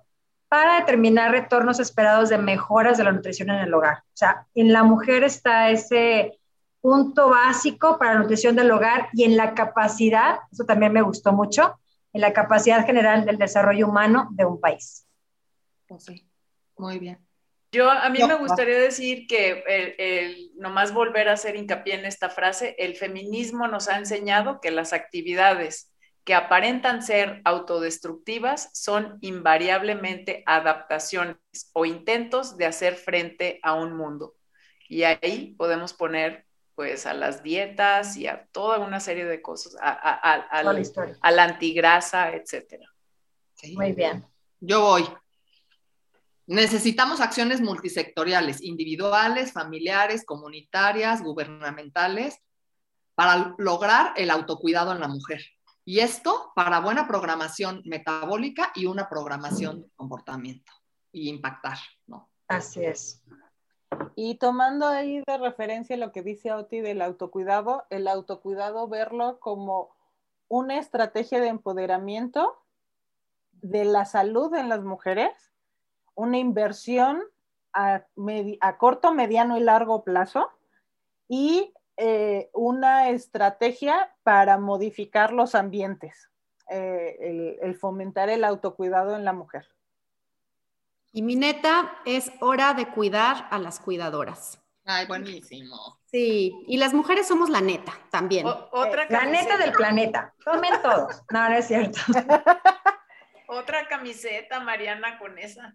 para 0.49 0.81
determinar 0.81 1.31
retornos 1.31 1.81
esperados 1.81 2.29
de 2.29 2.39
mejoras 2.39 2.99
de 2.99 3.05
la 3.05 3.13
nutrición 3.13 3.51
en 3.51 3.61
el 3.61 3.73
hogar. 3.73 3.99
O 3.99 4.17
sea, 4.17 4.47
en 4.55 4.73
la 4.73 4.83
mujer 4.83 5.25
está 5.25 5.71
ese 5.71 6.39
punto 6.81 7.31
básico 7.31 7.99
para 7.99 8.15
la 8.15 8.21
nutrición 8.21 8.57
del 8.57 8.71
hogar 8.71 9.09
y 9.13 9.25
en 9.25 9.37
la 9.37 9.55
capacidad, 9.55 10.39
eso 10.53 10.65
también 10.65 10.93
me 10.93 11.03
gustó 11.03 11.33
mucho, 11.33 11.79
en 12.13 12.21
la 12.21 12.33
capacidad 12.33 12.85
general 12.87 13.25
del 13.25 13.39
desarrollo 13.39 13.89
humano 13.89 14.29
de 14.33 14.45
un 14.45 14.61
país. 14.61 15.07
Pues 15.87 16.05
sí, 16.05 16.29
muy 16.77 16.99
bien. 16.99 17.19
Yo, 17.73 17.91
a 17.91 18.09
mí 18.09 18.21
me 18.27 18.37
gustaría 18.37 18.79
decir 18.79 19.27
que 19.27 19.63
el, 19.67 20.53
nomás 20.57 20.95
volver 20.95 21.29
a 21.29 21.35
hacer 21.35 21.57
hincapié 21.57 21.95
en 21.95 22.07
esta 22.07 22.31
frase, 22.31 22.75
el 22.79 22.97
feminismo 22.97 23.69
nos 23.69 23.89
ha 23.89 23.99
enseñado 23.99 24.61
que 24.61 24.71
las 24.71 24.93
actividades 24.93 25.93
que 26.27 26.35
aparentan 26.35 27.05
ser 27.05 27.41
autodestructivas 27.45 28.69
son 28.73 29.17
invariablemente 29.21 30.43
adaptaciones 30.45 31.37
o 31.73 31.85
intentos 31.85 32.57
de 32.57 32.67
hacer 32.67 32.97
frente 32.97 33.61
a 33.63 33.75
un 33.75 33.97
mundo. 33.97 34.35
Y 34.89 35.05
ahí 35.05 35.55
podemos 35.57 35.93
poner 35.93 36.45
pues 36.75 37.07
a 37.07 37.15
las 37.15 37.45
dietas 37.45 38.17
y 38.17 38.27
a 38.27 38.45
toda 38.51 38.81
una 38.81 38.99
serie 38.99 39.25
de 39.25 39.41
cosas, 39.41 39.77
a, 39.81 39.93
a, 39.93 41.33
la, 41.33 41.45
antigrasa, 41.45 42.33
etcétera. 42.33 42.93
Muy 43.75 43.93
bien. 43.93 44.27
Yo 44.59 44.81
voy. 44.81 45.05
Necesitamos 46.49 47.21
acciones 47.21 47.61
multisectoriales, 47.61 48.63
individuales, 48.63 49.53
familiares, 49.53 50.25
comunitarias, 50.25 51.23
gubernamentales, 51.23 52.41
para 53.15 53.55
lograr 53.59 54.13
el 54.17 54.31
autocuidado 54.31 54.91
en 54.91 55.01
la 55.01 55.09
mujer. 55.09 55.56
Y 55.89 56.01
esto 56.01 56.53
para 56.57 56.81
buena 56.81 57.07
programación 57.07 57.81
metabólica 57.85 58.73
y 58.75 58.87
una 58.87 59.09
programación 59.09 59.83
de 59.83 59.91
comportamiento 59.95 60.73
y 61.13 61.29
impactar, 61.29 61.79
¿no? 62.09 62.29
Así 62.49 62.85
es. 62.85 63.23
Y 64.17 64.35
tomando 64.35 64.89
ahí 64.89 65.23
de 65.25 65.39
referencia 65.39 65.97
lo 65.97 66.11
que 66.11 66.23
dice 66.23 66.53
Oti 66.53 66.81
del 66.81 67.03
autocuidado, 67.03 67.87
el 67.91 68.09
autocuidado 68.09 68.89
verlo 68.89 69.39
como 69.39 69.95
una 70.49 70.79
estrategia 70.79 71.41
de 71.41 71.49
empoderamiento 71.49 72.57
de 73.53 73.85
la 73.85 74.05
salud 74.07 74.53
en 74.55 74.69
las 74.69 74.83
mujeres, 74.83 75.53
una 76.17 76.39
inversión 76.39 77.23
a, 77.73 78.07
corto, 78.79 79.13
mediano 79.13 79.57
y 79.57 79.61
largo 79.61 80.03
plazo 80.03 80.51
y 81.29 81.73
eh, 81.97 82.51
una 82.53 83.11
estrategia 83.11 84.15
para 84.23 84.59
modificar 84.59 85.33
los 85.33 85.55
ambientes, 85.55 86.31
eh, 86.69 87.59
el 87.63 87.75
fomentar 87.75 88.29
el 88.29 88.45
autocuidado 88.45 89.17
en 89.17 89.25
la 89.25 89.33
mujer. 89.33 89.67
Y 91.13 91.23
mi 91.23 91.37
neta 91.37 91.97
es 92.05 92.31
hora 92.41 92.75
de 92.75 92.89
cuidar 92.89 93.49
a 93.51 93.59
las 93.59 93.81
cuidadoras. 93.81 94.61
Ay, 94.85 95.07
buenísimo. 95.07 95.99
Sí, 96.05 96.53
y 96.69 96.77
las 96.77 96.95
mujeres 96.95 97.27
somos 97.27 97.51
la 97.51 97.61
neta 97.61 97.93
también. 98.11 98.47
otra 98.47 99.07
la 99.09 99.25
neta 99.25 99.57
del 99.57 99.73
planeta. 99.73 100.35
Tomen 100.45 100.81
todos. 100.83 101.23
No, 101.31 101.49
no 101.49 101.57
es 101.57 101.67
cierto. 101.67 101.99
otra 103.49 103.89
camiseta, 103.89 104.61
Mariana, 104.61 105.19
con 105.19 105.39
esa. 105.39 105.75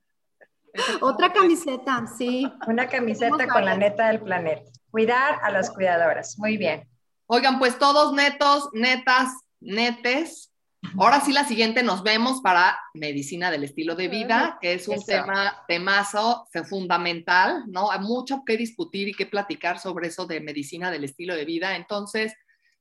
Otra 1.01 1.34
camiseta, 1.34 2.05
sí. 2.07 2.49
Una 2.67 2.88
camiseta 2.88 3.47
con 3.47 3.65
la 3.65 3.76
neta 3.76 4.07
del 4.07 4.22
planeta. 4.22 4.72
Cuidar 4.91 5.39
a 5.41 5.51
las 5.51 5.71
cuidadoras. 5.71 6.37
Muy 6.37 6.57
bien. 6.57 6.87
Oigan, 7.27 7.59
pues 7.59 7.79
todos 7.79 8.13
netos, 8.13 8.69
netas, 8.73 9.29
netes, 9.59 10.51
Ahora 10.97 11.21
sí, 11.21 11.31
la 11.31 11.45
siguiente 11.45 11.83
nos 11.83 12.01
vemos 12.01 12.41
para 12.41 12.77
medicina 12.93 13.51
del 13.51 13.63
estilo 13.63 13.95
de 13.95 14.07
vida, 14.07 14.57
que 14.59 14.73
es 14.73 14.87
un 14.87 15.01
tema, 15.03 15.63
temazo 15.67 16.47
fundamental, 16.67 17.63
¿no? 17.67 17.91
Hay 17.91 17.99
mucho 17.99 18.43
que 18.45 18.57
discutir 18.57 19.07
y 19.07 19.13
que 19.13 19.27
platicar 19.27 19.79
sobre 19.79 20.07
eso 20.07 20.25
de 20.25 20.41
medicina 20.41 20.89
del 20.89 21.03
estilo 21.03 21.35
de 21.35 21.45
vida. 21.45 21.75
Entonces, 21.75 22.33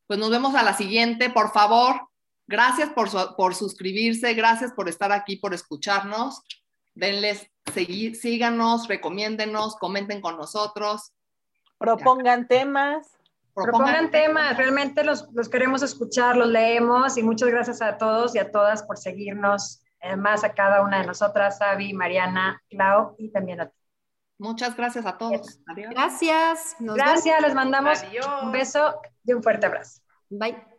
pues 0.06 0.18
nos 0.18 0.30
vemos 0.30 0.54
a 0.54 0.62
la 0.62 0.74
siguiente. 0.74 1.28
Por 1.28 1.52
favor, 1.52 2.08
gracias 2.48 2.88
por, 2.90 3.36
por 3.36 3.54
suscribirse, 3.54 4.32
gracias 4.34 4.72
por 4.72 4.88
estar 4.88 5.12
aquí, 5.12 5.36
por 5.36 5.52
escucharnos. 5.52 6.40
Denles, 6.94 7.46
seguir, 7.72 8.16
síganos, 8.16 8.88
recomiéndenos, 8.88 9.76
comenten 9.76 10.22
con 10.22 10.36
nosotros. 10.36 11.12
Propongan 11.81 12.47
temas. 12.47 13.16
Propongan 13.55 14.11
temas, 14.11 14.57
realmente 14.57 15.03
los, 15.03 15.26
queremos 15.51 15.83
escuchar, 15.83 16.37
los 16.37 16.47
leemos 16.47 17.16
y 17.16 17.22
muchas 17.22 17.49
gracias 17.49 17.83
a 17.83 17.99
todos 17.99 18.35
y 18.35 18.39
a 18.39 18.51
todas 18.51 18.83
por 18.85 18.97
seguirnos, 18.97 19.83
además 20.01 20.45
a 20.45 20.55
cada 20.55 20.83
una 20.83 21.01
de 21.01 21.07
nosotras, 21.07 21.59
Sabi, 21.59 21.93
Mariana, 21.93 22.62
Clau 22.70 23.16
y 23.18 23.31
también 23.31 23.61
a 23.61 23.68
ti. 23.68 23.76
Muchas 24.39 24.76
gracias 24.76 25.05
a 25.05 25.18
todos. 25.18 25.61
Gracias. 25.91 26.76
gracias, 26.78 27.43
les 27.43 27.55
mandamos 27.55 28.03
un 28.43 28.53
beso 28.53 29.01
y 29.24 29.33
un 29.33 29.43
fuerte 29.43 29.66
abrazo. 29.66 30.01
Bye. 30.28 30.70